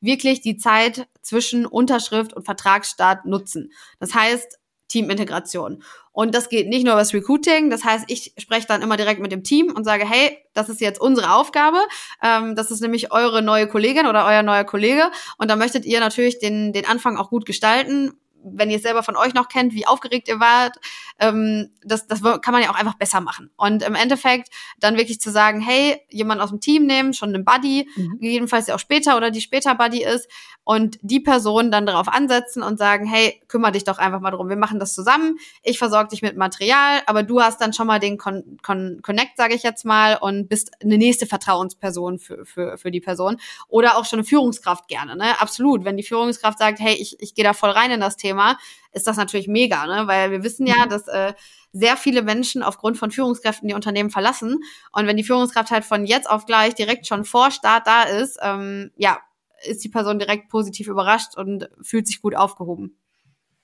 Wirklich 0.00 0.40
die 0.40 0.56
Zeit 0.56 1.06
zwischen 1.20 1.66
Unterschrift 1.66 2.32
und 2.32 2.44
Vertragsstart 2.44 3.26
nutzen. 3.26 3.72
Das 3.98 4.14
heißt, 4.14 4.58
Teamintegration. 4.88 5.82
Und 6.12 6.34
das 6.34 6.48
geht 6.48 6.68
nicht 6.68 6.84
nur 6.84 6.94
über 6.94 7.00
das 7.00 7.14
Recruiting. 7.14 7.70
Das 7.70 7.84
heißt, 7.84 8.06
ich 8.08 8.34
spreche 8.38 8.66
dann 8.66 8.82
immer 8.82 8.96
direkt 8.96 9.20
mit 9.20 9.30
dem 9.32 9.44
Team 9.44 9.72
und 9.74 9.84
sage, 9.84 10.04
hey, 10.04 10.36
das 10.54 10.68
ist 10.68 10.80
jetzt 10.80 11.00
unsere 11.00 11.32
Aufgabe. 11.32 11.78
Ähm, 12.22 12.56
das 12.56 12.70
ist 12.70 12.80
nämlich 12.80 13.12
eure 13.12 13.42
neue 13.42 13.68
Kollegin 13.68 14.06
oder 14.06 14.26
euer 14.26 14.42
neuer 14.42 14.64
Kollege. 14.64 15.10
Und 15.38 15.48
da 15.48 15.56
möchtet 15.56 15.84
ihr 15.84 16.00
natürlich 16.00 16.40
den, 16.40 16.72
den 16.72 16.86
Anfang 16.86 17.16
auch 17.16 17.30
gut 17.30 17.46
gestalten 17.46 18.19
wenn 18.42 18.70
ihr 18.70 18.76
es 18.76 18.82
selber 18.82 19.02
von 19.02 19.16
euch 19.16 19.34
noch 19.34 19.48
kennt, 19.48 19.74
wie 19.74 19.86
aufgeregt 19.86 20.28
ihr 20.28 20.40
wart, 20.40 20.76
ähm, 21.18 21.70
das, 21.82 22.06
das 22.06 22.22
kann 22.22 22.52
man 22.52 22.62
ja 22.62 22.70
auch 22.70 22.78
einfach 22.78 22.96
besser 22.96 23.20
machen. 23.20 23.50
Und 23.56 23.82
im 23.82 23.94
Endeffekt 23.94 24.48
dann 24.78 24.96
wirklich 24.96 25.20
zu 25.20 25.30
sagen, 25.30 25.60
hey, 25.60 26.00
jemand 26.10 26.40
aus 26.40 26.50
dem 26.50 26.60
Team 26.60 26.86
nehmen, 26.86 27.14
schon 27.14 27.34
einen 27.34 27.44
Buddy, 27.44 27.88
mhm. 27.96 28.18
jedenfalls 28.20 28.66
ja 28.66 28.74
auch 28.74 28.80
später 28.80 29.16
oder 29.16 29.30
die 29.30 29.40
später 29.40 29.74
Buddy 29.74 30.04
ist, 30.04 30.28
und 30.70 30.98
die 31.02 31.18
Person 31.18 31.72
dann 31.72 31.84
darauf 31.84 32.06
ansetzen 32.06 32.62
und 32.62 32.78
sagen, 32.78 33.04
hey, 33.04 33.42
kümmere 33.48 33.72
dich 33.72 33.82
doch 33.82 33.98
einfach 33.98 34.20
mal 34.20 34.30
drum, 34.30 34.48
wir 34.48 34.56
machen 34.56 34.78
das 34.78 34.94
zusammen, 34.94 35.36
ich 35.64 35.78
versorge 35.78 36.10
dich 36.10 36.22
mit 36.22 36.36
Material, 36.36 37.00
aber 37.06 37.24
du 37.24 37.40
hast 37.40 37.60
dann 37.60 37.72
schon 37.72 37.88
mal 37.88 37.98
den 37.98 38.18
Con 38.18 38.58
Con 38.62 39.00
Connect, 39.02 39.36
sage 39.36 39.54
ich 39.54 39.64
jetzt 39.64 39.84
mal, 39.84 40.16
und 40.20 40.48
bist 40.48 40.70
eine 40.80 40.96
nächste 40.96 41.26
Vertrauensperson 41.26 42.20
für, 42.20 42.44
für, 42.44 42.78
für 42.78 42.92
die 42.92 43.00
Person. 43.00 43.38
Oder 43.66 43.96
auch 43.96 44.04
schon 44.04 44.20
eine 44.20 44.26
Führungskraft 44.26 44.86
gerne, 44.86 45.16
ne? 45.16 45.40
Absolut. 45.40 45.84
Wenn 45.84 45.96
die 45.96 46.04
Führungskraft 46.04 46.58
sagt, 46.58 46.78
hey, 46.78 46.94
ich, 46.94 47.20
ich 47.20 47.34
gehe 47.34 47.44
da 47.44 47.52
voll 47.52 47.70
rein 47.70 47.90
in 47.90 48.00
das 48.00 48.16
Thema, 48.16 48.29
Thema, 48.30 48.58
ist 48.92 49.06
das 49.06 49.16
natürlich 49.16 49.48
mega, 49.48 49.86
ne? 49.86 50.06
Weil 50.06 50.30
wir 50.30 50.42
wissen 50.42 50.66
ja, 50.66 50.84
mhm. 50.84 50.88
dass 50.88 51.08
äh, 51.08 51.34
sehr 51.72 51.96
viele 51.96 52.22
Menschen 52.22 52.62
aufgrund 52.62 52.98
von 52.98 53.10
Führungskräften 53.10 53.68
die 53.68 53.74
Unternehmen 53.74 54.10
verlassen. 54.10 54.58
Und 54.92 55.06
wenn 55.06 55.16
die 55.16 55.24
Führungskraft 55.24 55.70
halt 55.70 55.84
von 55.84 56.04
jetzt 56.04 56.28
auf 56.28 56.46
gleich 56.46 56.74
direkt 56.74 57.06
schon 57.06 57.24
vor 57.24 57.50
Start 57.50 57.86
da 57.86 58.04
ist, 58.04 58.38
ähm, 58.42 58.90
ja, 58.96 59.18
ist 59.64 59.84
die 59.84 59.88
Person 59.88 60.18
direkt 60.18 60.48
positiv 60.48 60.88
überrascht 60.88 61.36
und 61.36 61.68
fühlt 61.82 62.06
sich 62.06 62.22
gut 62.22 62.34
aufgehoben. 62.34 62.96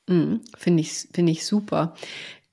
Mhm, 0.08 0.42
Finde 0.56 0.82
ich, 0.82 1.08
finde 1.12 1.32
ich 1.32 1.46
super. 1.46 1.94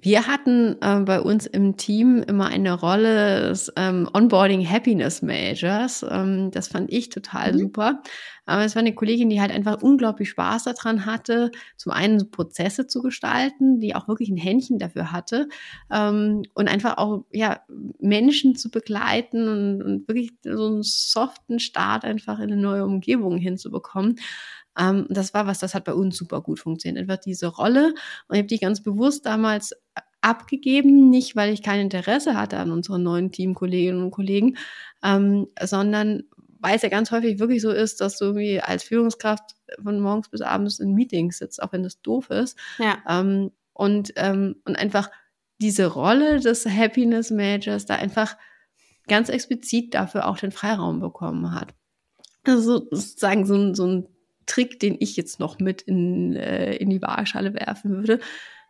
Wir 0.03 0.27
hatten 0.27 0.75
äh, 0.81 0.99
bei 0.99 1.21
uns 1.21 1.45
im 1.45 1.77
Team 1.77 2.21
immer 2.27 2.47
eine 2.47 2.73
Rolle 2.73 3.47
des 3.47 3.71
ähm, 3.77 4.09
Onboarding 4.13 4.69
Happiness 4.69 5.21
Managers. 5.21 6.05
Ähm, 6.09 6.51
das 6.51 6.67
fand 6.67 6.91
ich 6.91 7.07
total 7.07 7.53
mhm. 7.53 7.59
super. 7.59 8.01
Aber 8.45 8.65
es 8.65 8.75
war 8.75 8.81
eine 8.81 8.93
Kollegin, 8.93 9.29
die 9.29 9.39
halt 9.39 9.51
einfach 9.51 9.81
unglaublich 9.81 10.29
Spaß 10.31 10.65
daran 10.65 11.05
hatte, 11.05 11.51
zum 11.77 11.93
einen 11.93 12.31
Prozesse 12.31 12.85
zu 12.85 13.01
gestalten, 13.01 13.79
die 13.79 13.95
auch 13.95 14.09
wirklich 14.09 14.27
ein 14.27 14.35
Händchen 14.35 14.77
dafür 14.77 15.13
hatte 15.13 15.47
ähm, 15.89 16.43
und 16.53 16.67
einfach 16.67 16.97
auch 16.97 17.23
ja 17.31 17.61
Menschen 17.99 18.57
zu 18.57 18.71
begleiten 18.71 19.47
und, 19.47 19.81
und 19.81 20.07
wirklich 20.09 20.33
so 20.43 20.65
einen 20.65 20.83
soften 20.83 21.59
Start 21.59 22.03
einfach 22.03 22.39
in 22.39 22.51
eine 22.51 22.57
neue 22.57 22.83
Umgebung 22.83 23.37
hinzubekommen. 23.37 24.17
Ähm, 24.77 25.05
das 25.09 25.33
war 25.33 25.47
was, 25.47 25.59
das 25.59 25.75
hat 25.75 25.86
bei 25.86 25.93
uns 25.93 26.17
super 26.17 26.41
gut 26.41 26.59
funktioniert. 26.59 27.01
Einfach 27.01 27.21
diese 27.23 27.47
Rolle. 27.47 27.93
Und 28.27 28.36
ich 28.36 28.39
habe 28.39 28.47
die 28.47 28.59
ganz 28.59 28.81
bewusst 28.81 29.25
damals 29.25 29.73
abgegeben, 30.21 31.09
nicht 31.09 31.36
weil 31.36 31.53
ich 31.53 31.63
kein 31.63 31.81
Interesse 31.81 32.36
hatte 32.36 32.57
an 32.57 32.71
unseren 32.71 33.03
neuen 33.03 33.31
Teamkolleginnen 33.31 34.01
und 34.01 34.12
Kollegen, 34.12 34.57
ähm, 35.03 35.47
sondern 35.62 36.23
weil 36.59 36.77
es 36.77 36.81
ja 36.81 36.89
ganz 36.89 37.12
häufig 37.12 37.39
wirklich 37.39 37.62
so 37.62 37.71
ist, 37.71 37.99
dass 37.99 38.17
du 38.17 38.25
irgendwie 38.25 38.62
als 38.62 38.83
Führungskraft 38.83 39.43
von 39.83 39.99
morgens 39.99 40.29
bis 40.29 40.41
abends 40.41 40.79
in 40.79 40.93
Meetings 40.93 41.39
sitzt, 41.39 41.62
auch 41.62 41.73
wenn 41.73 41.83
das 41.83 42.01
doof 42.01 42.29
ist. 42.29 42.57
Ja. 42.79 42.99
Ähm, 43.07 43.51
und, 43.73 44.13
ähm, 44.15 44.55
und 44.63 44.77
einfach 44.77 45.12
diese 45.59 45.88
Rolle 45.88 46.39
des 46.39 46.65
Happiness 46.65 47.31
Managers 47.31 47.86
da 47.86 47.95
einfach 47.95 48.38
ganz 49.07 49.27
explizit 49.27 49.93
dafür 49.93 50.27
auch 50.27 50.38
den 50.38 50.51
Freiraum 50.51 51.01
bekommen 51.01 51.53
hat. 51.53 51.73
Also 52.45 52.88
sozusagen 52.91 53.45
so, 53.45 53.55
ein 53.55 53.75
so 53.75 53.86
ein 53.86 54.07
Trick, 54.45 54.79
den 54.79 54.97
ich 54.99 55.15
jetzt 55.15 55.39
noch 55.39 55.60
mit 55.60 55.82
in, 55.84 56.36
äh, 56.36 56.75
in 56.75 56.89
die 56.89 57.01
Waagschale 57.01 57.53
werfen 57.53 57.91
würde, 57.91 58.19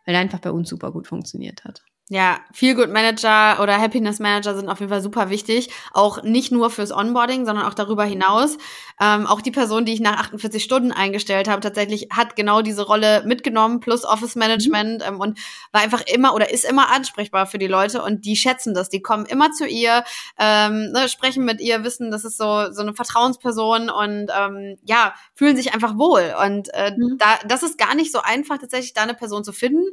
weil 0.04 0.14
er 0.14 0.20
einfach 0.20 0.40
bei 0.40 0.50
uns 0.50 0.68
super 0.68 0.92
gut 0.92 1.06
funktioniert 1.06 1.64
hat. 1.64 1.84
Ja, 2.10 2.40
Feel 2.52 2.74
Good 2.74 2.90
Manager 2.90 3.62
oder 3.62 3.80
Happiness 3.80 4.18
Manager 4.18 4.54
sind 4.54 4.68
auf 4.68 4.78
jeden 4.78 4.90
Fall 4.90 5.00
super 5.00 5.30
wichtig. 5.30 5.70
Auch 5.94 6.22
nicht 6.22 6.52
nur 6.52 6.68
fürs 6.68 6.92
Onboarding, 6.92 7.46
sondern 7.46 7.64
auch 7.64 7.72
darüber 7.72 8.04
hinaus. 8.04 8.58
Ähm, 9.00 9.26
auch 9.26 9.40
die 9.40 9.50
Person, 9.50 9.86
die 9.86 9.94
ich 9.94 10.00
nach 10.00 10.18
48 10.18 10.62
Stunden 10.62 10.92
eingestellt 10.92 11.48
habe, 11.48 11.62
tatsächlich 11.62 12.08
hat 12.10 12.36
genau 12.36 12.60
diese 12.60 12.82
Rolle 12.82 13.22
mitgenommen, 13.24 13.80
plus 13.80 14.04
Office 14.04 14.36
Management 14.36 15.00
mhm. 15.00 15.14
ähm, 15.14 15.20
und 15.20 15.38
war 15.72 15.80
einfach 15.80 16.02
immer 16.02 16.34
oder 16.34 16.52
ist 16.52 16.66
immer 16.66 16.90
ansprechbar 16.90 17.46
für 17.46 17.56
die 17.56 17.68
Leute 17.68 18.02
und 18.02 18.26
die 18.26 18.36
schätzen 18.36 18.74
das. 18.74 18.90
Die 18.90 19.00
kommen 19.00 19.24
immer 19.24 19.52
zu 19.52 19.66
ihr, 19.66 20.04
ähm, 20.38 20.92
ne, 20.92 21.08
sprechen 21.08 21.46
mit 21.46 21.62
ihr, 21.62 21.84
wissen, 21.84 22.10
das 22.10 22.26
ist 22.26 22.36
so, 22.36 22.70
so 22.70 22.82
eine 22.82 22.92
Vertrauensperson 22.92 23.88
und 23.88 24.30
ähm, 24.38 24.76
ja, 24.84 25.14
fühlen 25.34 25.56
sich 25.56 25.72
einfach 25.72 25.96
wohl. 25.96 26.34
Und 26.44 26.68
äh, 26.74 26.92
mhm. 26.94 27.16
da, 27.16 27.38
das 27.48 27.62
ist 27.62 27.78
gar 27.78 27.94
nicht 27.94 28.12
so 28.12 28.20
einfach, 28.20 28.58
tatsächlich 28.58 28.92
da 28.92 29.04
eine 29.04 29.14
Person 29.14 29.42
zu 29.42 29.54
finden 29.54 29.86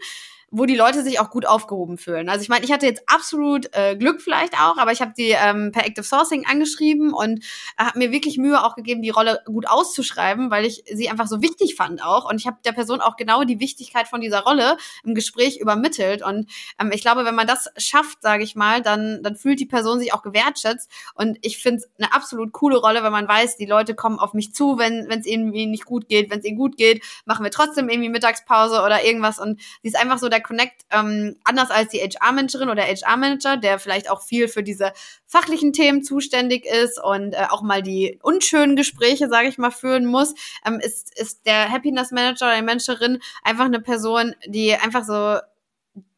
wo 0.51 0.65
die 0.65 0.75
Leute 0.75 1.01
sich 1.01 1.19
auch 1.19 1.29
gut 1.29 1.47
aufgehoben 1.47 1.97
fühlen. 1.97 2.27
Also 2.27 2.43
ich 2.43 2.49
meine, 2.49 2.65
ich 2.65 2.73
hatte 2.73 2.85
jetzt 2.85 3.03
absolut 3.07 3.73
äh, 3.73 3.95
Glück 3.95 4.21
vielleicht 4.21 4.55
auch, 4.55 4.77
aber 4.77 4.91
ich 4.91 5.01
habe 5.01 5.13
die 5.17 5.29
ähm, 5.29 5.71
per 5.71 5.85
Active 5.85 6.03
Sourcing 6.03 6.45
angeschrieben 6.45 7.13
und 7.13 7.39
äh, 7.77 7.85
habe 7.85 7.99
mir 7.99 8.11
wirklich 8.11 8.37
Mühe 8.37 8.61
auch 8.61 8.75
gegeben, 8.75 9.01
die 9.01 9.11
Rolle 9.11 9.41
gut 9.45 9.65
auszuschreiben, 9.65 10.51
weil 10.51 10.65
ich 10.65 10.83
sie 10.91 11.09
einfach 11.09 11.27
so 11.27 11.41
wichtig 11.41 11.75
fand 11.75 12.03
auch. 12.03 12.29
Und 12.29 12.35
ich 12.35 12.47
habe 12.47 12.57
der 12.65 12.73
Person 12.73 12.99
auch 12.99 13.15
genau 13.15 13.45
die 13.45 13.61
Wichtigkeit 13.61 14.09
von 14.09 14.19
dieser 14.19 14.41
Rolle 14.41 14.75
im 15.05 15.15
Gespräch 15.15 15.57
übermittelt. 15.57 16.21
Und 16.21 16.51
ähm, 16.79 16.91
ich 16.91 17.01
glaube, 17.01 17.23
wenn 17.23 17.35
man 17.35 17.47
das 17.47 17.69
schafft, 17.77 18.21
sage 18.21 18.43
ich 18.43 18.55
mal, 18.55 18.81
dann, 18.81 19.23
dann 19.23 19.37
fühlt 19.37 19.59
die 19.61 19.65
Person 19.65 19.99
sich 19.99 20.13
auch 20.13 20.21
gewertschätzt. 20.21 20.91
Und 21.15 21.37
ich 21.43 21.59
finde 21.59 21.77
es 21.77 21.89
eine 21.97 22.13
absolut 22.13 22.51
coole 22.51 22.75
Rolle, 22.75 23.03
wenn 23.03 23.13
man 23.13 23.27
weiß, 23.27 23.55
die 23.55 23.65
Leute 23.65 23.95
kommen 23.95 24.19
auf 24.19 24.33
mich 24.33 24.53
zu, 24.53 24.77
wenn 24.77 25.09
es 25.09 25.25
ihnen 25.25 25.51
nicht 25.51 25.85
gut 25.85 26.09
geht. 26.09 26.29
Wenn 26.29 26.39
es 26.39 26.45
ihnen 26.45 26.57
gut 26.57 26.75
geht, 26.75 27.05
machen 27.23 27.45
wir 27.45 27.51
trotzdem 27.51 27.87
irgendwie 27.87 28.09
Mittagspause 28.09 28.81
oder 28.81 29.05
irgendwas. 29.05 29.39
Und 29.39 29.61
sie 29.81 29.87
ist 29.87 29.95
einfach 29.95 30.17
so 30.17 30.27
der 30.27 30.40
Connect 30.41 30.85
ähm, 30.91 31.37
anders 31.43 31.71
als 31.71 31.89
die 31.89 31.99
HR-Managerin 31.99 32.69
oder 32.69 32.83
HR-Manager, 32.83 33.57
der 33.57 33.79
vielleicht 33.79 34.09
auch 34.09 34.21
viel 34.21 34.47
für 34.47 34.63
diese 34.63 34.93
fachlichen 35.25 35.73
Themen 35.73 36.03
zuständig 36.03 36.65
ist 36.65 37.01
und 37.01 37.33
äh, 37.33 37.45
auch 37.49 37.61
mal 37.61 37.81
die 37.81 38.19
unschönen 38.21 38.75
Gespräche, 38.75 39.29
sage 39.29 39.47
ich 39.47 39.57
mal, 39.57 39.71
führen 39.71 40.05
muss, 40.05 40.33
ähm, 40.65 40.79
ist, 40.79 41.17
ist 41.19 41.45
der 41.45 41.71
Happiness 41.71 42.11
Manager 42.11 42.47
oder 42.47 42.57
die 42.57 42.63
Managerin 42.63 43.19
einfach 43.43 43.65
eine 43.65 43.79
Person, 43.79 44.35
die 44.45 44.73
einfach 44.73 45.03
so 45.03 45.39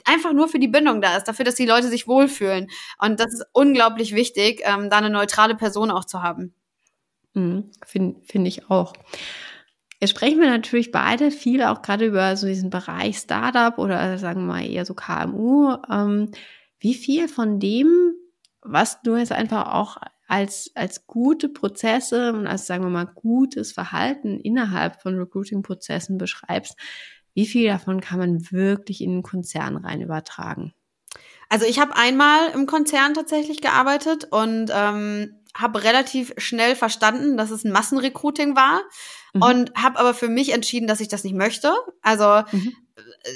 einfach 0.06 0.34
nur 0.34 0.48
für 0.48 0.60
die 0.60 0.68
Bindung 0.68 1.02
da 1.02 1.16
ist, 1.16 1.28
dafür, 1.28 1.46
dass 1.46 1.56
die 1.56 1.66
Leute 1.66 1.88
sich 1.88 2.08
wohlfühlen. 2.08 2.70
Und 3.00 3.20
das 3.20 3.34
ist 3.34 3.46
unglaublich 3.54 4.14
wichtig, 4.14 4.62
ähm, 4.64 4.90
da 4.90 4.98
eine 4.98 5.10
neutrale 5.10 5.56
Person 5.56 5.92
auch 5.92 6.06
zu 6.06 6.22
haben. 6.22 6.54
Mhm, 7.34 7.72
Finde 7.86 8.22
find 8.26 8.48
ich 8.48 8.70
auch. 8.70 8.94
Jetzt 10.04 10.10
sprechen 10.10 10.42
wir 10.42 10.50
natürlich 10.50 10.92
beide 10.92 11.32
viel 11.32 11.64
auch 11.64 11.82
gerade 11.82 12.06
über 12.06 12.36
so 12.36 12.46
diesen 12.46 12.70
Bereich 12.70 13.20
Startup 13.20 13.78
oder 13.78 14.18
sagen 14.18 14.42
wir 14.42 14.54
mal 14.56 14.70
eher 14.70 14.84
so 14.84 14.96
KMU. 14.96 15.78
Ähm, 15.90 16.30
wie 16.78 16.94
viel 16.94 17.30
von 17.30 17.58
dem, 17.62 18.12
was 18.62 19.02
du 19.04 19.16
jetzt 19.16 19.32
einfach 19.32 19.72
auch 19.72 19.96
als, 20.28 20.72
als 20.76 21.08
gute 21.08 21.48
Prozesse 21.48 22.34
und 22.34 22.48
als, 22.48 22.68
sagen 22.68 22.84
wir 22.84 22.90
mal, 22.90 23.06
gutes 23.06 23.72
Verhalten 23.72 24.42
innerhalb 24.42 25.02
von 25.02 25.18
Recruiting-Prozessen 25.18 26.18
beschreibst, 26.18 26.78
wie 27.34 27.46
viel 27.46 27.66
davon 27.66 28.02
kann 28.02 28.20
man 28.20 28.52
wirklich 28.52 29.00
in 29.00 29.12
den 29.12 29.24
Konzern 29.24 29.78
rein 29.78 30.02
übertragen? 30.02 30.74
Also 31.48 31.66
ich 31.66 31.80
habe 31.80 31.96
einmal 31.96 32.50
im 32.54 32.66
Konzern 32.66 33.14
tatsächlich 33.14 33.62
gearbeitet 33.62 34.28
und 34.32 34.70
ähm, 34.76 35.40
habe 35.56 35.84
relativ 35.84 36.34
schnell 36.38 36.76
verstanden, 36.76 37.38
dass 37.38 37.52
es 37.52 37.64
ein 37.64 37.72
Massenrecruiting 37.72 38.56
war 38.56 38.82
mhm. 39.34 39.42
und 39.42 39.76
habe 39.76 40.00
aber 40.00 40.14
für 40.14 40.30
mich 40.30 40.52
entschieden, 40.52 40.88
dass 40.88 41.00
ich 41.00 41.08
das 41.08 41.24
nicht 41.24 41.36
möchte. 41.36 41.74
Also 42.02 42.44
mhm. 42.52 42.76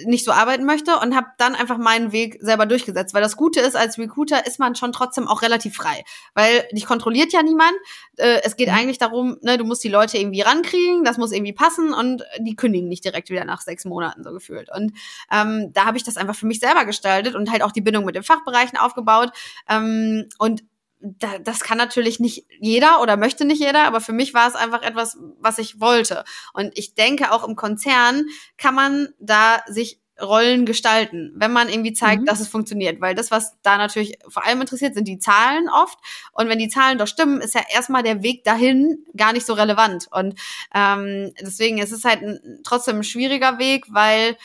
nicht 0.05 0.25
so 0.25 0.31
arbeiten 0.31 0.65
möchte 0.65 0.97
und 0.97 1.15
habe 1.15 1.27
dann 1.37 1.53
einfach 1.53 1.77
meinen 1.77 2.11
Weg 2.11 2.39
selber 2.41 2.65
durchgesetzt. 2.65 3.13
Weil 3.13 3.21
das 3.21 3.37
Gute 3.37 3.59
ist, 3.59 3.75
als 3.75 3.99
Recruiter 3.99 4.47
ist 4.47 4.57
man 4.57 4.73
schon 4.73 4.91
trotzdem 4.93 5.27
auch 5.27 5.43
relativ 5.43 5.75
frei. 5.75 6.03
Weil 6.33 6.67
dich 6.71 6.87
kontrolliert 6.87 7.33
ja 7.33 7.43
niemand. 7.43 7.73
Äh, 8.15 8.41
es 8.43 8.55
geht 8.55 8.69
mhm. 8.69 8.75
eigentlich 8.75 8.97
darum, 8.97 9.37
ne, 9.41 9.59
du 9.59 9.63
musst 9.63 9.83
die 9.83 9.89
Leute 9.89 10.17
irgendwie 10.17 10.41
rankriegen, 10.41 11.03
das 11.03 11.19
muss 11.19 11.31
irgendwie 11.31 11.53
passen 11.53 11.93
und 11.93 12.23
die 12.39 12.55
kündigen 12.55 12.89
nicht 12.89 13.05
direkt 13.05 13.29
wieder 13.29 13.45
nach 13.45 13.61
sechs 13.61 13.85
Monaten 13.85 14.23
so 14.23 14.31
gefühlt. 14.31 14.71
Und 14.75 14.93
ähm, 15.31 15.71
da 15.71 15.85
habe 15.85 15.97
ich 15.97 16.03
das 16.03 16.17
einfach 16.17 16.35
für 16.35 16.47
mich 16.47 16.59
selber 16.59 16.85
gestaltet 16.85 17.35
und 17.35 17.51
halt 17.51 17.61
auch 17.61 17.71
die 17.71 17.81
Bindung 17.81 18.05
mit 18.05 18.15
den 18.15 18.23
Fachbereichen 18.23 18.79
aufgebaut. 18.79 19.29
Ähm, 19.69 20.27
und 20.39 20.63
da, 20.99 21.37
das 21.39 21.61
kann 21.61 21.77
natürlich 21.77 22.19
nicht 22.19 22.45
jeder 22.59 23.01
oder 23.01 23.17
möchte 23.17 23.45
nicht 23.45 23.61
jeder, 23.61 23.83
aber 23.85 24.01
für 24.01 24.13
mich 24.13 24.33
war 24.33 24.47
es 24.47 24.55
einfach 24.55 24.81
etwas, 24.81 25.17
was 25.39 25.57
ich 25.59 25.79
wollte. 25.79 26.23
Und 26.53 26.77
ich 26.77 26.95
denke, 26.95 27.31
auch 27.31 27.47
im 27.47 27.55
Konzern 27.55 28.25
kann 28.57 28.75
man 28.75 29.09
da 29.19 29.63
sich 29.67 29.99
Rollen 30.19 30.65
gestalten, 30.65 31.31
wenn 31.35 31.53
man 31.53 31.69
irgendwie 31.69 31.93
zeigt, 31.93 32.21
mhm. 32.21 32.25
dass 32.25 32.39
es 32.39 32.47
funktioniert. 32.47 32.99
Weil 33.01 33.13
das, 33.13 33.29
was 33.29 33.55
da 33.61 33.77
natürlich 33.77 34.17
vor 34.27 34.45
allem 34.45 34.61
interessiert, 34.61 34.95
sind 34.95 35.07
die 35.07 35.19
Zahlen 35.19 35.69
oft. 35.69 35.99
Und 36.31 36.49
wenn 36.49 36.57
die 36.57 36.69
Zahlen 36.69 36.97
doch 36.97 37.07
stimmen, 37.07 37.39
ist 37.39 37.53
ja 37.53 37.61
erstmal 37.71 38.03
der 38.03 38.23
Weg 38.23 38.43
dahin 38.43 39.05
gar 39.15 39.33
nicht 39.33 39.45
so 39.45 39.53
relevant. 39.53 40.07
Und 40.11 40.39
ähm, 40.73 41.33
deswegen 41.39 41.77
ist 41.77 41.91
es 41.91 42.03
halt 42.03 42.23
ein, 42.23 42.61
trotzdem 42.63 42.97
ein 42.97 43.03
schwieriger 43.03 43.59
Weg, 43.59 43.85
weil 43.89 44.37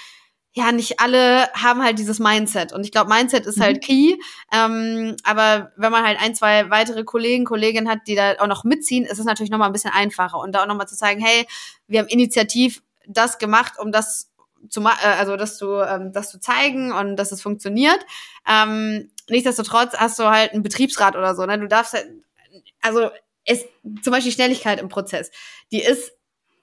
ja, 0.55 0.71
nicht 0.71 1.01
alle 1.01 1.51
haben 1.55 1.83
halt 1.83 1.99
dieses 1.99 2.19
Mindset. 2.19 2.73
Und 2.73 2.85
ich 2.85 2.93
glaube, 2.93 3.13
Mindset 3.13 3.47
ist 3.47 3.61
halt 3.61 3.77
mhm. 3.77 3.81
key. 3.81 4.17
Ähm, 4.53 5.17
aber 5.25 5.73
wenn 5.77 5.91
man 5.91 6.05
halt 6.05 6.21
ein, 6.21 6.35
zwei 6.35 6.69
weitere 6.69 7.05
Kollegen, 7.05 7.45
Kolleginnen 7.47 7.89
hat, 7.89 8.01
die 8.07 8.15
da 8.15 8.35
auch 8.39 8.47
noch 8.47 8.65
mitziehen, 8.65 9.05
ist 9.05 9.19
es 9.19 9.25
natürlich 9.25 9.51
nochmal 9.51 9.71
ein 9.71 9.73
bisschen 9.73 9.93
einfacher. 9.93 10.39
Und 10.39 10.53
da 10.53 10.63
auch 10.63 10.67
nochmal 10.67 10.89
zu 10.89 10.97
zeigen, 10.97 11.25
hey, 11.25 11.47
wir 11.87 12.01
haben 12.01 12.09
initiativ 12.09 12.83
das 13.07 13.39
gemacht, 13.39 13.79
um 13.79 13.93
das 13.93 14.31
zu 14.69 14.81
äh, 14.83 15.07
also 15.19 15.37
das 15.37 15.57
zu, 15.57 15.81
ähm, 15.81 16.13
das 16.13 16.31
zu 16.31 16.39
zeigen 16.39 16.93
und 16.93 17.17
dass 17.17 17.33
es 17.33 17.41
funktioniert. 17.41 18.01
Ähm, 18.47 19.11
nichtsdestotrotz 19.31 19.95
hast 19.95 20.19
du 20.19 20.25
halt 20.25 20.53
einen 20.53 20.63
Betriebsrat 20.63 21.17
oder 21.17 21.35
so. 21.35 21.47
Ne? 21.47 21.59
Du 21.59 21.67
darfst 21.67 21.95
halt, 21.95 22.09
also 22.83 23.11
es, 23.45 23.65
zum 24.03 24.13
Beispiel 24.13 24.33
Schnelligkeit 24.33 24.81
im 24.81 24.89
Prozess, 24.89 25.31
die 25.73 25.83
ist 25.83 26.13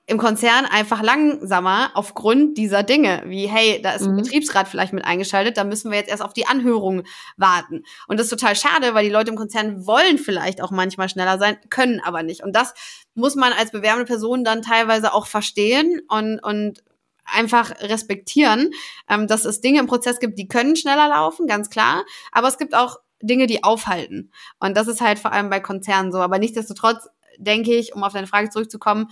im 0.10 0.18
Konzern 0.18 0.66
einfach 0.66 1.04
langsamer 1.04 1.92
aufgrund 1.94 2.58
dieser 2.58 2.82
Dinge, 2.82 3.22
wie 3.28 3.48
hey, 3.48 3.80
da 3.82 3.92
ist 3.92 4.02
ein 4.04 4.14
mhm. 4.14 4.24
Betriebsrat 4.24 4.68
vielleicht 4.68 4.92
mit 4.92 5.06
eingeschaltet, 5.06 5.56
da 5.56 5.64
müssen 5.64 5.92
wir 5.92 6.00
jetzt 6.00 6.10
erst 6.10 6.24
auf 6.24 6.34
die 6.34 6.48
Anhörung 6.48 7.04
warten. 7.38 7.84
Und 8.08 8.20
das 8.20 8.26
ist 8.26 8.32
total 8.32 8.56
schade, 8.56 8.96
weil 8.96 9.06
die 9.06 9.12
Leute 9.12 9.30
im 9.30 9.38
Konzern 9.38 9.86
wollen 9.86 10.18
vielleicht 10.18 10.62
auch 10.62 10.72
manchmal 10.72 11.10
schneller 11.10 11.38
sein, 11.38 11.58
können 11.70 12.02
aber 12.04 12.24
nicht. 12.24 12.44
Und 12.44 12.56
das 12.56 12.74
muss 13.14 13.36
man 13.36 13.54
als 13.54 13.72
bewerbende 13.72 14.06
Person 14.06 14.44
dann 14.44 14.64
teilweise 14.64 15.14
auch 15.14 15.28
verstehen 15.28 16.02
und, 16.10 16.40
und 16.40 16.84
einfach 17.26 17.70
respektieren, 17.82 18.72
ähm, 19.08 19.28
dass 19.28 19.46
es 19.46 19.62
Dinge 19.62 19.80
im 19.80 19.86
Prozess 19.88 20.20
gibt, 20.20 20.40
die 20.40 20.48
können 20.48 20.76
schneller 20.76 21.08
laufen, 21.08 21.46
ganz 21.46 21.70
klar, 21.70 22.04
aber 22.32 22.48
es 22.48 22.58
gibt 22.58 22.74
auch 22.74 22.98
Dinge, 23.22 23.46
die 23.46 23.64
aufhalten. 23.64 24.32
Und 24.60 24.76
das 24.76 24.88
ist 24.88 25.02
halt 25.02 25.20
vor 25.20 25.34
allem 25.34 25.50
bei 25.50 25.60
Konzernen 25.60 26.12
so. 26.12 26.20
Aber 26.20 26.40
nichtsdestotrotz 26.40 27.10
denke 27.38 27.76
ich, 27.76 27.94
um 27.94 28.04
auf 28.04 28.14
deine 28.14 28.28
Frage 28.28 28.50
zurückzukommen, 28.50 29.10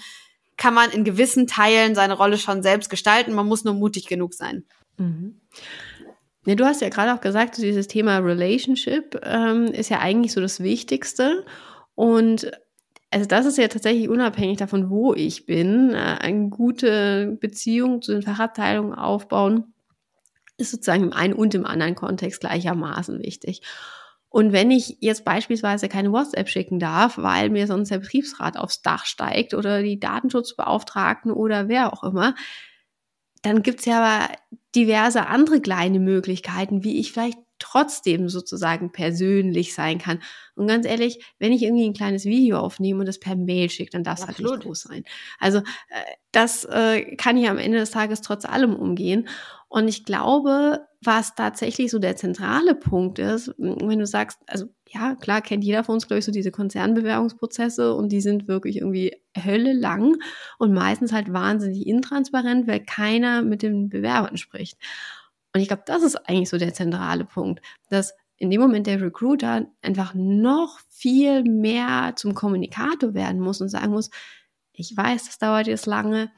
kann 0.58 0.74
man 0.74 0.90
in 0.90 1.04
gewissen 1.04 1.48
Teilen 1.48 1.96
seine 1.96 2.14
Rolle 2.14 2.38
schon 2.38 2.64
selbst 2.64 2.90
gestalten. 2.90 3.34
Man 3.34 3.48
muss 3.48 3.64
nur 3.64 3.76
mutig 3.76 4.08
genug 4.08 4.34
sein. 4.34 4.66
Mhm. 4.98 5.40
Ja, 6.46 6.56
du 6.56 6.66
hast 6.66 6.82
ja 6.82 6.90
gerade 6.90 7.14
auch 7.14 7.22
gesagt, 7.22 7.58
dieses 7.58 7.88
Thema 7.88 8.18
Relationship 8.18 9.20
ähm, 9.24 9.66
ist 9.66 9.90
ja 9.90 10.00
eigentlich 10.00 10.34
so 10.34 10.42
das 10.42 10.62
Wichtigste. 10.62 11.46
Und 11.94 12.52
also 13.12 13.26
das 13.28 13.46
ist 13.46 13.58
ja 13.58 13.68
tatsächlich 13.68 14.10
unabhängig 14.10 14.58
davon, 14.58 14.90
wo 14.90 15.14
ich 15.14 15.46
bin. 15.46 15.92
Äh, 15.94 16.18
eine 16.20 16.50
gute 16.50 17.38
Beziehung 17.40 18.02
zu 18.02 18.14
den 18.14 18.22
Fachabteilungen 18.22 18.94
aufbauen 18.94 19.74
ist 20.58 20.72
sozusagen 20.72 21.04
im 21.04 21.14
einen 21.14 21.34
und 21.34 21.54
im 21.54 21.66
anderen 21.66 21.96
Kontext 21.96 22.40
gleichermaßen 22.40 23.20
wichtig. 23.20 23.62
Und 24.30 24.52
wenn 24.52 24.72
ich 24.72 24.98
jetzt 25.00 25.24
beispielsweise 25.24 25.88
keine 25.88 26.12
WhatsApp 26.12 26.50
schicken 26.50 26.80
darf, 26.80 27.18
weil 27.18 27.50
mir 27.50 27.66
sonst 27.66 27.90
der 27.90 28.00
Betriebsrat 28.00 28.58
aufs 28.58 28.82
Dach 28.82 29.06
steigt 29.06 29.54
oder 29.54 29.82
die 29.82 30.00
Datenschutzbeauftragten 30.00 31.32
oder 31.32 31.70
wer 31.70 31.94
auch 31.94 32.04
immer, 32.04 32.36
dann 33.42 33.64
gibt's 33.64 33.86
ja 33.86 34.04
aber 34.04 34.36
diverse 34.76 35.28
andere 35.28 35.62
kleine 35.62 36.00
Möglichkeiten, 36.00 36.84
wie 36.84 37.00
ich 37.00 37.14
vielleicht 37.14 37.40
trotzdem 37.60 38.30
sozusagen 38.30 38.92
persönlich 38.92 39.74
sein 39.74 39.98
kann. 39.98 40.22
Und 40.56 40.68
ganz 40.68 40.86
ehrlich, 40.86 41.24
wenn 41.40 41.52
ich 41.52 41.64
irgendwie 41.64 41.86
ein 41.86 41.94
kleines 41.94 42.26
Video 42.26 42.60
aufnehme 42.60 43.00
und 43.00 43.06
das 43.06 43.20
per 43.20 43.36
Mail 43.36 43.70
schicke, 43.70 43.92
dann 43.92 44.04
darf 44.04 44.20
es 44.20 44.28
halt 44.28 44.40
nicht 44.40 44.60
groß 44.62 44.82
sein. 44.82 45.04
Also 45.40 45.60
äh, 45.60 46.02
das 46.32 46.66
äh, 46.66 47.16
kann 47.16 47.38
ich 47.38 47.50
am 47.50 47.58
Ende 47.58 47.80
des 47.80 47.92
Tages 47.92 48.22
trotz 48.22 48.46
allem 48.46 48.76
umgehen. 48.76 49.28
Und 49.70 49.88
ich 49.88 50.06
glaube, 50.06 50.88
was 51.02 51.36
tatsächlich 51.36 51.92
so 51.92 52.00
der 52.00 52.16
zentrale 52.16 52.74
Punkt 52.74 53.20
ist, 53.20 53.54
wenn 53.58 54.00
du 54.00 54.06
sagst, 54.06 54.40
also 54.48 54.68
ja, 54.90 55.16
klar 55.16 55.42
kennt 55.42 55.64
jeder 55.64 55.84
von 55.84 55.96
uns, 55.96 56.08
glaube 56.08 56.20
ich, 56.20 56.26
so 56.26 56.32
diese 56.32 56.52
Konzernbewerbungsprozesse 56.52 57.94
und 57.94 58.10
die 58.10 58.22
sind 58.22 58.48
wirklich 58.48 58.78
irgendwie 58.78 59.16
Hölle 59.38 59.74
lang 59.74 60.16
und 60.58 60.74
meistens 60.74 61.12
halt 61.12 61.34
wahnsinnig 61.34 61.86
intransparent, 61.86 62.68
weil 62.68 62.80
keiner 62.80 63.42
mit 63.42 63.62
den 63.62 63.90
Bewerbern 63.90 64.38
spricht. 64.38 64.78
Und 65.58 65.64
ich 65.64 65.70
glaube, 65.70 65.82
das 65.88 66.04
ist 66.04 66.18
eigentlich 66.30 66.50
so 66.50 66.60
der 66.60 66.76
zentrale 66.76 67.26
Punkt, 67.26 67.64
dass 67.90 68.14
in 68.38 68.52
dem 68.52 68.62
Moment 68.62 68.86
der 68.86 69.02
Recruiter 69.02 69.66
einfach 69.82 70.14
noch 70.14 70.78
viel 70.88 71.42
mehr 71.42 72.14
zum 72.16 72.36
Kommunikator 72.36 73.16
werden 73.16 73.42
muss 73.42 73.60
und 73.60 73.70
sagen 73.70 73.92
muss, 73.92 74.12
ich 74.72 74.96
weiß, 74.96 75.26
das 75.26 75.40
dauert 75.40 75.66
jetzt 75.66 75.88
lange, 75.88 76.32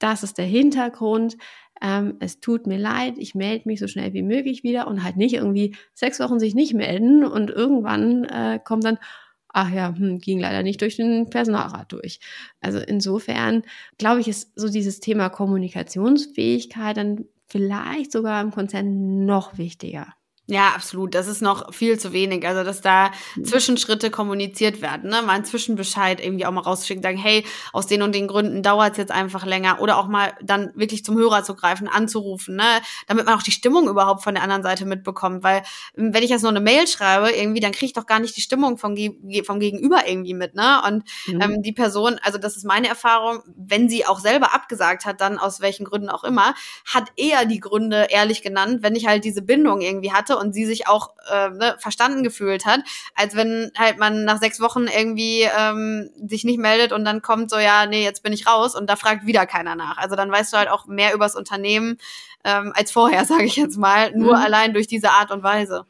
das 0.00 0.24
ist 0.24 0.36
der 0.36 0.46
Hintergrund, 0.46 1.36
ähm, 1.80 2.16
es 2.18 2.40
tut 2.40 2.66
mir 2.66 2.76
leid, 2.76 3.18
ich 3.18 3.36
melde 3.36 3.68
mich 3.68 3.78
so 3.78 3.86
schnell 3.86 4.12
wie 4.14 4.24
möglich 4.24 4.64
wieder 4.64 4.88
und 4.88 5.04
halt 5.04 5.16
nicht 5.16 5.36
irgendwie 5.36 5.76
sechs 5.94 6.18
Wochen 6.18 6.40
sich 6.40 6.56
nicht 6.56 6.74
melden 6.74 7.24
und 7.24 7.50
irgendwann 7.50 8.24
äh, 8.24 8.58
kommt 8.58 8.82
dann, 8.82 8.98
ach 9.46 9.70
ja, 9.70 9.94
hm, 9.96 10.18
ging 10.18 10.40
leider 10.40 10.64
nicht 10.64 10.80
durch 10.80 10.96
den 10.96 11.30
Personalrat 11.30 11.92
durch. 11.92 12.18
Also 12.60 12.80
insofern 12.80 13.62
glaube 13.96 14.22
ich, 14.22 14.26
ist 14.26 14.58
so 14.58 14.68
dieses 14.68 14.98
Thema 14.98 15.28
Kommunikationsfähigkeit 15.28 16.96
dann 16.96 17.26
vielleicht 17.46 18.12
sogar 18.12 18.40
im 18.42 18.50
Konzern 18.50 19.24
noch 19.24 19.58
wichtiger. 19.58 20.14
Ja, 20.48 20.68
absolut. 20.76 21.16
Das 21.16 21.26
ist 21.26 21.42
noch 21.42 21.74
viel 21.74 21.98
zu 21.98 22.12
wenig. 22.12 22.46
Also, 22.46 22.62
dass 22.62 22.80
da 22.80 23.10
mhm. 23.34 23.44
Zwischenschritte 23.44 24.10
kommuniziert 24.12 24.80
werden, 24.80 25.10
ne? 25.10 25.22
Mal 25.22 25.32
einen 25.32 25.44
Zwischenbescheid 25.44 26.24
irgendwie 26.24 26.46
auch 26.46 26.52
mal 26.52 26.60
rausschicken, 26.60 27.02
sagen, 27.02 27.18
hey, 27.18 27.44
aus 27.72 27.88
den 27.88 28.02
und 28.02 28.14
den 28.14 28.28
Gründen 28.28 28.62
dauert 28.62 28.92
es 28.92 28.98
jetzt 28.98 29.10
einfach 29.10 29.44
länger. 29.44 29.80
Oder 29.80 29.98
auch 29.98 30.06
mal 30.06 30.34
dann 30.40 30.70
wirklich 30.76 31.04
zum 31.04 31.16
Hörer 31.16 31.42
zu 31.42 31.56
greifen, 31.56 31.88
anzurufen, 31.88 32.54
ne? 32.54 32.80
Damit 33.08 33.26
man 33.26 33.34
auch 33.34 33.42
die 33.42 33.50
Stimmung 33.50 33.88
überhaupt 33.88 34.22
von 34.22 34.34
der 34.34 34.44
anderen 34.44 34.62
Seite 34.62 34.86
mitbekommt. 34.86 35.42
Weil, 35.42 35.62
ähm, 35.98 36.14
wenn 36.14 36.22
ich 36.22 36.30
jetzt 36.30 36.42
nur 36.42 36.52
eine 36.52 36.60
Mail 36.60 36.86
schreibe, 36.86 37.30
irgendwie, 37.30 37.60
dann 37.60 37.72
kriege 37.72 37.86
ich 37.86 37.92
doch 37.92 38.06
gar 38.06 38.20
nicht 38.20 38.36
die 38.36 38.40
Stimmung 38.40 38.78
vom, 38.78 38.96
vom 39.44 39.58
Gegenüber 39.58 40.06
irgendwie 40.06 40.34
mit, 40.34 40.54
ne? 40.54 40.80
Und 40.86 41.02
mhm. 41.26 41.40
ähm, 41.40 41.62
die 41.62 41.72
Person, 41.72 42.20
also 42.22 42.38
das 42.38 42.56
ist 42.56 42.64
meine 42.64 42.86
Erfahrung, 42.86 43.42
wenn 43.56 43.88
sie 43.88 44.06
auch 44.06 44.20
selber 44.20 44.54
abgesagt 44.54 45.06
hat, 45.06 45.20
dann 45.20 45.38
aus 45.38 45.60
welchen 45.60 45.84
Gründen 45.84 46.08
auch 46.08 46.22
immer, 46.22 46.54
hat 46.84 47.10
eher 47.16 47.46
die 47.46 47.58
Gründe 47.58 48.06
ehrlich 48.10 48.42
genannt, 48.42 48.84
wenn 48.84 48.94
ich 48.94 49.08
halt 49.08 49.24
diese 49.24 49.42
Bindung 49.42 49.80
irgendwie 49.80 50.12
hatte 50.12 50.35
und 50.38 50.52
sie 50.52 50.64
sich 50.64 50.88
auch 50.88 51.14
äh, 51.30 51.50
ne, 51.50 51.76
verstanden 51.78 52.22
gefühlt 52.22 52.66
hat, 52.66 52.80
als 53.14 53.34
wenn 53.34 53.70
halt 53.76 53.98
man 53.98 54.24
nach 54.24 54.38
sechs 54.38 54.60
Wochen 54.60 54.86
irgendwie 54.86 55.42
ähm, 55.42 56.10
sich 56.26 56.44
nicht 56.44 56.58
meldet 56.58 56.92
und 56.92 57.04
dann 57.04 57.22
kommt 57.22 57.50
so, 57.50 57.58
ja, 57.58 57.86
nee, 57.86 58.04
jetzt 58.04 58.22
bin 58.22 58.32
ich 58.32 58.46
raus 58.46 58.74
und 58.74 58.88
da 58.88 58.96
fragt 58.96 59.26
wieder 59.26 59.46
keiner 59.46 59.76
nach. 59.76 59.98
Also 59.98 60.16
dann 60.16 60.30
weißt 60.30 60.52
du 60.52 60.58
halt 60.58 60.68
auch 60.68 60.86
mehr 60.86 61.14
übers 61.14 61.34
Unternehmen 61.34 61.98
ähm, 62.44 62.72
als 62.74 62.90
vorher, 62.90 63.24
sage 63.26 63.44
ich 63.44 63.56
jetzt 63.56 63.76
mal, 63.76 64.12
nur 64.12 64.36
mhm. 64.36 64.42
allein 64.42 64.72
durch 64.74 64.86
diese 64.86 65.10
Art 65.10 65.30
und 65.30 65.42
Weise. 65.42 65.86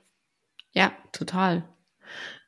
Ja, 0.73 0.93
total. 1.13 1.65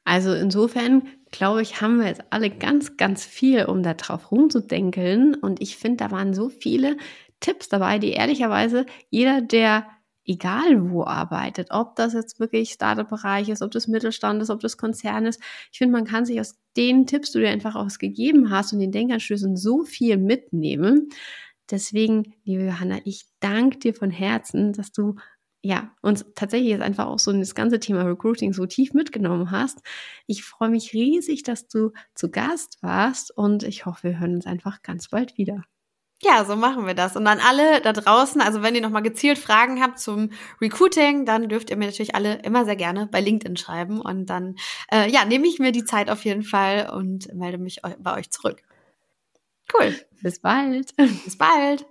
Also 0.04 0.32
insofern 0.32 1.02
glaube 1.30 1.62
ich, 1.62 1.80
haben 1.80 1.98
wir 1.98 2.06
jetzt 2.06 2.22
alle 2.30 2.50
ganz, 2.50 2.96
ganz 2.96 3.24
viel, 3.24 3.66
um 3.66 3.82
da 3.82 3.94
drauf 3.94 4.30
rumzudenkeln. 4.30 5.34
Und 5.34 5.60
ich 5.60 5.76
finde, 5.76 5.98
da 5.98 6.10
waren 6.10 6.34
so 6.34 6.48
viele 6.48 6.96
Tipps 7.40 7.68
dabei, 7.68 7.98
die 7.98 8.12
ehrlicherweise 8.12 8.86
jeder, 9.10 9.40
der 9.40 9.86
egal 10.28 10.90
wo 10.90 11.04
arbeitet, 11.04 11.68
ob 11.70 11.96
das 11.96 12.12
jetzt 12.12 12.38
wirklich 12.38 12.70
Startup-Bereich 12.70 13.48
ist, 13.48 13.62
ob 13.62 13.70
das 13.70 13.88
Mittelstand 13.88 14.42
ist, 14.42 14.50
ob 14.50 14.60
das 14.60 14.76
Konzern 14.76 15.26
ist. 15.26 15.40
Ich 15.72 15.78
finde, 15.78 15.92
man 15.92 16.04
kann 16.04 16.26
sich 16.26 16.38
aus 16.38 16.56
den 16.76 17.06
Tipps, 17.06 17.32
die 17.32 17.38
du 17.38 17.44
dir 17.44 17.50
einfach 17.50 17.74
ausgegeben 17.74 18.50
hast 18.50 18.72
und 18.72 18.78
den 18.78 18.92
Denkanstößen 18.92 19.56
so 19.56 19.84
viel 19.84 20.18
mitnehmen. 20.18 21.08
Deswegen, 21.70 22.34
liebe 22.44 22.64
Johanna, 22.64 22.98
ich 23.04 23.26
danke 23.40 23.78
dir 23.78 23.94
von 23.94 24.10
Herzen, 24.10 24.72
dass 24.72 24.92
du 24.92 25.16
ja, 25.60 25.90
uns 26.02 26.24
tatsächlich 26.36 26.70
jetzt 26.70 26.82
einfach 26.82 27.06
auch 27.06 27.18
so 27.18 27.32
das 27.32 27.54
ganze 27.54 27.80
Thema 27.80 28.02
Recruiting 28.02 28.52
so 28.52 28.66
tief 28.66 28.94
mitgenommen 28.94 29.50
hast. 29.50 29.80
Ich 30.26 30.44
freue 30.44 30.70
mich 30.70 30.92
riesig, 30.92 31.42
dass 31.42 31.66
du 31.66 31.90
zu 32.14 32.30
Gast 32.30 32.78
warst 32.80 33.36
und 33.36 33.64
ich 33.64 33.84
hoffe, 33.84 34.04
wir 34.04 34.20
hören 34.20 34.36
uns 34.36 34.46
einfach 34.46 34.82
ganz 34.82 35.08
bald 35.08 35.36
wieder. 35.36 35.64
Ja, 36.22 36.44
so 36.44 36.56
machen 36.56 36.86
wir 36.86 36.94
das. 36.94 37.14
Und 37.14 37.24
dann 37.24 37.38
alle 37.38 37.80
da 37.80 37.92
draußen, 37.92 38.40
also 38.40 38.60
wenn 38.62 38.74
ihr 38.74 38.80
nochmal 38.80 39.02
gezielt 39.02 39.38
Fragen 39.38 39.80
habt 39.80 40.00
zum 40.00 40.30
Recruiting, 40.60 41.24
dann 41.24 41.48
dürft 41.48 41.70
ihr 41.70 41.76
mir 41.76 41.86
natürlich 41.86 42.16
alle 42.16 42.42
immer 42.42 42.64
sehr 42.64 42.74
gerne 42.74 43.06
bei 43.06 43.20
LinkedIn 43.20 43.56
schreiben. 43.56 44.00
Und 44.00 44.26
dann, 44.26 44.56
äh, 44.92 45.08
ja, 45.10 45.24
nehme 45.24 45.46
ich 45.46 45.60
mir 45.60 45.70
die 45.70 45.84
Zeit 45.84 46.10
auf 46.10 46.24
jeden 46.24 46.42
Fall 46.42 46.90
und 46.92 47.32
melde 47.34 47.58
mich 47.58 47.82
bei 47.98 48.16
euch 48.16 48.30
zurück. 48.30 48.62
Cool. 49.72 49.94
Bis 50.20 50.40
bald. 50.40 50.96
Bis 50.96 51.38
bald. 51.38 51.86